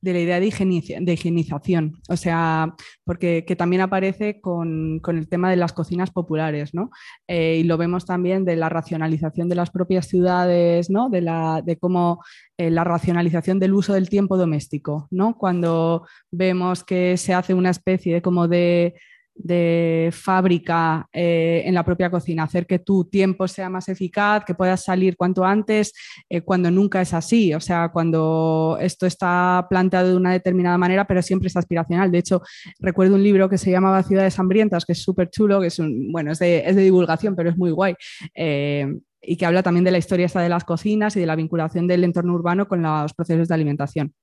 [0.00, 2.74] de la idea de, higienización, o sea,
[3.04, 6.90] porque que también aparece con, el tema de las cocinas populares, ¿no?
[7.28, 11.08] Eh, y lo vemos también de la racionalización de las propias ciudades, ¿no?
[11.08, 12.22] De, la, de cómo
[12.58, 15.36] eh, la racionalización del uso del tiempo doméstico, ¿no?
[15.36, 18.94] Cuando vemos que se hace una especie de como de
[19.38, 24.54] de fábrica eh, en la propia cocina, hacer que tu tiempo sea más eficaz, que
[24.54, 25.92] puedas salir cuanto antes,
[26.28, 31.06] eh, cuando nunca es así, o sea, cuando esto está planteado de una determinada manera,
[31.06, 32.10] pero siempre es aspiracional.
[32.10, 32.42] De hecho,
[32.80, 36.10] recuerdo un libro que se llamaba Ciudades Hambrientas, que es súper chulo, que es un,
[36.12, 37.94] bueno, es de, divulgación, pero es muy guay.
[38.34, 38.86] Eh,
[39.20, 41.86] y que habla también de la historia esta de las cocinas y de la vinculación
[41.86, 44.14] del entorno urbano con los procesos de alimentación.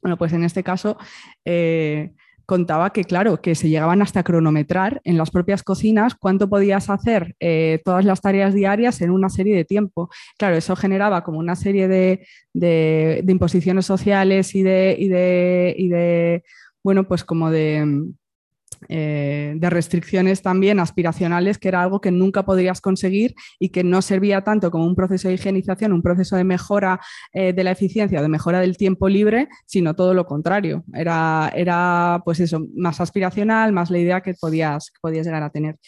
[0.00, 0.96] Bueno, pues en este caso
[2.46, 7.34] contaba que, claro, que se llegaban hasta cronometrar en las propias cocinas cuánto podías hacer
[7.40, 10.10] eh, todas las tareas diarias en una serie de tiempo.
[10.38, 16.44] Claro, eso generaba como una serie de, imposiciones sociales y de, y de,
[16.82, 18.04] bueno, pues como de
[18.88, 24.02] eh, de restricciones también aspiracionales, que era algo que nunca podrías conseguir y que no
[24.02, 27.00] servía tanto como un proceso de higienización, un proceso de mejora
[27.32, 30.84] eh, de la eficiencia, de mejora del tiempo libre, sino todo lo contrario.
[30.92, 35.50] Era, era pues eso, más aspiracional, más la idea que podías, que podías llegar a
[35.50, 35.78] tener.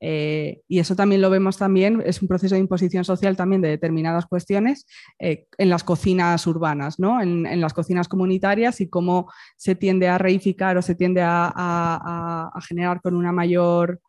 [0.00, 3.68] Eh, y eso también lo vemos también, es un proceso de imposición social también de
[3.68, 4.86] determinadas cuestiones
[5.18, 7.20] eh, en las cocinas urbanas, ¿no?
[7.20, 13.00] en, las cocinas comunitarias y cómo se tiende a reificar o se tiende a, generar
[13.00, 14.00] con, una mayor,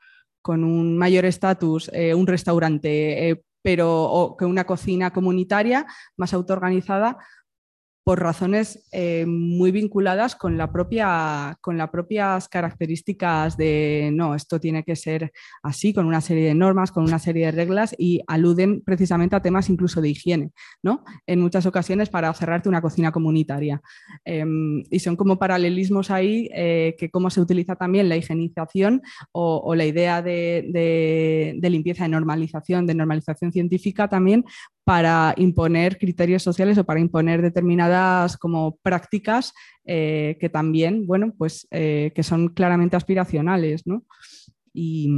[0.41, 5.85] con un mayor estatus eh, un restaurante, pero o que una cocina comunitaria
[6.17, 7.17] más autoorganizada
[8.05, 14.59] por razones eh, muy vinculadas con, la propia, con las propias características de, no, esto
[14.59, 15.31] tiene que ser
[15.63, 19.41] así, con una serie de normas, con una serie de reglas y aluden precisamente a
[19.41, 20.51] temas incluso de higiene,
[20.83, 21.03] ¿no?
[21.25, 23.81] En muchas ocasiones para cerrarte una cocina comunitaria.
[24.23, 29.01] Em, y son como paralelismos ahí eh, que cómo se utiliza también la higienización
[29.31, 34.45] o, la idea de, de limpieza, de normalización, de normalización científica también
[34.85, 39.51] para imponer criterios sociales o para imponer determinadas como prácticas
[39.83, 44.05] eh, que también, bueno, pues eh, que son claramente aspiracionales, ¿no?
[44.73, 45.09] Y,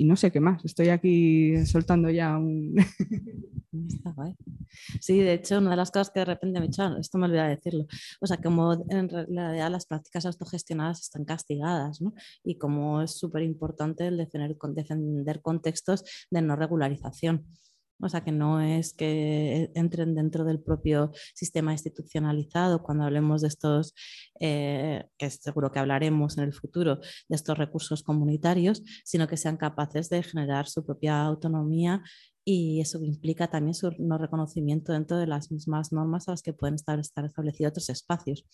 [0.00, 2.74] no sé qué más, estoy aquí soltando ya un...
[5.00, 7.48] Sí, de hecho, una de las cosas que de repente me he esto me olvidé
[7.48, 7.86] decirlo,
[8.20, 12.14] o sea, como en realidad las prácticas autogestionadas están castigadas, ¿no?
[12.44, 17.46] Y como es súper importante defender, defender contextos de no regularización.
[18.00, 23.48] O sea, que no es que entren dentro del propio sistema institucionalizado cuando hablemos de
[23.48, 23.94] estos,
[24.40, 26.96] eh, que seguro que hablaremos en el futuro,
[27.28, 32.02] de estos recursos comunitarios, sino que sean capaces de generar su propia autonomía
[32.44, 36.52] y eso implica también su no reconocimiento dentro de las mismas normas a las que
[36.52, 38.44] pueden estar establecidos otros espacios,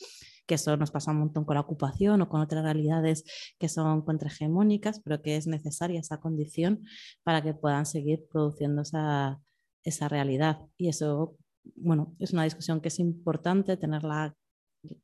[0.51, 3.23] que eso nos pasa un montón con la ocupación o con otras realidades
[3.57, 6.81] que son contrahegemónicas, pero que es necesaria esa condición
[7.23, 9.41] para que puedan seguir produciendo esa,
[9.85, 10.59] esa realidad.
[10.77, 11.37] Y eso,
[11.77, 14.35] bueno, es una discusión que es importante tenerla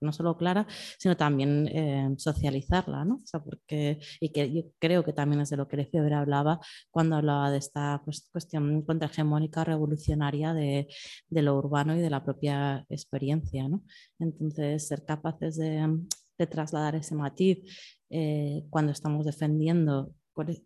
[0.00, 0.66] no solo clara,
[0.98, 3.16] sino también eh, socializarla, ¿no?
[3.16, 6.60] O sea, porque, y que yo creo que también es de lo que Lefebvre hablaba
[6.90, 10.88] cuando hablaba de esta cuestión contrahegemónica revolucionaria de,
[11.30, 13.82] lo urbano y de la propia experiencia, ¿no?
[14.18, 16.06] Entonces, ser capaces de,
[16.38, 17.58] de trasladar ese matiz
[18.10, 20.12] eh, cuando estamos defendiendo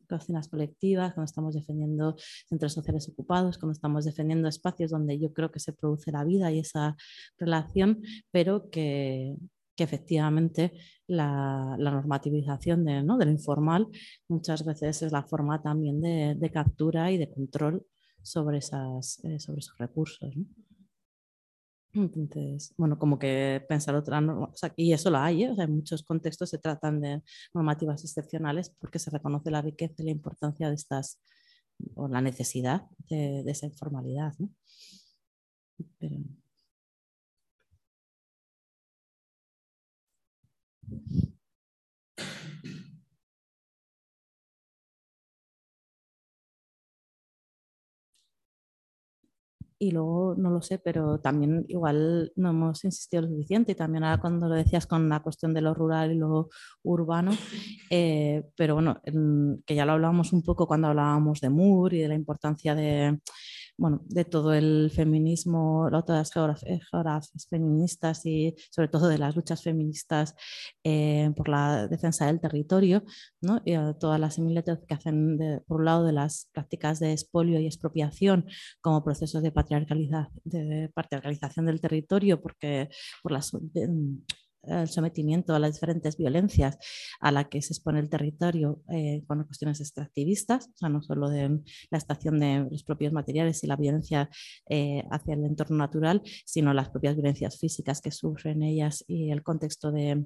[0.08, 2.16] cocinas colectivas, cuando estamos defendiendo
[2.48, 6.50] centros sociales ocupados, cuando estamos defendiendo espacios donde yo creo que se produce la vida
[6.50, 6.96] y esa
[7.38, 9.36] relación, pero que,
[9.80, 10.72] que efectivamente
[11.06, 13.16] la, normativización de, ¿no?
[13.16, 13.86] de, lo informal
[14.28, 17.86] muchas veces es la forma también de, captura y de control
[18.22, 20.34] sobre, esas, eh, sobre esos recursos.
[21.92, 25.54] Entonces, bueno, como que pensar otra norma, y eso lo hay, ¿eh?
[25.58, 27.22] en muchos contextos se tratan de
[27.52, 31.20] normativas excepcionales porque se reconoce la riqueza y la importancia de estas,
[31.94, 34.34] o la necesidad de, esa informalidad.
[34.38, 34.50] ¿no?
[49.82, 53.72] Y luego no lo sé, pero también igual no hemos insistido lo suficiente.
[53.72, 56.50] Y también ahora cuando lo decías con la cuestión de lo rural y lo
[56.82, 57.30] urbano,
[57.90, 59.00] eh, pero bueno,
[59.66, 63.20] que ya lo hablábamos un poco cuando hablábamos de Moore y de la importancia de
[63.80, 69.62] bueno, de todo el feminismo, todas las geografías feministas y sobre todo de las luchas
[69.62, 70.34] feministas
[70.84, 73.02] eh, por la defensa del territorio,
[73.40, 73.62] ¿no?
[73.64, 77.64] y todas las similitudes que hacen, por un lado, de las prácticas de expolio y
[77.64, 78.44] expropiación
[78.82, 82.90] como procesos de, de patriarcalización del territorio, porque
[83.22, 83.50] por las
[84.62, 86.78] el sometimiento a las diferentes violencias
[87.20, 91.28] a la que se expone el territorio eh, con cuestiones extractivistas, o sea, no solo
[91.28, 91.60] de
[91.90, 94.30] la estación de los propios materiales y la violencia
[94.68, 99.42] eh, hacia el entorno natural, sino las propias violencias físicas que sufren ellas y el
[99.42, 100.24] contexto de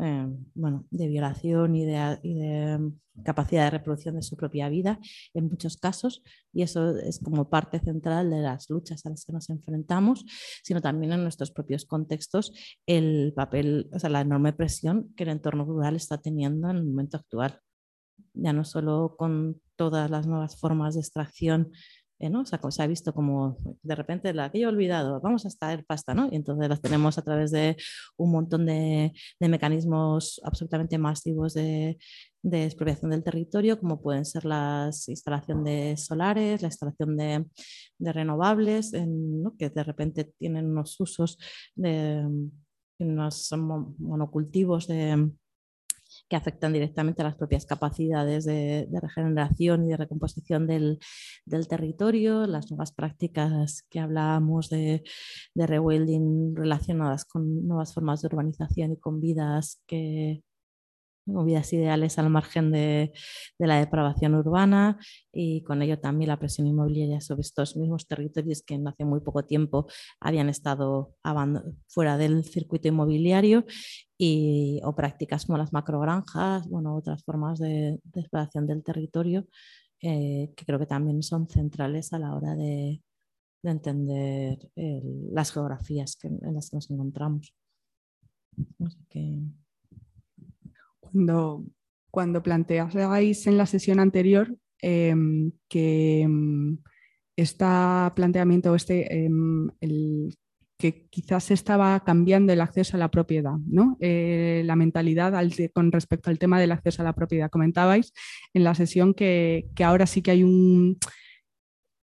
[0.00, 4.98] eh, bueno, de violación y de, mm, capacidad de reproducción de su propia vida
[5.34, 9.34] en muchos casos, y eso es como parte central de las luchas a las que
[9.34, 10.24] nos enfrentamos,
[10.62, 12.52] sino también en nuestros propios contextos
[12.86, 16.84] el papel, o sea, la enorme presión que el entorno rural está teniendo en el
[16.84, 17.60] momento actual,
[18.34, 21.70] ya no solo con todas las nuevas formas de extracción
[22.22, 25.84] eh, se ha visto como de repente la que yo he olvidado, vamos a estar
[25.84, 26.28] pasta, ¿no?
[26.30, 27.76] Y entonces las tenemos a través de
[28.16, 31.98] un montón de, mecanismos absolutamente masivos de,
[32.44, 37.44] expropiación del territorio, como pueden ser la instalación de solares, la instalación de,
[37.98, 38.92] renovables,
[39.58, 41.38] que de repente tienen unos usos
[41.74, 42.24] de
[42.98, 43.52] unos
[43.98, 45.32] monocultivos de
[46.32, 50.98] que afectan directamente a las propias capacidades de, regeneración y de recomposición del,
[51.68, 55.02] territorio, las nuevas prácticas que hablábamos de,
[55.54, 60.42] de rewilding relacionadas con nuevas formas de urbanización y con vidas que,
[61.26, 63.12] vidas ideales al margen de,
[63.58, 64.98] la depravación urbana
[65.32, 69.44] y con ello también la presión inmobiliaria sobre estos mismos territorios que hace muy poco
[69.44, 69.86] tiempo
[70.20, 71.14] habían estado
[71.88, 73.64] fuera del circuito inmobiliario
[74.18, 78.28] y, o prácticas como las macrogranjas, bueno, otras formas de, de
[78.62, 79.46] del territorio
[80.00, 83.02] eh, que creo que también son centrales a la hora de,
[83.64, 84.58] entender
[85.30, 87.54] las geografías en las que nos encontramos.
[91.12, 91.64] Cuando,
[92.10, 96.28] cuando planteáis en la sesión anterior em, que
[97.36, 97.64] este
[98.14, 100.34] planteamiento, este, em, el,
[100.78, 103.96] que quizás estaba cambiando el acceso a la propiedad, ¿no?
[104.00, 105.32] Eh, la mentalidad
[105.72, 107.50] con respecto al tema del acceso a la propiedad.
[107.50, 108.12] Comentabais
[108.52, 110.98] en la sesión que ahora sí que hay un,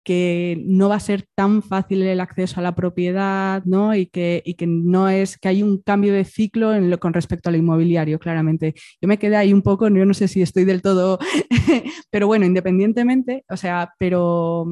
[0.06, 3.96] que no va a ser tan fácil el acceso a la propiedad ¿no?
[3.96, 7.50] Y, que, que no es que hay un cambio de ciclo en lo, con respecto
[7.50, 8.76] al inmobiliario, claramente.
[9.02, 11.18] Yo me quedé ahí un poco, yo no sé si estoy del todo,
[12.12, 14.68] pero bueno, independientemente, o sea, pero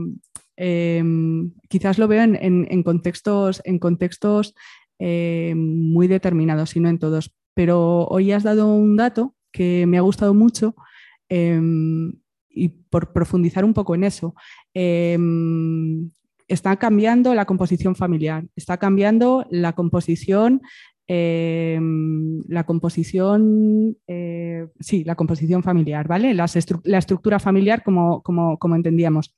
[0.56, 4.54] em, quizás lo veo en, contextos, en contextos
[5.00, 7.34] em, muy determinados y no en todos.
[7.56, 10.76] Pero hoy has dado un dato que me ha gustado mucho.
[11.28, 12.14] Em,
[12.54, 14.36] y por profundizar un poco en eso,
[14.74, 16.10] em,
[16.48, 20.62] está cambiando la composición familiar, está cambiando la composición,
[21.08, 26.34] em, la composición, eh, sí, la composición familiar, ¿vale?
[26.34, 26.46] la
[26.98, 29.36] estructura familiar como, como, como entendíamos.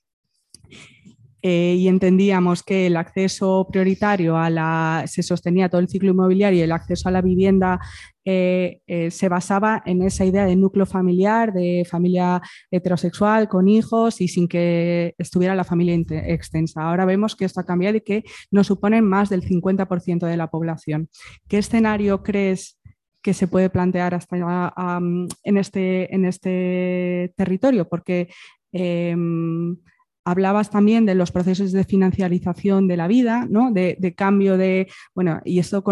[1.48, 6.58] Eh, y entendíamos que el acceso prioritario a la, se sostenía todo el ciclo inmobiliario
[6.58, 7.80] y el acceso a la vivienda
[8.26, 8.82] eh,
[9.12, 12.42] se basaba en esa idea de núcleo familiar, de familia
[12.72, 16.82] heterosexual con hijos y sin que estuviera la familia extensa.
[16.82, 20.50] Ahora vemos que esto ha cambiado y que nos suponen más del 50% de la
[20.50, 21.10] población.
[21.48, 22.80] ¿Qué escenario crees
[23.22, 27.88] que se puede plantear hasta en, este, en este territorio?
[27.88, 28.30] Porque
[28.72, 29.78] em,
[30.26, 33.72] Hablabas también de los procesos de financiarización de la vida, ¿no?
[33.72, 35.84] de, cambio de, bueno, y esto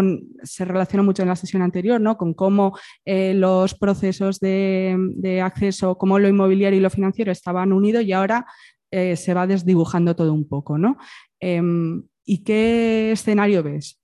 [0.42, 2.16] se relaciona mucho en la sesión anterior, ¿no?
[2.16, 8.02] con cómo eh, los procesos de, acceso, cómo lo inmobiliario y lo financiero estaban unidos
[8.02, 8.44] y ahora
[8.90, 10.78] eh, se va desdibujando todo un poco.
[10.78, 10.98] ¿no?
[11.38, 14.00] Em, ¿Y qué escenario ves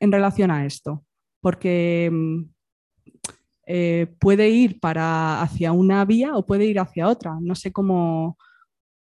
[0.00, 1.04] en relación a esto?
[1.40, 2.48] Porque em,
[3.70, 7.36] eh, puede ir para hacia una vía o puede ir hacia otra.
[7.38, 8.38] No sé cómo,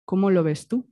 [0.07, 0.89] ¿Cómo lo ves tú?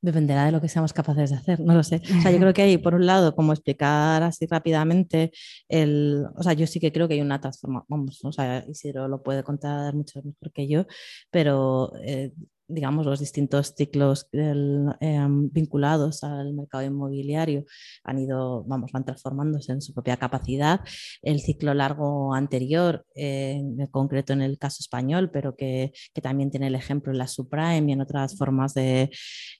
[0.00, 2.00] Dependerá de lo que seamos capaces de hacer, no lo sé.
[2.16, 5.32] O sea, yo creo que hay, por un lado, como explicar así rápidamente,
[5.68, 9.08] el, o sea, yo sí que creo que hay una transformación, vamos, o sea, Isidro
[9.08, 10.86] lo puede contar mucho mejor que yo,
[11.32, 12.32] pero eh,
[12.70, 17.64] digamos, los distintos ciclos em, vinculados al mercado inmobiliario
[18.04, 20.80] han ido, vamos, van transformándose en su propia capacidad.
[21.22, 26.68] El ciclo largo anterior, en concreto en el caso español, pero que, que, también tiene
[26.68, 29.10] el ejemplo en la subprime y en otras formas de,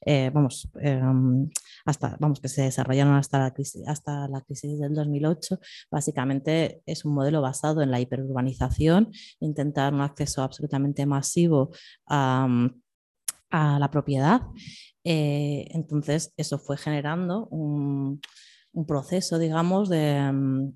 [0.07, 1.49] eh, vamos, em,
[1.85, 5.59] hasta, vamos, que se desarrollaron hasta la, crisis, hasta la crisis del 2008,
[5.91, 9.11] básicamente es un modelo basado en la hiperurbanización,
[9.41, 11.70] intentar un acceso absolutamente masivo
[12.07, 12.49] a
[13.51, 14.43] a la propiedad.
[15.05, 18.21] Eh, entonces, eso fue generando un,
[18.87, 20.71] proceso, digamos, de,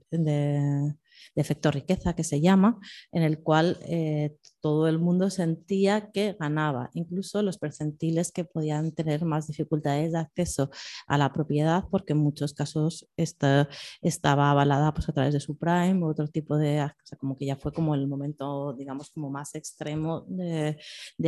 [1.36, 2.78] efecto riqueza que se llama,
[3.12, 8.92] en el cual eh, todo el mundo sentía que ganaba, incluso los percentiles que podían
[8.92, 10.70] tener más dificultades de acceso
[11.06, 13.68] a la propiedad, porque en muchos casos esta,
[14.00, 17.36] estaba avalada pues, a través de su prime o otro tipo de, o sea, como
[17.36, 20.78] que ya fue como el momento, digamos, como más extremo de,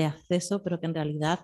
[0.07, 1.41] acceso, pero que en realidad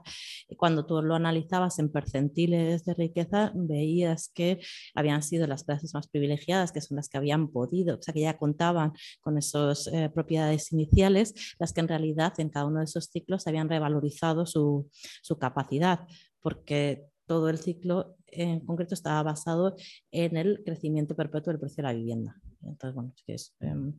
[0.56, 4.60] cuando tú lo analizabas en percentiles de riqueza, veías que
[4.94, 8.20] habían sido las clases más privilegiadas, que son las que habían podido, o sea, que
[8.20, 12.86] ya contaban con esas eh, propiedades iniciales, las que en realidad en cada uno de
[12.86, 14.88] esos ciclos habían revalorizado su,
[15.22, 16.06] su capacidad,
[16.40, 19.76] porque todo el ciclo en concreto estaba basado
[20.10, 22.40] en el crecimiento perpetuo del precio de la vivienda.
[22.62, 23.12] Entonces, bueno,
[23.60, 23.94] em,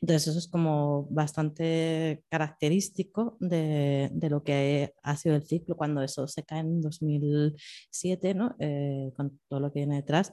[0.00, 6.26] entonces eso es como bastante característico de, lo que ha sido el ciclo cuando eso
[6.26, 8.56] se cae en 2007, ¿no?
[8.58, 10.32] Eh, con todo lo que viene detrás.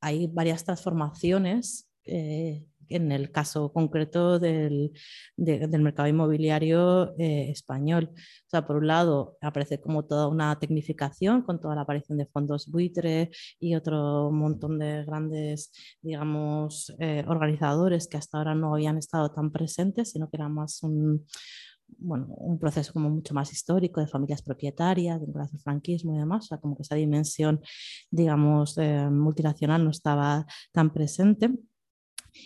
[0.00, 4.92] hay varias transformaciones eh, en el caso concreto del,
[5.36, 8.10] mercado inmobiliario eh, español.
[8.12, 12.26] O sea, por un lado, aparece como toda una tecnificación con toda la aparición de
[12.26, 15.72] fondos buitre y otro montón de grandes,
[16.02, 20.82] digamos, eh, organizadores que hasta ahora no habían estado tan presentes, sino que era más
[20.82, 21.26] un,
[21.98, 26.44] bueno, un proceso como mucho más histórico de familias propietarias, de del franquismo y demás,
[26.44, 27.60] o sea, como que esa dimensión,
[28.10, 31.50] digamos, eh, multinacional no estaba tan presente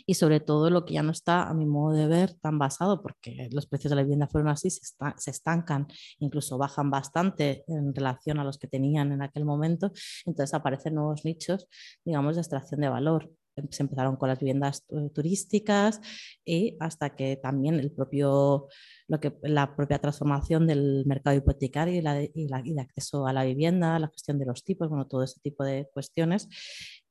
[0.07, 3.03] y sobre todo lo que ya no está, a mi modo de ver, tan basado,
[3.03, 4.81] porque los precios de la vivienda fueron así, se,
[5.17, 5.87] se estancan,
[6.19, 9.93] incluso bajan bastante en relación a los que tenían en aquel momento,
[10.25, 11.69] entonces aparecen nuevos nichos,
[12.05, 13.31] digamos, de extracción de valor.
[13.71, 14.85] Se empezaron con las viviendas
[15.15, 16.01] turísticas
[16.45, 18.67] y hasta que también el propio,
[19.07, 23.29] lo que, la propia transformación del mercado hipotecario y, la y, la, y de acceso
[23.29, 26.49] a la vivienda, la gestión de los tipos, bueno, todo ese tipo de cuestiones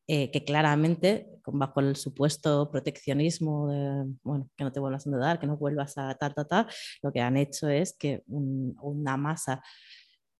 [0.07, 5.39] eh, que claramente, bajo el supuesto proteccionismo, de, bueno, que no te vuelvas a endeudar,
[5.39, 6.67] que no vuelvas a ta, ta, ta,
[7.01, 9.63] lo que han hecho es que una masa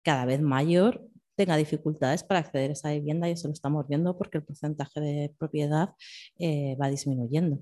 [0.03, 1.01] cada vez mayor
[1.35, 4.99] tenga dificultades para acceder a esa vivienda y eso lo estamos viendo porque el porcentaje
[4.99, 5.95] de propiedad
[6.37, 7.59] eh, va disminuyendo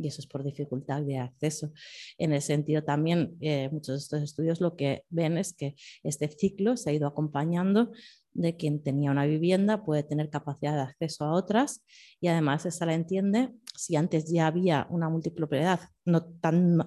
[0.00, 1.72] y eso es por dificultad de acceso.
[2.18, 6.28] En ese sentido también eh, muchos de estos estudios lo que ven es que este
[6.28, 7.92] ciclo se ha ido acompañando
[8.32, 11.84] de quien tenía una vivienda puede tener capacidad de acceso a otras
[12.20, 16.78] y además esa la entiende si antes ya había una multipropiedad no tan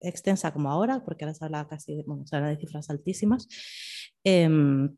[0.00, 3.48] extensa como ahora, porque ahora se habla casi bueno, se habla de cifras altísimas.
[4.24, 4.96] Em,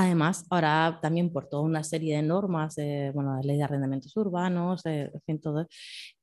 [0.00, 4.16] además, ahora también por toda una serie de normas, de, bueno, la ley de arrendamientos
[4.16, 5.66] urbanos, en fin, todo,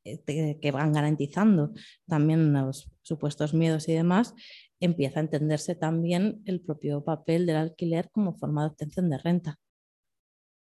[0.04, 1.72] eh, que van garantizando
[2.08, 4.34] también los supuestos miedos y demás,
[4.80, 9.58] empieza a entenderse también el propio papel del alquiler como forma de obtención de renta,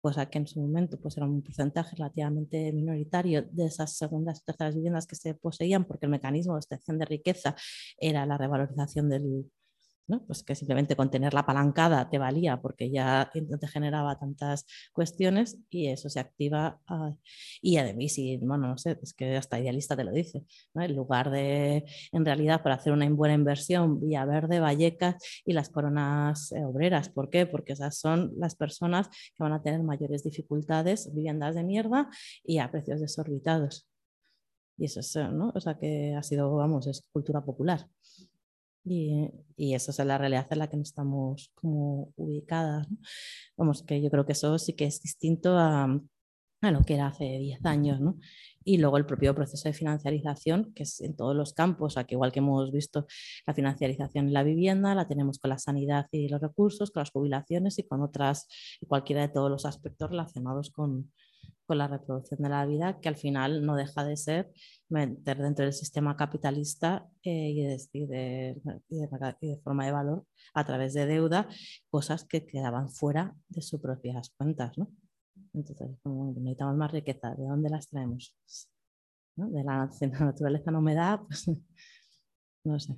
[0.02, 4.46] cosa que en su momento pues, era un porcentaje relativamente minoritario de esas segundas y
[4.46, 7.56] terceras viviendas que se poseían porque el mecanismo de obtención de riqueza
[7.98, 9.52] era la revalorización del,
[10.26, 15.60] pues que simplemente con tener la apalancada te valía porque ya te generaba tantas cuestiones
[15.70, 16.80] y eso se activa.
[16.88, 17.14] Ah,
[17.62, 21.30] y además, y, bueno, no sé, es que hasta idealista te lo dice, en lugar
[21.30, 25.16] de, en realidad, para hacer una buena inversión, Verde, Vallecas
[25.46, 27.10] y las coronas eh, obreras.
[27.10, 27.46] ¿Por qué?
[27.46, 32.10] Porque esas son las personas que van a tener mayores dificultades, viviendas de mierda
[32.44, 33.88] y a precios desorbitados.
[34.78, 35.52] Y eso es, ¿no?
[35.56, 37.88] O sea que ha sido, vamos, es cultura popular.
[38.90, 42.88] Y, y eso es la realidad en la que estamos como ubicadas.
[43.58, 46.00] Vamos, que yo creo que eso sí que es distinto a,
[46.62, 48.00] a lo que era hace 10 años.
[48.00, 48.18] ¿no?
[48.64, 52.04] Y luego el propio proceso de financiarización, que es en todos los campos, o sea,
[52.06, 53.06] que igual que hemos visto
[53.46, 57.12] la financiarización en la vivienda, la tenemos con la sanidad y los recursos, con las
[57.12, 58.48] jubilaciones y con otras,
[58.82, 61.12] y cualquiera de todos los aspectos relacionados con,
[61.68, 64.52] con la reproducción de la vida, que al final no deja de ser
[64.89, 68.56] meter dentro del sistema capitalista eh, y, de,
[68.89, 71.48] de, forma de valor a través de deuda,
[71.89, 74.77] cosas que quedaban fuera de sus propias cuentas.
[74.77, 74.89] ¿no?
[75.53, 78.35] Entonces, como necesitamos más riqueza, ¿de dónde las traemos?
[79.35, 81.52] De la, la naturaleza no me da, pues
[82.68, 82.95] no sé.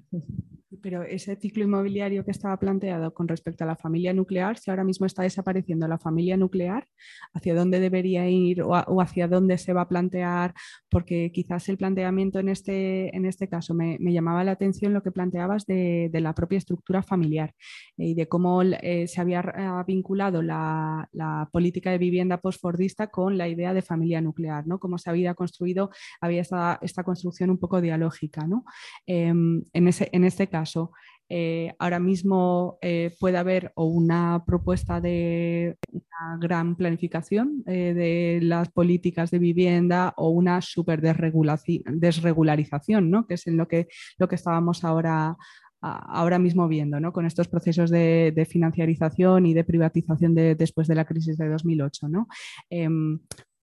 [0.81, 4.83] Pero ese ciclo inmobiliario que estaba planteado con respecto a la familia nuclear, si ahora
[4.83, 6.87] mismo está desapareciendo la familia nuclear,
[7.33, 10.53] ¿hacia dónde debería ir o, hacia dónde se va a plantear?
[10.89, 15.11] Porque quizás el planteamiento en este, en este caso me, llamaba la atención lo que
[15.11, 17.53] planteabas de, la propia estructura familiar
[17.95, 21.09] y de cómo eh, se había ah, vinculado la,
[21.51, 24.79] política de vivienda postfordista con la idea de familia nuclear, ¿no?
[24.79, 25.89] Cómo se había construido,
[26.21, 28.65] había esta, esta construcción un poco dialógica, ¿no?
[29.05, 30.91] Em, en, ese, en este caso
[31.31, 38.39] eh, ahora mismo eh, puede haber o una propuesta de una gran planificación eh, de
[38.41, 43.27] las políticas de vivienda o una super desregularización, ¿no?
[43.27, 45.37] que es en lo que, lo que estábamos ahora,
[45.81, 47.13] ahora mismo viendo, ¿no?
[47.13, 52.09] con estos procesos de, financiarización y de privatización después de la crisis de 2008.
[52.09, 52.27] ¿no?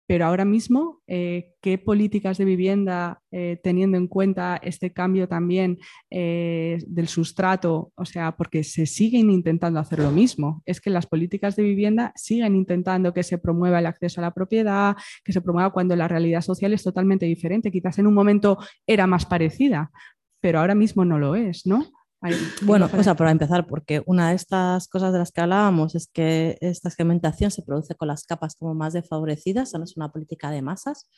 [0.07, 5.79] Pero ahora mismo, eh, ¿qué políticas de vivienda, eh, teniendo en cuenta este cambio también
[6.11, 7.91] eh, del sustrato?
[7.95, 10.61] O sea, porque se siguen intentando hacer lo mismo.
[10.65, 14.33] Es que las políticas de vivienda siguen intentando que se promueva el acceso a la
[14.33, 17.71] propiedad, que se promueva cuando la realidad social es totalmente diferente.
[17.71, 19.91] Quizás en un momento era más parecida,
[20.39, 21.83] pero ahora mismo no lo es, ¿no?
[22.61, 26.07] Bueno, o sea, para empezar, porque una de estas cosas de las que hablábamos es
[26.07, 30.51] que esta segmentación se produce con las capas como más desfavorecidas, no es una política
[30.51, 31.09] de masas,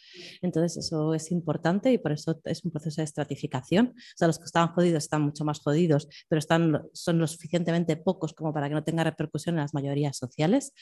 [0.42, 3.94] entonces eso es importante y por eso es un proceso de estratificación.
[3.96, 7.98] O sea, los que estaban jodidos están mucho más jodidos, pero están, son lo suficientemente
[7.98, 10.74] pocos como para que no tenga repercusión en las mayorías sociales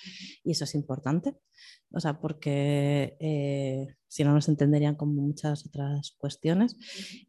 [0.44, 1.36] y eso es importante.
[1.92, 6.78] O sea, porque eh, si no nos entenderían como muchas otras cuestiones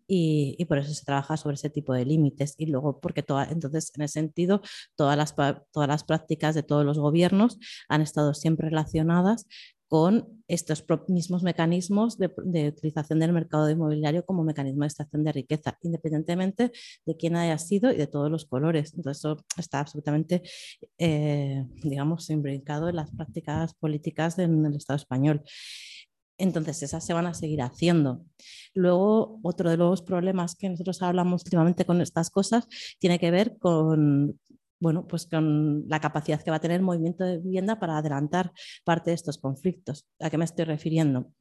[0.07, 3.91] y, por eso se trabaja sobre ese tipo de límites y luego porque toda, entonces
[3.97, 4.63] en ese sentido
[4.95, 7.59] todas las, todas las prácticas de todos los gobiernos
[7.89, 9.47] han estado siempre relacionadas
[9.89, 12.29] con estos mismos mecanismos de,
[12.69, 16.73] utilización del mercado inmobiliario como mecanismo de extracción de riqueza, independientemente
[17.05, 18.95] de quién haya sido y de todos los colores.
[18.95, 20.43] Entonces, eso está absolutamente,
[20.99, 25.43] eh, digamos, imbrincado en las prácticas políticas del Estado español.
[26.39, 28.25] Entonces, esas se van a seguir haciendo.
[28.75, 32.67] Luego, otro de los problemas que nosotros hablamos últimamente con estas cosas
[32.99, 34.39] tiene que ver con,
[34.81, 38.53] bueno, pues con la capacidad que va a tener el movimiento de vivienda para adelantar
[38.85, 40.07] parte de estos conflictos.
[40.21, 41.33] ¿A qué me estoy refiriendo?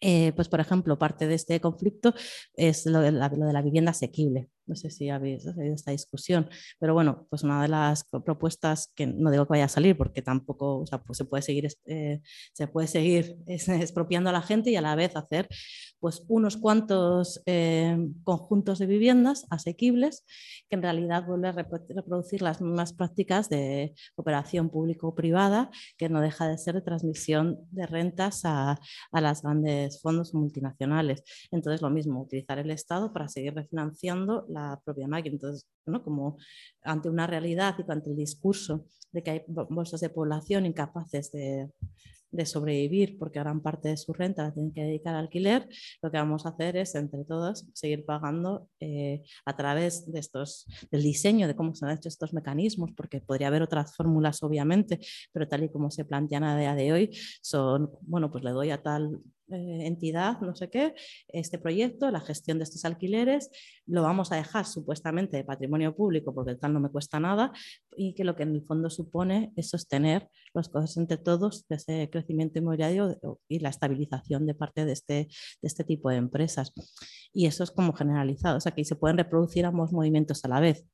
[0.00, 2.14] Eh, pues, por ejemplo, parte de este conflicto
[2.54, 4.48] es lo de la, vivienda asequible.
[4.68, 9.06] No sé si habéis oído esta discusión, pero bueno, pues una de las propuestas que
[9.06, 12.20] no digo que vaya a salir porque tampoco pues se puede seguir, eh,
[12.52, 15.48] se puede seguir expropiando a la gente y a la vez hacer
[16.00, 20.24] pues unos cuantos eh, conjuntos de viviendas asequibles
[20.68, 26.46] que en realidad vuelven a reproducir las mismas prácticas de operación público-privada que no deja
[26.46, 28.78] de ser de transmisión de rentas a,
[29.12, 31.22] a los grandes fondos multinacionales.
[31.50, 35.34] Entonces lo mismo, utilizar el Estado para seguir refinanciando la propia máquina.
[35.34, 36.02] Entonces, ¿no?
[36.02, 36.38] como
[36.82, 41.70] ante una realidad y ante el discurso de que hay bolsas de población incapaces de
[42.30, 45.68] de sobrevivir porque gran parte de su renta la tienen que dedicar al alquiler,
[46.02, 50.66] lo que vamos a hacer es entre todos seguir pagando eh, a través de estos,
[50.90, 55.00] del diseño de cómo se han hecho estos mecanismos, porque podría haber otras fórmulas obviamente,
[55.32, 58.70] pero tal y como se plantean a día de hoy, son, bueno, pues le doy
[58.70, 60.94] a tal eh, entidad, no sé qué,
[61.28, 63.50] este proyecto, la gestión de estos alquileres,
[63.86, 67.52] lo vamos a dejar supuestamente de patrimonio público porque tal no me cuesta nada
[67.96, 71.76] y que lo que en el fondo supone es sostener los cosas entre todos de
[71.76, 73.18] ese crecimiento inmobiliario
[73.48, 75.28] y la estabilización de parte de este, de
[75.62, 76.72] este tipo de empresas.
[77.32, 80.60] Y eso es como generalizado, o sea que se pueden reproducir ambos movimientos a la
[80.60, 80.84] vez.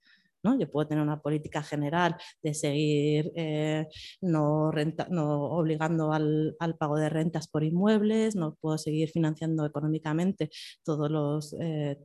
[0.59, 3.87] Yo puedo tener una política general de seguir eh,
[4.21, 10.51] no, obligando al, pago de rentas por inmuebles, no puedo seguir financiando económicamente
[10.85, 11.99] todos los, eh,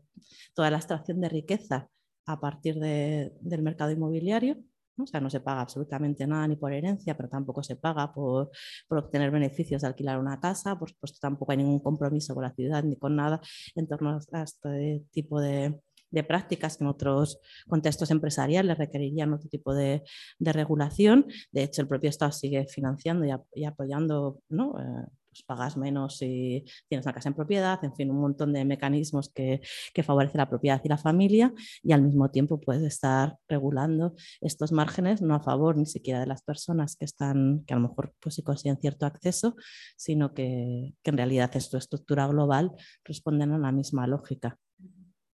[0.53, 1.89] toda la extracción de riqueza
[2.25, 4.57] a partir del mercado inmobiliario.
[4.95, 5.03] ¿no?
[5.05, 8.51] O sea, no se paga absolutamente nada ni por herencia, pero tampoco se paga por,
[8.89, 12.83] obtener beneficios de alquilar una casa, por supuesto tampoco hay ningún compromiso con la ciudad
[12.83, 13.41] ni con nada
[13.75, 15.79] en torno a este tipo de,
[16.11, 20.03] de prácticas que en otros contextos empresariales requerirían otro tipo de,
[20.39, 21.25] regulación.
[21.51, 24.79] De hecho, el propio Estado sigue financiando y, apoyando, ¿no?
[24.79, 28.65] Eh, pues pagas menos si tienes una casa en propiedad, en fin, un montón de
[28.65, 29.61] mecanismos que,
[29.93, 31.53] que favorecen la propiedad y la familia
[31.83, 36.27] y al mismo tiempo puedes estar regulando estos márgenes no a favor ni siquiera de
[36.27, 39.55] las personas que están, que a lo mejor pues sí consiguen cierto acceso,
[39.95, 42.71] sino que, en realidad en su estructura global
[43.03, 44.57] responden a la misma lógica.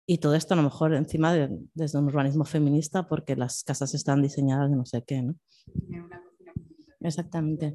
[0.05, 3.93] Y todo esto a lo mejor encima de, desde un urbanismo feminista porque las casas
[3.93, 5.35] están diseñadas de no sé qué, ¿no?
[6.99, 7.73] Exactamente.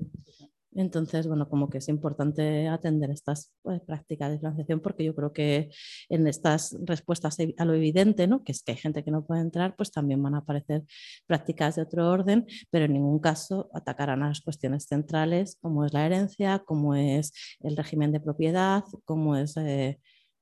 [0.74, 5.32] Entonces, bueno, como que es importante atender estas pues, prácticas de financiación porque yo creo
[5.32, 5.70] que
[6.08, 8.44] en estas respuestas a lo evidente, ¿no?
[8.44, 10.84] que es que hay gente que no puede entrar, pues también van a aparecer
[11.26, 15.92] prácticas de otro orden, pero en ningún caso atacarán a las cuestiones centrales como es
[15.92, 19.56] la herencia, como es el régimen de propiedad, como es...
[19.56, 19.98] Eh,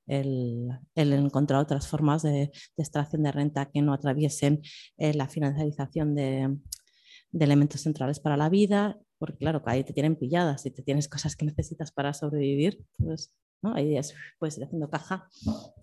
[0.06, 4.62] el, encontrar otras formas de, extracción de renta que no atraviesen
[4.98, 6.56] eh, la financiarización de,
[7.32, 11.36] elementos centrales para la vida, porque claro, ahí te tienen pilladas y te tienes cosas
[11.36, 13.74] que necesitas para sobrevivir, pues ¿no?
[13.74, 13.98] ahí
[14.38, 15.28] puedes ir haciendo caja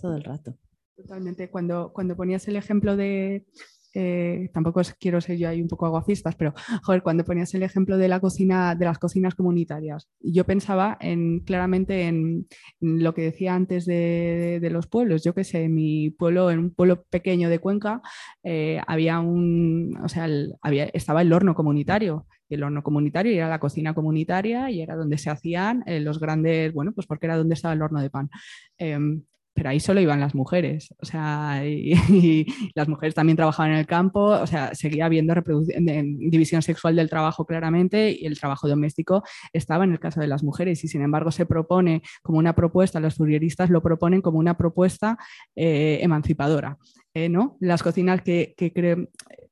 [0.02, 0.58] todo el rato.
[0.95, 1.50] Totalmente.
[1.50, 3.45] Cuando, cuando ponías el ejemplo de,
[3.94, 6.53] eh, tampoco quiero ser yo ahí un poco aguacistas, pero
[6.84, 11.40] joder, cuando ponías el ejemplo de la cocina, de las cocinas comunitarias, yo pensaba en,
[11.41, 12.48] claramente en,
[12.80, 15.24] lo que decía antes de, los pueblos.
[15.24, 18.02] Yo que sé, en mi pueblo, en un pueblo pequeño de Cuenca,
[18.44, 20.28] eh, había un, o sea,
[20.61, 22.26] había, estaba el horno comunitario.
[22.49, 26.74] El horno comunitario era la cocina comunitaria y era donde se hacían eh, los grandes,
[26.74, 28.30] bueno, pues porque era donde estaba el horno de pan.
[28.78, 29.24] Em,
[29.54, 33.86] pero ahí solo iban las mujeres, o sea, y, las mujeres también trabajaban en el
[33.86, 39.84] campo, o sea, seguía habiendo división sexual del trabajo claramente y el trabajo doméstico estaba
[39.84, 43.16] en el caso de las mujeres y sin embargo se propone como una propuesta, los
[43.16, 45.18] furieristas lo proponen como una propuesta
[45.56, 46.78] eh, emancipadora,
[47.14, 47.58] eh, ¿no?
[47.60, 49.08] Las cocinas que, que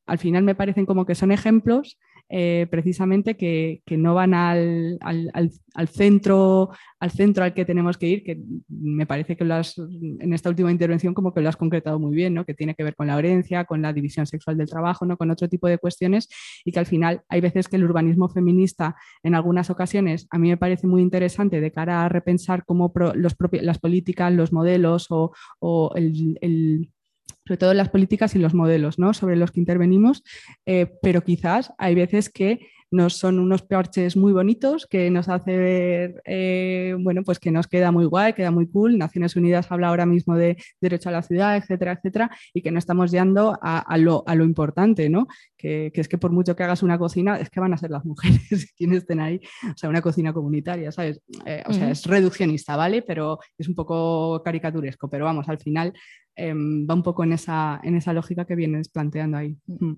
[0.05, 1.97] al final me parecen como que son ejemplos
[2.33, 4.97] eh, precisamente que, no van al,
[5.91, 10.47] centro, al centro al que tenemos que ir, que me parece que las, en esta
[10.47, 12.45] última intervención como que lo has concretado muy bien, ¿no?
[12.45, 15.17] que tiene que ver con la herencia, con la división sexual del trabajo, ¿no?
[15.17, 16.29] con otro tipo de cuestiones
[16.63, 20.47] y que al final hay veces que el urbanismo feminista en algunas ocasiones a mí
[20.47, 25.91] me parece muy interesante de cara a repensar cómo los las políticas, los modelos o,
[25.95, 26.89] el
[27.45, 29.13] sobre todo las políticas y los modelos ¿no?
[29.13, 30.23] sobre los que intervenimos,
[30.65, 35.57] eh, pero quizás hay veces que nos son unos parches muy bonitos que nos hace
[35.57, 38.97] ver, eh, bueno, pues que nos queda muy guay, queda muy cool.
[38.97, 42.79] Naciones Unidas habla ahora mismo de derecho a la ciudad, etcétera, etcétera, y que no
[42.79, 45.27] estamos yendo a, lo, importante, ¿no?
[45.57, 48.03] Que, es que por mucho que hagas una cocina, es que van a ser las
[48.11, 51.21] mujeres quienes estén ahí, o sea, una cocina comunitaria, ¿sabes?
[51.45, 53.01] Eh, o sea, es reduccionista, ¿vale?
[53.01, 55.93] Pero es un poco caricaturesco, pero vamos, al final
[56.35, 59.55] em, va un poco en esa, en esa lógica que vienes planteando ahí.
[59.67, 59.93] Mm.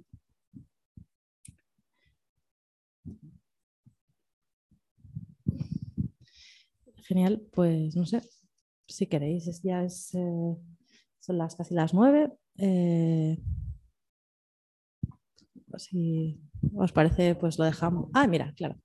[7.05, 8.21] Genial, pues no sé,
[8.87, 10.55] si queréis, ya es, eh,
[11.19, 12.31] son las casi las nueve.
[12.57, 13.37] Eh,
[15.77, 16.39] si
[16.75, 18.09] os parece, pues lo dejamos.
[18.13, 18.75] Ah, mira, claro.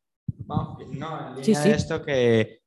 [0.46, 2.62] No, en línea de esto que,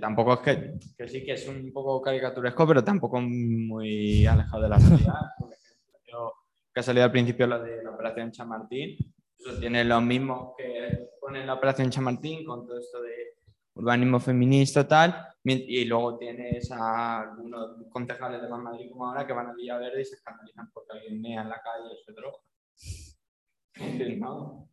[0.00, 4.68] tampoco es que, que, sí que es un poco caricaturesco, pero tampoco muy alejado de
[4.68, 5.14] la realidad.
[5.38, 6.32] Por ejemplo,
[6.72, 8.96] que ha salido al principio lo de la operación Chamartín,
[9.38, 13.35] eso tiene lo mismo que pone la operación Chamartín con todo esto de
[13.76, 19.48] urbanismo feminista, tal, y luego tienes a algunos concejales de Madrid como ahora que van
[19.48, 22.38] a Villa Verde y se escandalizan porque alguien mea en la calle y se droga.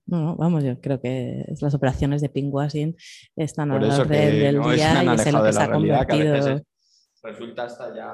[0.06, 2.96] No, vamos, yo creo que las operaciones de pinkwashing
[3.36, 6.62] están a la orden del día y es en lo que se ha convertido.
[7.22, 8.14] resulta hasta ya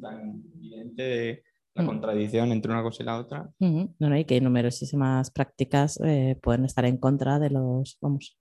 [0.00, 1.44] tan evidente
[1.74, 1.86] la mm.
[1.86, 3.50] contradicción entre una cosa y la otra.
[3.58, 8.38] No, no, y que numerosísimas prácticas eh, pueden estar en contra de los, vamos,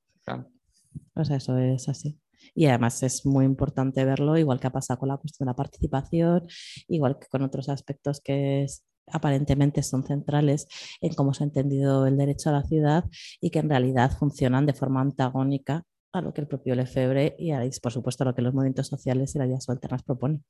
[1.15, 2.19] o sea, eso es así.
[2.55, 5.55] Y además es muy importante verlo, igual que ha pasado con la cuestión de la
[5.55, 6.47] participación,
[6.87, 8.65] igual que con otros aspectos que
[9.07, 10.67] aparentemente son centrales
[11.01, 13.05] en cómo se ha entendido el derecho a la ciudad
[13.39, 17.51] y que en realidad funcionan de forma antagónica a lo que el propio Lefebvre y,
[17.51, 20.43] a, por supuesto a lo que los movimientos sociales y las vías alternas proponen.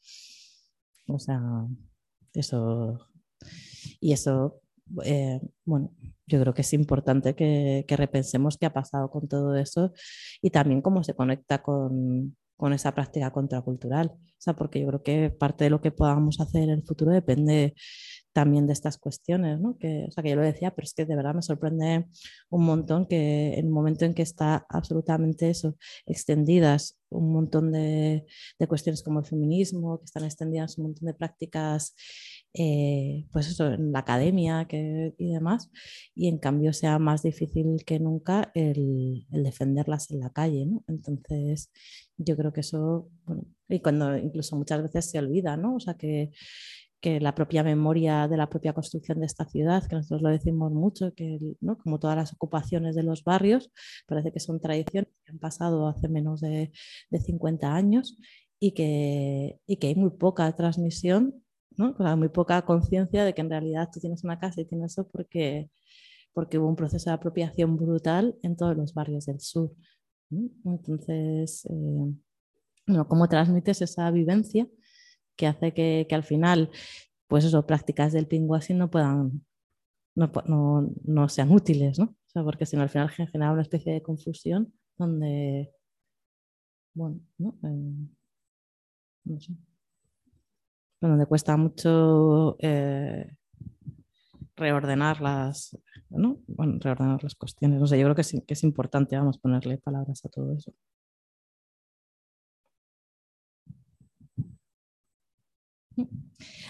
[1.07, 1.41] O sea,
[2.33, 3.07] eso.
[3.99, 4.61] Y eso
[5.03, 5.91] eh, bueno,
[6.27, 9.91] yo creo que es importante que, repensemos qué ha pasado con todo eso
[10.41, 12.35] y también cómo se conecta con,
[12.73, 14.11] esa práctica contracultural.
[14.13, 17.11] O sea, porque yo creo que parte de lo que podamos hacer en el futuro
[17.11, 17.73] depende
[18.33, 19.71] también de estas cuestiones, ¿no?
[19.71, 22.05] O sea, que yo lo decía, pero es que de verdad me sorprende
[22.49, 25.75] un montón que en el momento en que está absolutamente eso,
[26.05, 28.25] extendidas un montón de
[28.67, 31.95] cuestiones como el feminismo, que están extendidas un montón de prácticas
[32.53, 35.69] eh, pues eso, en la academia que, y demás,
[36.15, 40.83] y en cambio sea más difícil que nunca el, defenderlas en la calle, ¿no?
[40.87, 41.71] Entonces,
[42.17, 43.09] yo creo que eso,
[43.69, 45.75] y cuando incluso muchas veces se olvida, ¿no?
[45.75, 46.31] O sea, que,
[47.01, 50.71] que la propia memoria de la propia construcción de esta ciudad, que nosotros lo decimos
[50.71, 51.77] mucho, que ¿no?
[51.77, 53.71] como todas las ocupaciones de los barrios,
[54.07, 56.71] parece que son tradiciones que han pasado hace menos de,
[57.09, 58.17] de 50 años
[58.59, 61.43] y que, y que hay muy poca transmisión
[61.77, 61.95] ¿no?
[62.17, 65.69] muy poca conciencia de que en realidad tú tienes una casa y tienes eso porque,
[66.33, 69.71] porque hubo un proceso de apropiación brutal en todos los barrios del sur.
[70.29, 74.67] Entonces, eh, ¿cómo transmites esa vivencia
[75.35, 76.69] que hace que, que, al final,
[77.27, 79.45] pues eso, prácticas del así no puedan,
[80.15, 82.05] no, no, no sean útiles, ¿no?
[82.05, 85.71] O sea, porque si no al final genera una especie de confusión donde,
[86.93, 87.57] bueno, ¿no?
[87.63, 88.07] Eh,
[89.25, 89.53] no sé
[91.09, 93.35] donde cuesta mucho eh,
[94.55, 95.77] reordenar las,
[96.09, 96.39] ¿no?
[96.47, 97.79] bueno, reordenar las cuestiones.
[97.79, 100.73] No sé, yo creo que es, que es importante, vamos, ponerle palabras a todo eso.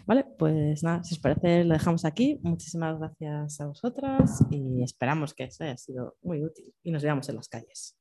[0.05, 2.39] Vale, pues nada, si os parece lo dejamos aquí.
[2.43, 7.29] Muchísimas gracias a vosotras y esperamos que eso haya sido muy útil y nos veamos
[7.29, 8.00] en las calles.